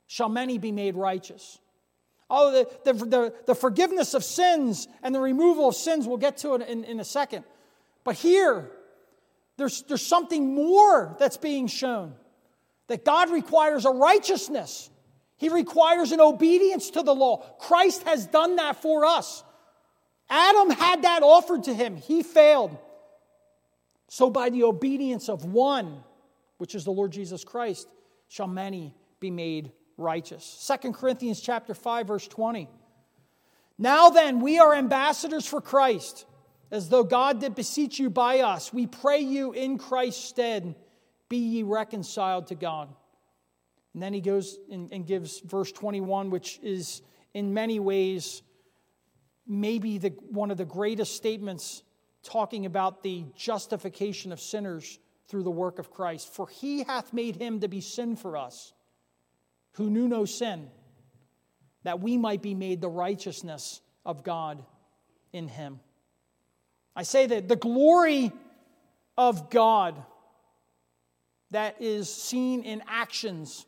shall 0.08 0.30
many 0.30 0.58
be 0.58 0.72
made 0.72 0.96
righteous. 0.96 1.60
Oh, 2.30 2.54
the, 2.54 2.94
the, 2.94 3.06
the, 3.06 3.34
the 3.48 3.56
forgiveness 3.56 4.14
of 4.14 4.24
sins 4.24 4.88
and 5.04 5.14
the 5.14 5.20
removal 5.20 5.68
of 5.68 5.76
sins, 5.76 6.08
we'll 6.08 6.16
get 6.16 6.38
to 6.38 6.54
it 6.56 6.62
in, 6.62 6.86
in 6.86 7.02
a 7.02 7.06
second. 7.06 7.44
But 8.06 8.16
here, 8.16 8.72
there's, 9.58 9.82
there's 9.82 10.06
something 10.06 10.56
more 10.56 11.18
that's 11.20 11.36
being 11.36 11.68
shown 11.68 12.14
that 12.88 13.04
God 13.04 13.30
requires 13.30 13.84
a 13.84 13.92
righteousness. 13.92 14.90
He 15.38 15.50
requires 15.50 16.12
an 16.12 16.22
obedience 16.22 16.92
to 16.92 17.04
the 17.04 17.14
law. 17.14 17.38
Christ 17.60 18.04
has 18.04 18.26
done 18.26 18.56
that 18.56 18.82
for 18.82 19.06
us. 19.06 19.44
Adam 20.30 20.70
had 20.70 21.04
that 21.04 21.24
offered 21.24 21.64
to 21.66 21.74
him, 21.74 21.96
he 21.98 22.24
failed. 22.24 22.78
So, 24.08 24.30
by 24.30 24.50
the 24.50 24.64
obedience 24.64 25.30
of 25.30 25.46
one, 25.46 26.04
which 26.58 26.76
is 26.76 26.86
the 26.86 26.92
Lord 26.92 27.12
Jesus 27.12 27.44
Christ, 27.44 27.88
shall 28.28 28.48
many 28.48 28.96
be 29.20 29.30
made 29.30 29.72
righteous. 29.98 30.72
2 30.82 30.92
Corinthians 30.94 31.42
chapter 31.42 31.74
5 31.74 32.08
verse 32.08 32.28
20. 32.28 32.70
Now 33.78 34.10
then, 34.10 34.40
we 34.40 34.58
are 34.58 34.74
ambassadors 34.74 35.46
for 35.46 35.60
Christ, 35.60 36.26
as 36.72 36.90
though 36.90 37.04
God 37.04 37.42
did 37.42 37.56
beseech 37.56 38.00
you 38.00 38.10
by 38.10 38.40
us. 38.40 38.72
We 38.72 38.88
pray 38.88 39.20
you 39.20 39.52
in 39.52 39.78
Christ's 39.78 40.24
stead, 40.24 40.76
be 41.28 41.38
ye 41.38 41.64
reconciled 41.64 42.48
to 42.48 42.56
God. 42.56 42.90
And 43.96 44.04
then 44.04 44.14
he 44.14 44.20
goes 44.20 44.60
and, 44.70 44.92
and 44.92 45.08
gives 45.08 45.40
verse 45.40 45.72
21, 45.72 46.30
which 46.30 46.60
is 46.62 47.02
in 47.34 47.54
many 47.54 47.80
ways 47.80 48.42
maybe 49.48 49.98
the, 49.98 50.10
one 50.30 50.52
of 50.52 50.58
the 50.58 50.66
greatest 50.66 51.16
statements 51.16 51.82
talking 52.22 52.66
about 52.66 53.04
the 53.04 53.24
justification 53.38 54.34
of 54.34 54.42
sinners 54.42 55.00
through 55.30 55.44
the 55.44 55.52
work 55.52 55.80
of 55.80 55.92
Christ. 55.92 56.34
For 56.34 56.50
he 56.50 56.84
hath 56.84 57.14
made 57.14 57.38
him 57.38 57.62
to 57.62 57.70
be 57.70 57.80
sin 57.80 58.18
for 58.18 58.36
us 58.36 58.74
who 59.76 59.90
knew 59.90 60.10
no 60.10 60.26
sin, 60.26 60.70
that 61.84 62.02
we 62.02 62.18
might 62.18 62.42
be 62.42 62.54
made 62.54 62.82
the 62.82 62.90
righteousness 62.90 63.80
of 64.06 64.26
God 64.26 64.62
in 65.32 65.48
him. 65.48 65.80
I 66.98 67.04
say 67.04 67.28
that 67.28 67.48
the 67.48 67.56
glory 67.56 68.34
of 69.18 69.50
God 69.50 69.96
that 71.52 71.82
is 71.82 72.14
seen 72.14 72.64
in 72.64 72.84
actions, 72.90 73.66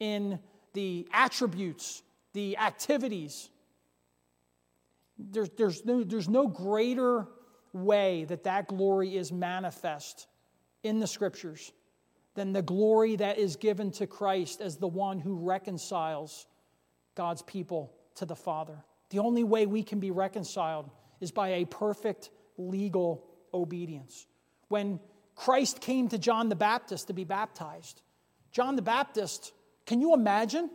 in 0.00 0.38
the 0.74 1.06
attributes, 1.12 2.02
the 2.32 2.56
activities. 2.58 3.50
There's, 5.18 5.50
there's, 5.56 5.84
no, 5.84 6.04
there's 6.04 6.28
no 6.28 6.46
greater 6.46 7.26
way 7.72 8.24
that 8.24 8.44
that 8.44 8.68
glory 8.68 9.16
is 9.16 9.32
manifest 9.32 10.26
in 10.82 11.00
the 11.00 11.06
scriptures 11.06 11.72
than 12.34 12.52
the 12.52 12.62
glory 12.62 13.16
that 13.16 13.38
is 13.38 13.56
given 13.56 13.90
to 13.90 14.06
Christ 14.06 14.60
as 14.60 14.76
the 14.76 14.86
one 14.86 15.18
who 15.18 15.34
reconciles 15.34 16.46
God's 17.14 17.42
people 17.42 17.92
to 18.16 18.26
the 18.26 18.36
Father. 18.36 18.84
The 19.10 19.18
only 19.18 19.42
way 19.42 19.66
we 19.66 19.82
can 19.82 19.98
be 19.98 20.10
reconciled 20.10 20.88
is 21.20 21.32
by 21.32 21.48
a 21.48 21.64
perfect 21.64 22.30
legal 22.56 23.24
obedience. 23.52 24.26
When 24.68 25.00
Christ 25.34 25.80
came 25.80 26.08
to 26.10 26.18
John 26.18 26.48
the 26.48 26.56
Baptist 26.56 27.08
to 27.08 27.12
be 27.12 27.24
baptized, 27.24 28.02
John 28.52 28.76
the 28.76 28.82
Baptist, 28.82 29.52
can 29.88 30.02
you 30.02 30.12
imagine? 30.12 30.68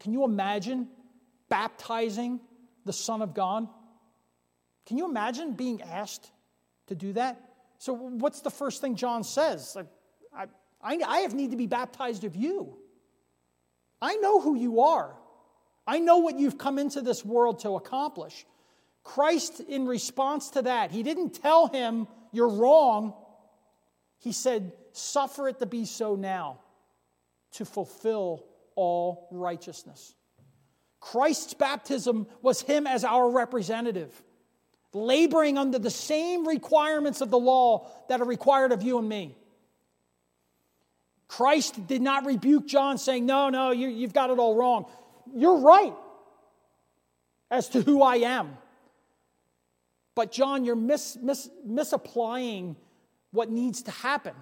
Can 0.00 0.12
you 0.12 0.24
imagine 0.24 0.88
baptizing 1.48 2.40
the 2.84 2.92
Son 2.92 3.22
of 3.22 3.32
God? 3.32 3.68
Can 4.84 4.98
you 4.98 5.04
imagine 5.04 5.52
being 5.52 5.80
asked 5.80 6.28
to 6.88 6.96
do 6.96 7.12
that? 7.12 7.40
So, 7.78 7.92
what's 7.92 8.40
the 8.40 8.50
first 8.50 8.80
thing 8.80 8.96
John 8.96 9.22
says? 9.22 9.76
Like, 9.76 9.86
I, 10.82 10.98
I 11.06 11.18
have 11.18 11.34
need 11.34 11.52
to 11.52 11.56
be 11.56 11.68
baptized 11.68 12.24
of 12.24 12.34
you. 12.34 12.76
I 14.02 14.16
know 14.16 14.40
who 14.40 14.56
you 14.56 14.80
are. 14.80 15.14
I 15.86 16.00
know 16.00 16.16
what 16.16 16.36
you've 16.36 16.58
come 16.58 16.80
into 16.80 17.00
this 17.00 17.24
world 17.24 17.60
to 17.60 17.76
accomplish. 17.76 18.44
Christ, 19.04 19.60
in 19.60 19.86
response 19.86 20.50
to 20.50 20.62
that, 20.62 20.90
he 20.90 21.04
didn't 21.04 21.40
tell 21.40 21.68
him, 21.68 22.08
You're 22.32 22.48
wrong. 22.48 23.14
He 24.18 24.32
said, 24.32 24.72
Suffer 24.90 25.46
it 25.46 25.60
to 25.60 25.66
be 25.66 25.84
so 25.84 26.16
now 26.16 26.58
to 27.52 27.64
fulfill 27.64 28.47
all 28.78 29.26
righteousness. 29.32 30.14
Christ's 31.00 31.52
baptism 31.52 32.28
was 32.42 32.62
him 32.62 32.86
as 32.86 33.02
our 33.02 33.28
representative, 33.28 34.12
laboring 34.92 35.58
under 35.58 35.80
the 35.80 35.90
same 35.90 36.46
requirements 36.46 37.20
of 37.20 37.28
the 37.28 37.38
law 37.38 37.90
that 38.08 38.20
are 38.20 38.24
required 38.24 38.70
of 38.70 38.82
you 38.84 38.98
and 38.98 39.08
me. 39.08 39.36
Christ 41.26 41.88
did 41.88 42.00
not 42.00 42.24
rebuke 42.24 42.66
John 42.66 42.98
saying, 42.98 43.26
No, 43.26 43.48
no, 43.48 43.72
you, 43.72 44.02
have 44.02 44.12
got 44.12 44.30
it 44.30 44.38
all 44.38 44.54
wrong. 44.54 44.86
You're 45.34 45.58
right 45.58 45.94
as 47.50 47.68
to 47.70 47.82
who 47.82 48.00
I 48.00 48.16
am. 48.18 48.56
But, 50.14 50.30
John, 50.30 50.64
you're 50.64 50.76
mis, 50.76 51.18
mis, 51.20 51.50
misapplying 51.66 52.76
what 53.32 53.50
needs 53.50 53.82
to 53.82 53.90
happen. 53.90 54.34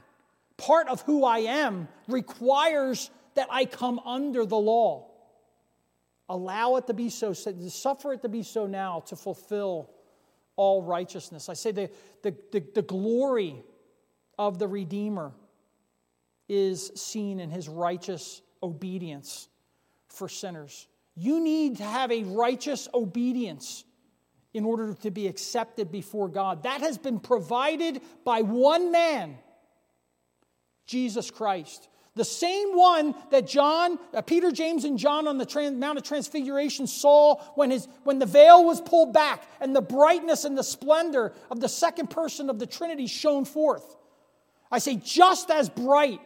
Part 0.58 0.88
of 0.88 1.00
who 1.02 1.24
I 1.24 1.38
am 1.38 1.88
requires 2.06 3.10
that 3.36 3.48
I 3.50 3.64
come 3.64 3.98
under 4.00 4.44
the 4.44 4.56
law. 4.56 5.10
Allow 6.28 6.76
it 6.76 6.88
to 6.88 6.94
be 6.94 7.08
so, 7.08 7.32
suffer 7.32 8.12
it 8.12 8.22
to 8.22 8.28
be 8.28 8.42
so 8.42 8.66
now 8.66 9.00
to 9.06 9.16
fulfill 9.16 9.90
all 10.56 10.82
righteousness. 10.82 11.48
I 11.48 11.54
say 11.54 11.70
the, 11.70 11.90
the, 12.22 12.34
the, 12.50 12.64
the 12.74 12.82
glory 12.82 13.62
of 14.38 14.58
the 14.58 14.66
Redeemer 14.66 15.32
is 16.48 16.90
seen 16.94 17.38
in 17.40 17.50
his 17.50 17.68
righteous 17.68 18.42
obedience 18.62 19.48
for 20.08 20.28
sinners. 20.28 20.88
You 21.14 21.40
need 21.40 21.76
to 21.78 21.84
have 21.84 22.10
a 22.10 22.24
righteous 22.24 22.88
obedience 22.92 23.84
in 24.52 24.64
order 24.64 24.94
to 24.94 25.10
be 25.10 25.26
accepted 25.26 25.92
before 25.92 26.28
God. 26.28 26.62
That 26.62 26.80
has 26.80 26.98
been 26.98 27.20
provided 27.20 28.00
by 28.24 28.42
one 28.42 28.90
man, 28.90 29.36
Jesus 30.86 31.30
Christ. 31.30 31.88
The 32.16 32.24
same 32.24 32.70
one 32.70 33.14
that 33.30 33.46
John, 33.46 33.98
uh, 34.14 34.22
Peter, 34.22 34.50
James, 34.50 34.84
and 34.84 34.98
John 34.98 35.28
on 35.28 35.36
the 35.36 35.44
trans, 35.44 35.78
Mount 35.78 35.98
of 35.98 36.04
Transfiguration 36.04 36.86
saw 36.86 37.36
when, 37.54 37.70
his, 37.70 37.86
when 38.04 38.18
the 38.18 38.26
veil 38.26 38.64
was 38.64 38.80
pulled 38.80 39.12
back 39.12 39.46
and 39.60 39.76
the 39.76 39.82
brightness 39.82 40.46
and 40.46 40.56
the 40.56 40.64
splendor 40.64 41.34
of 41.50 41.60
the 41.60 41.68
second 41.68 42.08
person 42.08 42.48
of 42.48 42.58
the 42.58 42.66
Trinity 42.66 43.06
shone 43.06 43.44
forth. 43.44 43.96
I 44.72 44.78
say, 44.78 44.96
just 44.96 45.50
as 45.50 45.68
bright 45.68 46.20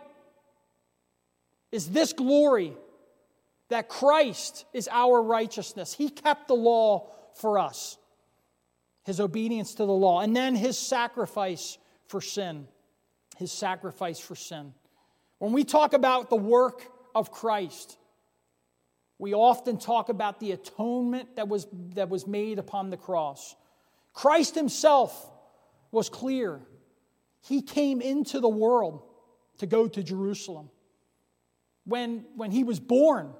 is 1.72 1.90
this 1.90 2.12
glory 2.12 2.72
that 3.68 3.88
Christ 3.88 4.66
is 4.72 4.88
our 4.92 5.20
righteousness. 5.20 5.92
He 5.92 6.08
kept 6.08 6.46
the 6.46 6.54
law 6.54 7.10
for 7.34 7.58
us, 7.58 7.98
his 9.04 9.18
obedience 9.18 9.74
to 9.74 9.86
the 9.86 9.92
law, 9.92 10.20
and 10.20 10.36
then 10.36 10.54
his 10.54 10.78
sacrifice 10.78 11.78
for 12.06 12.20
sin. 12.20 12.68
His 13.38 13.50
sacrifice 13.50 14.20
for 14.20 14.36
sin. 14.36 14.72
When 15.40 15.52
we 15.52 15.64
talk 15.64 15.94
about 15.94 16.28
the 16.28 16.36
work 16.36 16.86
of 17.14 17.32
Christ, 17.32 17.96
we 19.18 19.32
often 19.34 19.78
talk 19.78 20.10
about 20.10 20.38
the 20.38 20.52
atonement 20.52 21.36
that 21.36 21.48
was, 21.48 21.66
that 21.94 22.10
was 22.10 22.26
made 22.26 22.58
upon 22.58 22.90
the 22.90 22.98
cross. 22.98 23.56
Christ 24.12 24.54
himself 24.54 25.30
was 25.90 26.10
clear. 26.10 26.60
He 27.40 27.62
came 27.62 28.02
into 28.02 28.38
the 28.38 28.50
world 28.50 29.02
to 29.58 29.66
go 29.66 29.88
to 29.88 30.02
Jerusalem 30.02 30.68
when, 31.84 32.26
when 32.36 32.50
he 32.50 32.62
was 32.62 32.78
born, 32.78 33.32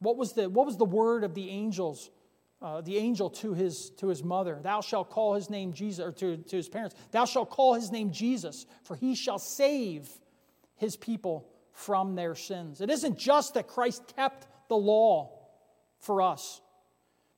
what 0.00 0.18
was 0.18 0.34
the, 0.34 0.50
what 0.50 0.66
was 0.66 0.76
the 0.76 0.84
word 0.84 1.24
of 1.24 1.34
the 1.34 1.48
angels? 1.48 2.10
Uh, 2.60 2.82
the 2.82 2.98
angel 2.98 3.30
to 3.30 3.54
his, 3.54 3.90
to 3.90 4.08
his 4.08 4.22
mother, 4.22 4.58
Thou 4.62 4.82
shalt 4.82 5.08
call 5.08 5.34
his 5.34 5.48
name 5.48 5.72
Jesus, 5.72 6.04
or 6.04 6.12
to, 6.12 6.36
to 6.36 6.56
his 6.56 6.68
parents, 6.68 6.94
Thou 7.10 7.24
shalt 7.24 7.48
call 7.48 7.72
his 7.72 7.90
name 7.90 8.10
Jesus, 8.10 8.66
for 8.84 8.96
he 8.96 9.14
shall 9.14 9.38
save 9.38 10.10
his 10.78 10.96
people 10.96 11.48
from 11.72 12.14
their 12.14 12.34
sins. 12.34 12.80
It 12.80 12.90
isn't 12.90 13.18
just 13.18 13.54
that 13.54 13.68
Christ 13.68 14.14
kept 14.16 14.46
the 14.68 14.76
law 14.76 15.30
for 16.00 16.22
us, 16.22 16.60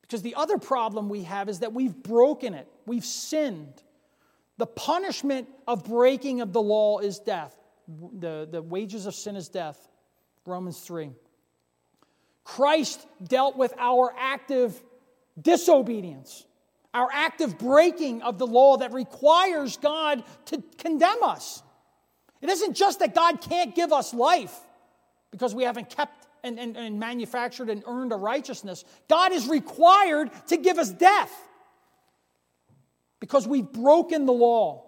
because 0.03 0.22
the 0.22 0.34
other 0.34 0.59
problem 0.59 1.09
we 1.09 1.22
have 1.22 1.49
is 1.49 1.61
that 1.61 1.72
we've 1.72 2.03
broken 2.03 2.55
it, 2.55 2.68
we've 2.86 3.05
sinned. 3.05 3.82
The 4.59 4.66
punishment 4.66 5.49
of 5.66 5.84
breaking 5.84 6.43
of 6.43 6.53
the 6.53 6.61
law 6.61 6.99
is 6.99 7.18
death 7.18 7.57
the, 8.18 8.49
the 8.51 8.62
wages 8.62 9.07
of 9.07 9.14
sin 9.14 9.36
is 9.36 9.49
death. 9.49 9.88
Romans 10.47 10.78
3. 10.80 11.11
Christ 12.45 13.07
dealt 13.22 13.57
with 13.57 13.74
our 13.78 14.14
active 14.18 14.80
disobedience, 15.41 16.47
our 16.93 17.09
active 17.12 17.59
breaking 17.59 18.22
of 18.22 18.38
the 18.38 18.47
law 18.47 18.78
that 18.78 18.93
requires 18.93 19.76
God 19.76 20.24
to 20.47 20.62
condemn 20.78 21.22
us. 21.22 21.62
It 22.41 22.49
isn't 22.49 22.74
just 22.74 23.01
that 23.01 23.14
God 23.14 23.41
can't 23.41 23.74
give 23.74 23.93
us 23.93 24.14
life 24.14 24.57
because 25.30 25.55
we 25.55 25.64
haven't 25.64 25.91
kept 25.91 26.26
and, 26.43 26.59
and, 26.59 26.76
and 26.76 26.99
manufactured 26.99 27.68
and 27.68 27.82
earned 27.86 28.12
a 28.12 28.16
righteousness. 28.16 28.84
God 29.09 29.32
is 29.32 29.49
required 29.49 30.30
to 30.49 30.57
give 30.57 30.78
us 30.78 30.91
death 30.91 31.32
because 33.20 33.47
we've 33.47 33.70
broken 33.70 34.26
the 34.26 34.32
law. 34.32 34.86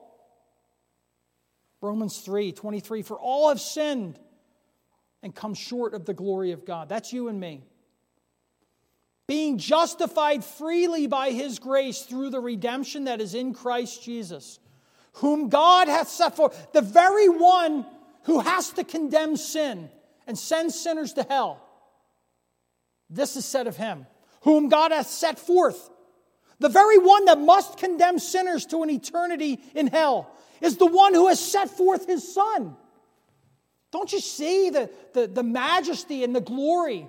Romans 1.80 2.18
3 2.18 2.52
23, 2.52 3.02
for 3.02 3.18
all 3.18 3.48
have 3.48 3.60
sinned 3.60 4.18
and 5.22 5.34
come 5.34 5.54
short 5.54 5.94
of 5.94 6.04
the 6.04 6.14
glory 6.14 6.52
of 6.52 6.64
God. 6.64 6.88
That's 6.88 7.12
you 7.12 7.28
and 7.28 7.38
me. 7.38 7.64
Being 9.26 9.58
justified 9.58 10.44
freely 10.44 11.06
by 11.06 11.30
his 11.30 11.58
grace 11.58 12.02
through 12.02 12.30
the 12.30 12.40
redemption 12.40 13.04
that 13.04 13.20
is 13.20 13.34
in 13.34 13.54
Christ 13.54 14.02
Jesus, 14.02 14.58
whom 15.14 15.48
God 15.48 15.88
hath 15.88 16.08
set 16.08 16.36
forth, 16.36 16.72
the 16.72 16.80
very 16.80 17.28
one 17.28 17.86
who 18.24 18.40
has 18.40 18.70
to 18.70 18.84
condemn 18.84 19.36
sin 19.36 19.90
and 20.26 20.38
send 20.38 20.72
sinners 20.72 21.12
to 21.14 21.22
hell. 21.22 21.60
This 23.10 23.36
is 23.36 23.44
said 23.44 23.66
of 23.66 23.76
him, 23.76 24.06
whom 24.42 24.68
God 24.68 24.92
hath 24.92 25.08
set 25.08 25.38
forth. 25.38 25.90
The 26.60 26.68
very 26.68 26.98
one 26.98 27.24
that 27.26 27.38
must 27.38 27.78
condemn 27.78 28.18
sinners 28.18 28.66
to 28.66 28.82
an 28.82 28.90
eternity 28.90 29.60
in 29.74 29.88
hell 29.88 30.30
is 30.60 30.76
the 30.76 30.86
one 30.86 31.12
who 31.12 31.28
has 31.28 31.40
set 31.40 31.70
forth 31.70 32.06
his 32.06 32.32
son. 32.32 32.76
Don't 33.90 34.12
you 34.12 34.20
see 34.20 34.70
the, 34.70 34.90
the, 35.12 35.26
the 35.26 35.42
majesty 35.42 36.24
and 36.24 36.34
the 36.34 36.40
glory 36.40 37.06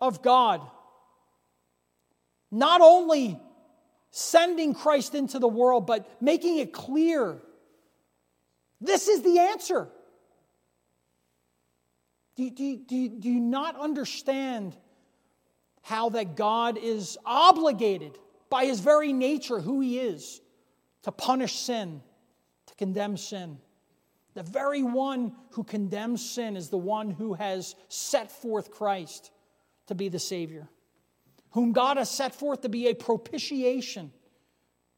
of 0.00 0.22
God? 0.22 0.60
Not 2.50 2.80
only 2.80 3.40
sending 4.16 4.74
Christ 4.74 5.16
into 5.16 5.40
the 5.40 5.48
world, 5.48 5.88
but 5.88 6.22
making 6.22 6.58
it 6.58 6.72
clear 6.72 7.42
this 8.80 9.08
is 9.08 9.22
the 9.22 9.40
answer. 9.40 9.88
Do, 12.36 12.48
do, 12.48 12.76
do, 12.76 13.08
do 13.08 13.28
you 13.28 13.40
not 13.40 13.76
understand 13.76 14.76
how 15.82 16.10
that 16.10 16.36
God 16.36 16.78
is 16.78 17.18
obligated 17.24 18.16
by 18.50 18.66
his 18.66 18.78
very 18.78 19.12
nature, 19.12 19.58
who 19.58 19.80
he 19.80 19.98
is, 19.98 20.40
to 21.02 21.10
punish 21.10 21.58
sin, 21.58 22.00
to 22.66 22.74
condemn 22.76 23.16
sin? 23.16 23.58
The 24.34 24.44
very 24.44 24.84
one 24.84 25.32
who 25.50 25.64
condemns 25.64 26.28
sin 26.28 26.56
is 26.56 26.68
the 26.68 26.78
one 26.78 27.10
who 27.10 27.34
has 27.34 27.74
set 27.88 28.30
forth 28.30 28.70
Christ 28.70 29.32
to 29.88 29.96
be 29.96 30.08
the 30.08 30.20
Savior, 30.20 30.68
whom 31.54 31.72
God 31.72 31.98
has 31.98 32.10
set 32.10 32.34
forth 32.34 32.62
to 32.62 32.68
be 32.68 32.88
a 32.88 32.94
propitiation, 32.94 34.12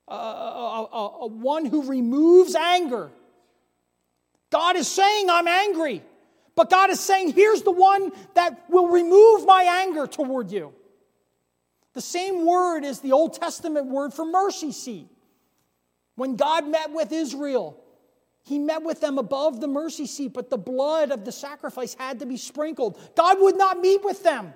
a, 0.08 0.14
a, 0.14 0.88
a, 0.90 1.08
a 1.20 1.26
one 1.26 1.66
who 1.66 1.86
removes 1.86 2.54
anger. 2.54 3.10
God 4.50 4.76
is 4.76 4.88
saying, 4.88 5.28
I'm 5.28 5.46
angry. 5.46 6.02
But 6.54 6.70
God 6.70 6.88
is 6.88 6.98
saying, 6.98 7.34
here's 7.34 7.60
the 7.60 7.70
one 7.70 8.10
that 8.34 8.70
will 8.70 8.88
remove 8.88 9.44
my 9.44 9.82
anger 9.84 10.06
toward 10.06 10.50
you. 10.50 10.72
The 11.92 12.00
same 12.00 12.46
word 12.46 12.84
is 12.84 13.00
the 13.00 13.12
Old 13.12 13.34
Testament 13.34 13.88
word 13.88 14.14
for 14.14 14.24
mercy 14.24 14.72
seat. 14.72 15.08
When 16.14 16.36
God 16.36 16.66
met 16.66 16.90
with 16.90 17.12
Israel, 17.12 17.78
he 18.44 18.58
met 18.58 18.82
with 18.82 19.02
them 19.02 19.18
above 19.18 19.60
the 19.60 19.68
mercy 19.68 20.06
seat, 20.06 20.32
but 20.32 20.48
the 20.48 20.56
blood 20.56 21.10
of 21.10 21.26
the 21.26 21.32
sacrifice 21.32 21.92
had 21.92 22.20
to 22.20 22.26
be 22.26 22.38
sprinkled. 22.38 22.98
God 23.14 23.42
would 23.42 23.58
not 23.58 23.80
meet 23.80 24.02
with 24.02 24.22
them 24.22 24.54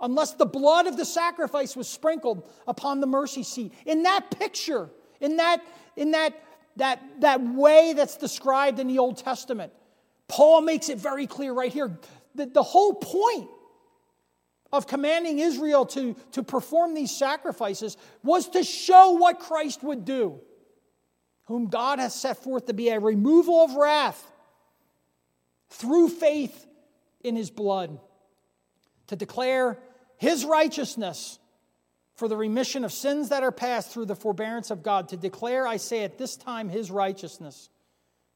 unless 0.00 0.32
the 0.32 0.46
blood 0.46 0.86
of 0.86 0.96
the 0.96 1.04
sacrifice 1.04 1.76
was 1.76 1.88
sprinkled 1.88 2.48
upon 2.66 3.00
the 3.00 3.06
mercy 3.06 3.42
seat. 3.42 3.72
In 3.86 4.02
that 4.04 4.30
picture, 4.38 4.90
in 5.20 5.36
that, 5.36 5.62
in 5.96 6.12
that, 6.12 6.34
that, 6.76 7.02
that 7.20 7.42
way 7.42 7.92
that's 7.94 8.16
described 8.16 8.78
in 8.80 8.88
the 8.88 8.98
Old 8.98 9.18
Testament, 9.18 9.72
Paul 10.28 10.60
makes 10.62 10.88
it 10.88 10.98
very 10.98 11.26
clear 11.26 11.52
right 11.52 11.72
here. 11.72 11.98
that 12.34 12.54
the 12.54 12.62
whole 12.62 12.94
point 12.94 13.48
of 14.72 14.86
commanding 14.86 15.38
Israel 15.38 15.86
to, 15.86 16.16
to 16.32 16.42
perform 16.42 16.94
these 16.94 17.16
sacrifices 17.16 17.96
was 18.22 18.48
to 18.48 18.64
show 18.64 19.12
what 19.12 19.38
Christ 19.38 19.82
would 19.84 20.04
do 20.04 20.40
whom 21.46 21.66
God 21.66 21.98
has 21.98 22.14
set 22.14 22.42
forth 22.42 22.66
to 22.66 22.72
be 22.72 22.88
a 22.88 22.98
removal 22.98 23.64
of 23.64 23.74
wrath 23.74 24.30
through 25.68 26.08
faith 26.08 26.66
in 27.22 27.36
his 27.36 27.50
blood, 27.50 27.98
to 29.08 29.16
declare 29.16 29.78
his 30.16 30.44
righteousness 30.44 31.38
for 32.14 32.28
the 32.28 32.36
remission 32.36 32.84
of 32.84 32.92
sins 32.92 33.30
that 33.30 33.42
are 33.42 33.52
past 33.52 33.90
through 33.90 34.06
the 34.06 34.14
forbearance 34.14 34.70
of 34.70 34.82
God, 34.82 35.08
to 35.08 35.16
declare, 35.16 35.66
I 35.66 35.78
say, 35.78 36.04
at 36.04 36.16
this 36.16 36.36
time 36.36 36.68
his 36.68 36.90
righteousness, 36.90 37.70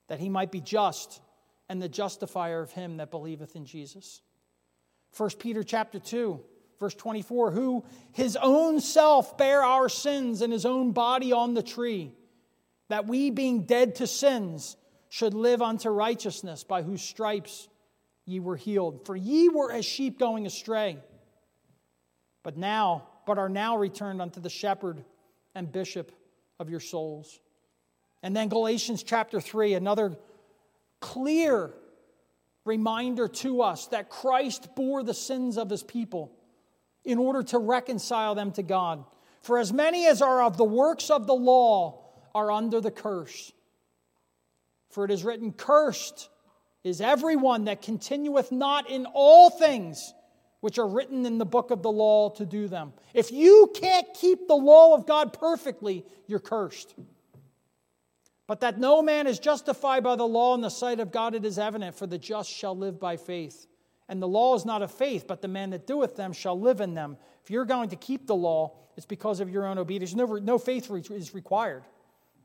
that 0.08 0.18
he 0.18 0.28
might 0.28 0.50
be 0.50 0.60
just 0.60 1.20
and 1.68 1.80
the 1.80 1.88
justifier 1.88 2.60
of 2.60 2.72
him 2.72 2.96
that 2.96 3.10
believeth 3.10 3.54
in 3.54 3.66
Jesus. 3.66 4.22
1 5.16 5.30
Peter 5.38 5.62
chapter 5.62 5.98
2 5.98 6.40
verse 6.78 6.94
24 6.94 7.50
who 7.50 7.84
his 8.12 8.36
own 8.40 8.80
self 8.80 9.36
bare 9.36 9.62
our 9.62 9.88
sins 9.88 10.42
in 10.42 10.50
his 10.50 10.64
own 10.64 10.92
body 10.92 11.32
on 11.32 11.54
the 11.54 11.62
tree 11.62 12.14
that 12.88 13.06
we, 13.06 13.30
being 13.30 13.62
dead 13.62 13.96
to 13.96 14.06
sins, 14.06 14.76
should 15.10 15.34
live 15.34 15.62
unto 15.62 15.90
righteousness, 15.90 16.64
by 16.64 16.82
whose 16.82 17.02
stripes 17.02 17.68
ye 18.28 18.40
were 18.40 18.56
healed. 18.56 19.06
For 19.06 19.16
ye 19.16 19.48
were 19.48 19.72
as 19.72 19.84
sheep 19.84 20.18
going 20.18 20.46
astray, 20.46 20.98
but 22.42 22.56
now, 22.56 23.08
but 23.26 23.38
are 23.38 23.48
now 23.48 23.76
returned 23.76 24.20
unto 24.20 24.38
the 24.40 24.50
shepherd 24.50 25.02
and 25.54 25.72
bishop 25.72 26.12
of 26.60 26.68
your 26.68 26.80
souls. 26.80 27.40
And 28.22 28.36
then 28.36 28.48
Galatians 28.48 29.02
chapter 29.02 29.40
3, 29.40 29.74
another 29.74 30.16
clear 31.00 31.72
reminder 32.64 33.28
to 33.28 33.62
us 33.62 33.86
that 33.86 34.10
Christ 34.10 34.74
bore 34.76 35.02
the 35.02 35.14
sins 35.14 35.56
of 35.56 35.70
his 35.70 35.82
people 35.82 36.32
in 37.04 37.18
order 37.18 37.42
to 37.44 37.58
reconcile 37.58 38.34
them 38.34 38.52
to 38.52 38.62
God. 38.62 39.04
For 39.40 39.58
as 39.58 39.72
many 39.72 40.06
as 40.06 40.20
are 40.20 40.42
of 40.42 40.58
the 40.58 40.64
works 40.64 41.10
of 41.10 41.26
the 41.26 41.34
law, 41.34 42.04
are 42.34 42.52
under 42.52 42.80
the 42.80 42.90
curse. 42.90 43.52
For 44.90 45.04
it 45.04 45.10
is 45.10 45.24
written, 45.24 45.52
Cursed 45.52 46.28
is 46.88 47.00
everyone 47.00 47.66
that 47.66 47.82
continueth 47.82 48.50
not 48.50 48.90
in 48.90 49.06
all 49.12 49.50
things 49.50 50.14
which 50.60 50.78
are 50.78 50.88
written 50.88 51.24
in 51.24 51.38
the 51.38 51.46
book 51.46 51.70
of 51.70 51.82
the 51.82 51.90
law 51.90 52.30
to 52.30 52.44
do 52.44 52.66
them. 52.66 52.92
If 53.14 53.30
you 53.30 53.72
can't 53.74 54.06
keep 54.14 54.48
the 54.48 54.56
law 54.56 54.94
of 54.94 55.06
God 55.06 55.32
perfectly, 55.32 56.04
you're 56.26 56.40
cursed. 56.40 56.94
But 58.48 58.60
that 58.60 58.78
no 58.78 59.02
man 59.02 59.26
is 59.26 59.38
justified 59.38 60.02
by 60.02 60.16
the 60.16 60.26
law 60.26 60.54
in 60.54 60.62
the 60.62 60.70
sight 60.70 61.00
of 61.00 61.12
God, 61.12 61.34
it 61.34 61.44
is 61.44 61.58
evident, 61.58 61.94
for 61.94 62.06
the 62.06 62.18
just 62.18 62.50
shall 62.50 62.76
live 62.76 62.98
by 62.98 63.16
faith. 63.16 63.66
And 64.08 64.22
the 64.22 64.28
law 64.28 64.54
is 64.54 64.64
not 64.64 64.82
of 64.82 64.90
faith, 64.90 65.26
but 65.28 65.42
the 65.42 65.48
man 65.48 65.70
that 65.70 65.86
doeth 65.86 66.16
them 66.16 66.32
shall 66.32 66.58
live 66.58 66.80
in 66.80 66.94
them. 66.94 67.18
If 67.44 67.50
you're 67.50 67.66
going 67.66 67.90
to 67.90 67.96
keep 67.96 68.26
the 68.26 68.34
law, 68.34 68.72
it's 68.96 69.06
because 69.06 69.40
of 69.40 69.50
your 69.50 69.66
own 69.66 69.78
obedience. 69.78 70.14
No, 70.14 70.24
no 70.24 70.58
faith 70.58 70.90
is 70.90 71.34
required. 71.34 71.84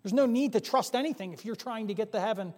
There's 0.04 0.14
no 0.14 0.26
need 0.26 0.54
to 0.54 0.60
trust 0.60 0.94
anything 0.94 1.32
if 1.32 1.46
you're 1.46 1.56
trying 1.56 1.88
to 1.88 1.94
get 1.94 2.12
to 2.12 2.20
heaven 2.20 2.54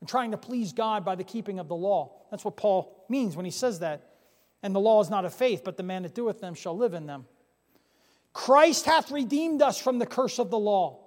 and 0.00 0.08
trying 0.08 0.32
to 0.32 0.36
please 0.36 0.72
God 0.72 1.04
by 1.04 1.14
the 1.14 1.24
keeping 1.24 1.58
of 1.58 1.68
the 1.68 1.76
law. 1.76 2.12
That's 2.30 2.44
what 2.44 2.56
Paul 2.56 3.04
means 3.08 3.36
when 3.36 3.44
he 3.44 3.50
says 3.50 3.80
that. 3.80 4.10
And 4.62 4.74
the 4.74 4.80
law 4.80 5.00
is 5.00 5.10
not 5.10 5.24
of 5.24 5.34
faith, 5.34 5.62
but 5.64 5.76
the 5.76 5.82
man 5.82 6.02
that 6.02 6.14
doeth 6.14 6.40
them 6.40 6.54
shall 6.54 6.76
live 6.76 6.94
in 6.94 7.06
them. 7.06 7.26
Christ 8.32 8.84
hath 8.84 9.10
redeemed 9.10 9.62
us 9.62 9.80
from 9.80 9.98
the 9.98 10.06
curse 10.06 10.38
of 10.38 10.50
the 10.50 10.58
law, 10.58 10.98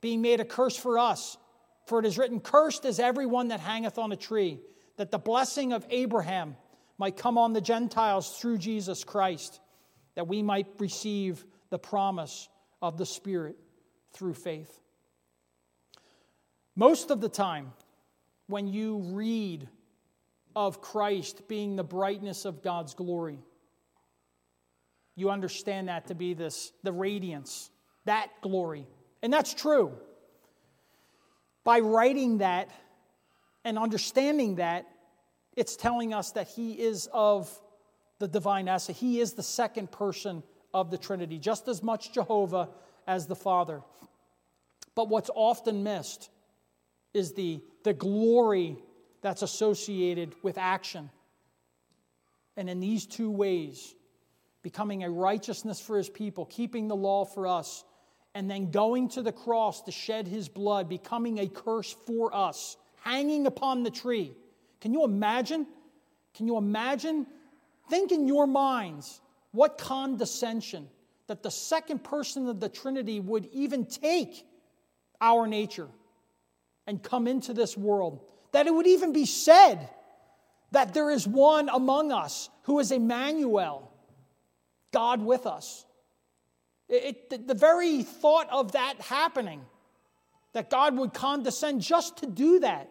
being 0.00 0.20
made 0.20 0.40
a 0.40 0.44
curse 0.44 0.76
for 0.76 0.98
us. 0.98 1.38
For 1.86 1.98
it 1.98 2.06
is 2.06 2.18
written, 2.18 2.40
Cursed 2.40 2.84
is 2.84 3.00
everyone 3.00 3.48
that 3.48 3.60
hangeth 3.60 3.98
on 3.98 4.12
a 4.12 4.16
tree, 4.16 4.60
that 4.96 5.10
the 5.10 5.18
blessing 5.18 5.72
of 5.72 5.86
Abraham 5.88 6.56
might 6.98 7.16
come 7.16 7.38
on 7.38 7.54
the 7.54 7.60
Gentiles 7.62 8.38
through 8.38 8.58
Jesus 8.58 9.04
Christ, 9.04 9.60
that 10.14 10.28
we 10.28 10.42
might 10.42 10.66
receive 10.78 11.44
the 11.70 11.78
promise 11.78 12.48
of 12.82 12.98
the 12.98 13.06
Spirit 13.06 13.56
through 14.12 14.34
faith. 14.34 14.80
Most 16.76 17.10
of 17.10 17.20
the 17.20 17.28
time, 17.28 17.72
when 18.50 18.66
you 18.66 18.98
read 18.98 19.68
of 20.56 20.80
Christ 20.80 21.46
being 21.48 21.76
the 21.76 21.84
brightness 21.84 22.44
of 22.44 22.62
God's 22.62 22.94
glory, 22.94 23.38
you 25.16 25.30
understand 25.30 25.88
that 25.88 26.06
to 26.08 26.14
be 26.14 26.34
this 26.34 26.72
the 26.82 26.92
radiance, 26.92 27.70
that 28.04 28.28
glory. 28.42 28.86
And 29.22 29.32
that's 29.32 29.54
true. 29.54 29.92
By 31.62 31.80
writing 31.80 32.38
that 32.38 32.70
and 33.64 33.78
understanding 33.78 34.56
that, 34.56 34.86
it's 35.56 35.76
telling 35.76 36.14
us 36.14 36.32
that 36.32 36.48
he 36.48 36.72
is 36.72 37.08
of 37.12 37.50
the 38.18 38.28
divine 38.28 38.68
essence. 38.68 38.98
He 38.98 39.20
is 39.20 39.34
the 39.34 39.42
second 39.42 39.90
person 39.90 40.42
of 40.72 40.90
the 40.90 40.96
Trinity, 40.96 41.38
just 41.38 41.68
as 41.68 41.82
much 41.82 42.12
Jehovah 42.12 42.68
as 43.06 43.26
the 43.26 43.36
Father. 43.36 43.82
But 44.94 45.08
what's 45.08 45.30
often 45.34 45.82
missed 45.82 46.30
is 47.14 47.32
the, 47.32 47.60
the 47.84 47.92
glory 47.92 48.76
that's 49.22 49.42
associated 49.42 50.34
with 50.42 50.58
action. 50.58 51.10
And 52.56 52.68
in 52.68 52.80
these 52.80 53.06
two 53.06 53.30
ways, 53.30 53.94
becoming 54.62 55.04
a 55.04 55.10
righteousness 55.10 55.80
for 55.80 55.96
his 55.96 56.08
people, 56.08 56.46
keeping 56.46 56.88
the 56.88 56.96
law 56.96 57.24
for 57.24 57.46
us, 57.46 57.84
and 58.34 58.50
then 58.50 58.70
going 58.70 59.08
to 59.10 59.22
the 59.22 59.32
cross 59.32 59.82
to 59.82 59.92
shed 59.92 60.28
his 60.28 60.48
blood, 60.48 60.88
becoming 60.88 61.38
a 61.38 61.48
curse 61.48 61.94
for 62.06 62.34
us, 62.34 62.76
hanging 63.02 63.46
upon 63.46 63.82
the 63.82 63.90
tree. 63.90 64.32
Can 64.80 64.92
you 64.92 65.04
imagine? 65.04 65.66
Can 66.34 66.46
you 66.46 66.56
imagine? 66.56 67.26
Think 67.88 68.12
in 68.12 68.28
your 68.28 68.46
minds 68.46 69.20
what 69.52 69.78
condescension 69.78 70.88
that 71.26 71.42
the 71.42 71.50
second 71.50 72.04
person 72.04 72.48
of 72.48 72.60
the 72.60 72.68
Trinity 72.68 73.20
would 73.20 73.48
even 73.52 73.84
take 73.86 74.46
our 75.20 75.46
nature 75.46 75.88
and 76.90 77.00
come 77.00 77.28
into 77.28 77.54
this 77.54 77.76
world, 77.76 78.20
that 78.50 78.66
it 78.66 78.74
would 78.74 78.88
even 78.88 79.12
be 79.12 79.24
said 79.24 79.88
that 80.72 80.92
there 80.92 81.08
is 81.08 81.26
one 81.26 81.68
among 81.68 82.10
us 82.10 82.50
who 82.64 82.80
is 82.80 82.90
Emmanuel, 82.90 83.92
God 84.92 85.22
with 85.22 85.46
us. 85.46 85.86
It, 86.88 87.26
it, 87.30 87.46
the 87.46 87.54
very 87.54 88.02
thought 88.02 88.48
of 88.50 88.72
that 88.72 89.00
happening, 89.00 89.60
that 90.52 90.68
God 90.68 90.98
would 90.98 91.14
condescend 91.14 91.80
just 91.80 92.16
to 92.18 92.26
do 92.26 92.58
that, 92.58 92.90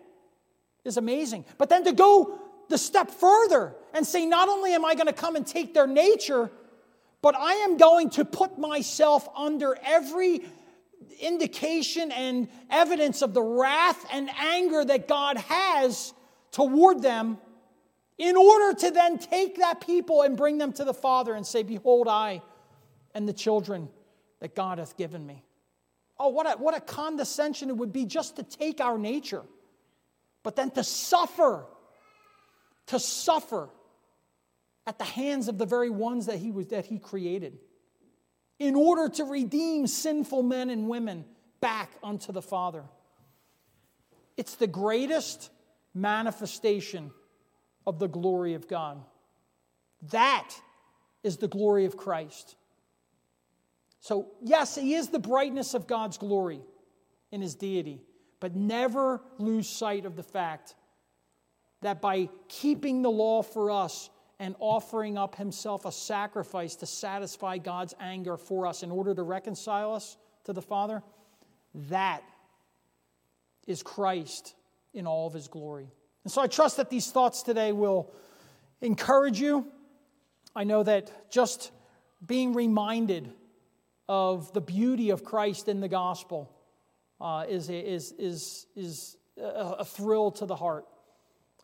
is 0.86 0.96
amazing. 0.96 1.44
But 1.58 1.68
then 1.68 1.84
to 1.84 1.92
go 1.92 2.40
the 2.70 2.78
step 2.78 3.12
further 3.12 3.76
and 3.94 4.08
say, 4.08 4.26
not 4.26 4.48
only 4.48 4.72
am 4.72 4.86
I 4.86 4.96
going 4.96 5.08
to 5.08 5.14
come 5.14 5.36
and 5.36 5.46
take 5.46 5.74
their 5.74 5.88
nature, 5.88 6.50
but 7.22 7.36
I 7.36 7.56
am 7.56 7.76
going 7.76 8.12
to 8.12 8.24
put 8.24 8.58
myself 8.58 9.28
under 9.36 9.78
every 9.84 10.46
indication 11.20 12.12
and 12.12 12.48
evidence 12.70 13.22
of 13.22 13.34
the 13.34 13.42
wrath 13.42 14.06
and 14.12 14.30
anger 14.40 14.84
that 14.84 15.08
God 15.08 15.38
has 15.38 16.14
toward 16.52 17.02
them 17.02 17.38
in 18.18 18.36
order 18.36 18.78
to 18.80 18.92
then 18.92 19.18
take 19.18 19.58
that 19.58 19.82
people 19.82 20.22
and 20.22 20.36
bring 20.36 20.58
them 20.58 20.74
to 20.74 20.84
the 20.84 20.94
Father 20.94 21.34
and 21.34 21.46
say, 21.46 21.64
Behold, 21.64 22.08
I 22.08 22.42
and 23.14 23.28
the 23.28 23.34
children 23.34 23.90
that 24.40 24.56
God 24.56 24.78
hath 24.78 24.98
given 24.98 25.26
me. 25.26 25.44
Oh, 26.20 26.30
what 26.30 26.46
a, 26.46 26.58
what 26.58 26.76
a 26.76 26.82
condescension 26.82 27.70
it 27.70 27.78
would 27.78 27.94
be 27.94 28.06
just 28.06 28.36
to 28.36 28.44
take 28.44 28.82
our 28.82 28.98
nature, 28.98 29.44
but 30.44 30.56
then 30.56 30.70
to 30.72 30.84
suffer, 30.84 31.66
to 32.88 33.00
suffer 33.00 33.70
at 34.86 34.98
the 34.98 35.06
hands 35.06 35.48
of 35.48 35.58
the 35.58 35.66
very 35.66 35.90
ones 35.90 36.26
that 36.26 36.40
he, 36.40 36.52
was, 36.52 36.68
that 36.68 36.86
he 36.86 37.00
created 37.00 37.58
in 38.60 38.76
order 38.76 39.08
to 39.08 39.24
redeem 39.24 39.88
sinful 39.88 40.44
men 40.44 40.70
and 40.70 40.88
women 40.88 41.26
back 41.62 41.92
unto 42.04 42.32
the 42.32 42.42
Father. 42.42 42.84
It's 44.38 44.56
the 44.56 44.68
greatest 44.68 45.50
manifestation 45.94 47.12
of 47.88 48.00
the 48.00 48.08
glory 48.08 48.54
of 48.54 48.68
God. 48.68 49.02
That 50.12 50.50
is 51.24 51.38
the 51.38 51.48
glory 51.48 51.86
of 51.86 51.98
Christ. 51.98 52.56
So, 54.02 54.28
yes, 54.42 54.76
he 54.76 54.94
is 54.94 55.10
the 55.10 55.20
brightness 55.20 55.74
of 55.74 55.88
God's 55.88 56.18
glory 56.18 56.62
in 57.32 57.42
his 57.42 57.56
deity, 57.56 58.02
but 58.40 58.56
never 58.56 59.22
lose 59.38 59.68
sight 59.68 60.06
of 60.06 60.16
the 60.16 60.24
fact 60.24 60.76
that 61.82 62.02
by 62.02 62.30
keeping 62.48 63.02
the 63.02 63.12
law 63.12 63.42
for 63.42 63.72
us 63.72 64.10
and 64.40 64.56
offering 64.60 65.18
up 65.18 65.36
himself 65.36 65.86
a 65.86 65.92
sacrifice 65.92 66.76
to 66.78 66.86
satisfy 66.86 67.58
God's 67.58 67.94
anger 68.00 68.38
for 68.38 68.66
us 68.66 68.84
in 68.84 68.92
order 68.92 69.14
to 69.14 69.24
reconcile 69.24 69.94
us 69.94 70.18
to 70.46 70.54
the 70.54 70.62
Father, 70.62 71.04
that 71.90 72.24
is 73.68 73.84
Christ 73.84 74.56
in 74.94 75.06
all 75.06 75.28
of 75.28 75.34
his 75.34 75.48
glory. 75.48 75.92
And 76.24 76.32
so 76.32 76.42
I 76.42 76.48
trust 76.48 76.78
that 76.78 76.90
these 76.90 77.12
thoughts 77.12 77.44
today 77.44 77.72
will 77.72 78.12
encourage 78.82 79.40
you. 79.40 79.68
I 80.56 80.64
know 80.64 80.84
that 80.84 81.30
just 81.30 81.72
being 82.26 82.54
reminded 82.54 83.32
of 84.08 84.52
the 84.54 84.62
beauty 84.62 85.12
of 85.12 85.24
Christ 85.24 85.68
in 85.68 85.82
the 85.82 85.88
gospel 85.88 86.52
uh, 87.22 87.46
is, 87.48 87.70
is, 87.70 88.14
is, 88.14 88.66
is 88.76 89.18
a, 89.38 89.76
a 89.80 89.86
thrill 89.86 90.32
to 90.32 90.46
the 90.46 90.56
heart 90.56 90.86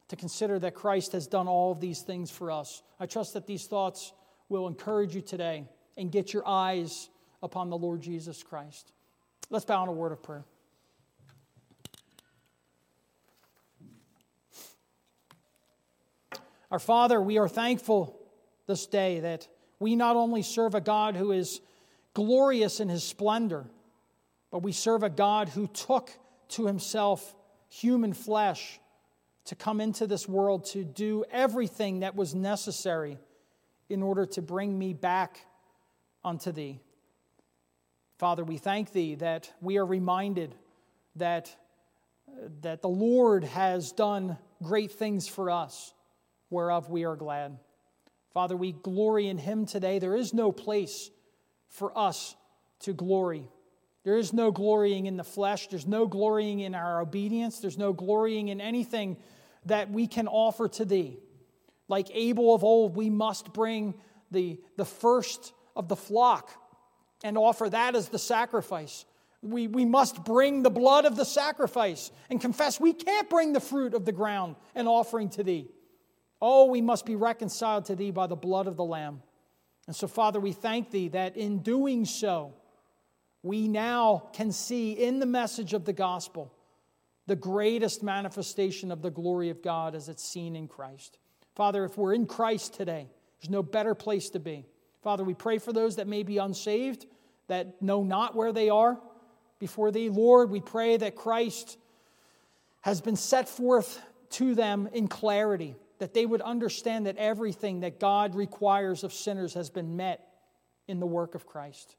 to 0.10 0.16
consider 0.16 0.60
that 0.60 0.76
Christ 0.76 1.14
has 1.14 1.28
done 1.28 1.48
all 1.48 1.72
of 1.72 1.80
these 1.80 2.02
things 2.02 2.30
for 2.30 2.52
us. 2.52 2.84
I 3.00 3.06
trust 3.06 3.34
that 3.34 3.48
these 3.48 3.66
thoughts 3.66 4.14
will 4.50 4.68
encourage 4.68 5.16
you 5.16 5.22
today 5.22 5.68
and 5.98 6.12
get 6.12 6.34
your 6.34 6.48
eyes 6.48 7.10
upon 7.42 7.70
the 7.70 7.78
Lord 7.78 8.02
Jesus 8.02 8.44
Christ. 8.44 8.92
Let's 9.50 9.66
bow 9.66 9.84
in 9.84 9.90
a 9.90 9.94
word 9.94 10.12
of 10.12 10.22
prayer. 10.22 10.46
Our 16.72 16.80
Father, 16.80 17.22
we 17.22 17.38
are 17.38 17.48
thankful 17.48 18.20
this 18.68 18.88
day 18.88 19.20
that 19.22 19.48
we 19.80 19.96
not 19.96 20.16
only 20.16 20.42
serve 20.42 20.76
a 20.76 20.82
God 20.82 21.16
who 21.16 21.32
is 21.32 21.62
glorious 22.14 22.80
in 22.80 22.90
his 22.90 23.04
splendor, 23.04 23.66
but 24.52 24.64
we 24.64 24.72
serve 24.72 25.04
a 25.04 25.10
God 25.10 25.50
who 25.50 25.68
took 25.68 26.12
to 26.50 26.66
himself 26.66 27.36
human 27.70 28.14
flesh 28.14 28.80
to 29.46 29.56
come 29.56 29.80
into 29.80 30.08
this 30.08 30.28
world 30.28 30.66
to 30.66 30.84
do 30.84 31.24
everything 31.32 32.00
that 32.00 32.16
was 32.16 32.34
necessary 32.34 33.18
in 33.90 34.02
order 34.02 34.26
to 34.26 34.42
bring 34.42 34.78
me 34.78 34.94
back 34.94 35.46
unto 36.24 36.52
thee. 36.52 36.80
Father, 38.18 38.44
we 38.44 38.58
thank 38.58 38.92
thee 38.92 39.16
that 39.16 39.52
we 39.62 39.78
are 39.78 39.86
reminded 39.86 40.56
that, 41.18 41.56
that 42.62 42.82
the 42.82 42.90
Lord 42.90 43.44
has 43.44 43.92
done 43.92 44.38
great 44.64 44.92
things 44.92 45.28
for 45.28 45.52
us, 45.52 45.94
whereof 46.50 46.90
we 46.90 47.06
are 47.06 47.16
glad. 47.16 47.58
Father, 48.34 48.58
we 48.58 48.72
glory 48.72 49.28
in 49.28 49.38
him 49.38 49.66
today. 49.66 50.00
There 50.00 50.16
is 50.16 50.34
no 50.34 50.52
place 50.52 51.12
for 51.70 51.98
us 51.98 52.36
to 52.80 52.94
glory. 52.94 53.48
There 54.06 54.18
is 54.18 54.32
no 54.34 54.52
glorying 54.52 55.08
in 55.08 55.18
the 55.18 55.24
flesh. 55.24 55.68
There's 55.68 55.88
no 55.88 56.06
glorying 56.06 56.60
in 56.60 56.76
our 56.76 57.02
obedience. 57.02 57.60
There's 57.60 57.78
no 57.78 57.92
glorying 57.92 58.50
in 58.50 58.62
anything 58.62 59.18
that 59.66 59.90
we 59.90 60.06
can 60.06 60.28
offer 60.28 60.68
to 60.70 60.86
thee. 60.86 61.18
Like 61.88 62.08
Abel 62.14 62.54
of 62.54 62.64
old, 62.64 62.96
we 62.96 63.10
must 63.10 63.52
bring 63.52 63.96
the, 64.30 64.60
the 64.78 64.86
first 64.86 65.54
of 65.76 65.88
the 65.88 65.96
flock 65.96 66.52
and 67.24 67.36
offer 67.36 67.68
that 67.68 67.96
as 67.96 68.10
the 68.10 68.20
sacrifice. 68.20 69.06
We, 69.42 69.68
we 69.68 69.86
must 69.86 70.24
bring 70.24 70.62
the 70.62 70.70
blood 70.70 71.06
of 71.06 71.16
the 71.16 71.26
sacrifice 71.26 72.12
and 72.30 72.40
confess 72.40 72.80
we 72.80 72.94
can't 72.94 73.28
bring 73.28 73.54
the 73.54 73.60
fruit 73.60 73.96
of 73.96 74.06
the 74.06 74.12
ground 74.12 74.56
and 74.76 74.88
offering 74.88 75.30
to 75.30 75.44
thee. 75.44 75.68
Oh, 76.40 76.66
we 76.66 76.82
must 76.82 77.08
be 77.08 77.16
reconciled 77.16 77.86
to 77.86 77.96
thee 77.96 78.12
by 78.12 78.28
the 78.28 78.36
blood 78.36 78.68
of 78.68 78.78
the 78.78 78.84
Lamb. 78.84 79.24
And 79.88 79.96
so, 79.96 80.08
Father, 80.08 80.40
we 80.40 80.52
thank 80.52 80.92
thee 80.92 81.08
that 81.10 81.38
in 81.38 81.60
doing 81.60 82.06
so, 82.06 82.54
we 83.46 83.68
now 83.68 84.24
can 84.34 84.52
see 84.52 84.94
in 84.94 85.20
the 85.20 85.26
message 85.28 85.74
of 85.74 85.86
the 85.86 85.94
gospel 85.94 86.52
the 87.28 87.36
greatest 87.36 88.02
manifestation 88.02 88.92
of 88.92 89.04
the 89.04 89.12
glory 89.12 89.52
of 89.52 89.62
God 89.62 89.94
as 89.94 90.10
it's 90.10 90.24
seen 90.24 90.56
in 90.56 90.68
Christ. 90.68 91.20
Father, 91.54 91.86
if 91.86 91.96
we're 91.96 92.16
in 92.16 92.26
Christ 92.26 92.74
today, 92.74 93.08
there's 93.40 93.52
no 93.52 93.62
better 93.62 93.94
place 93.94 94.32
to 94.32 94.40
be. 94.40 94.66
Father, 95.04 95.24
we 95.24 95.36
pray 95.36 95.60
for 95.60 95.72
those 95.72 95.98
that 95.98 96.08
may 96.08 96.24
be 96.24 96.40
unsaved, 96.40 97.06
that 97.48 97.80
know 97.84 98.02
not 98.02 98.36
where 98.36 98.52
they 98.52 98.70
are 98.70 99.00
before 99.60 99.92
thee. 99.92 100.10
Lord, 100.10 100.50
we 100.50 100.60
pray 100.60 100.98
that 100.98 101.16
Christ 101.16 101.78
has 102.82 103.00
been 103.00 103.16
set 103.16 103.48
forth 103.48 104.02
to 104.32 104.56
them 104.56 104.90
in 104.92 105.08
clarity, 105.08 105.76
that 106.00 106.16
they 106.16 106.26
would 106.26 106.42
understand 106.42 107.06
that 107.06 107.18
everything 107.18 107.82
that 107.82 108.00
God 108.00 108.34
requires 108.34 109.04
of 109.04 109.14
sinners 109.14 109.54
has 109.54 109.70
been 109.70 109.96
met 109.96 110.28
in 110.88 111.00
the 111.00 111.06
work 111.06 111.36
of 111.36 111.46
Christ. 111.46 111.96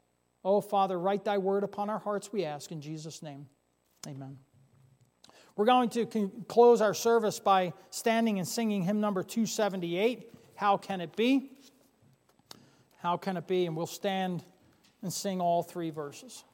Oh, 0.47 0.61
Father, 0.61 0.97
write 0.97 1.25
thy 1.25 1.39
word 1.39 1.65
upon 1.65 1.89
our 1.89 1.99
hearts, 1.99 2.31
we 2.31 2.45
ask 2.45 2.71
in 2.71 2.79
Jesus' 2.79 3.21
name. 3.21 3.47
Amen. 4.07 4.37
We're 5.57 5.65
going 5.65 5.89
to 5.89 6.31
close 6.47 6.79
our 6.79 6.93
service 6.93 7.37
by 7.37 7.73
standing 7.89 8.39
and 8.39 8.47
singing 8.47 8.81
hymn 8.81 9.01
number 9.01 9.23
278, 9.23 10.31
How 10.55 10.77
Can 10.77 11.01
It 11.01 11.17
Be? 11.17 11.51
How 12.99 13.17
Can 13.17 13.35
It 13.35 13.45
Be? 13.45 13.65
And 13.65 13.75
we'll 13.75 13.87
stand 13.87 14.41
and 15.01 15.11
sing 15.11 15.41
all 15.41 15.63
three 15.63 15.89
verses. 15.89 16.45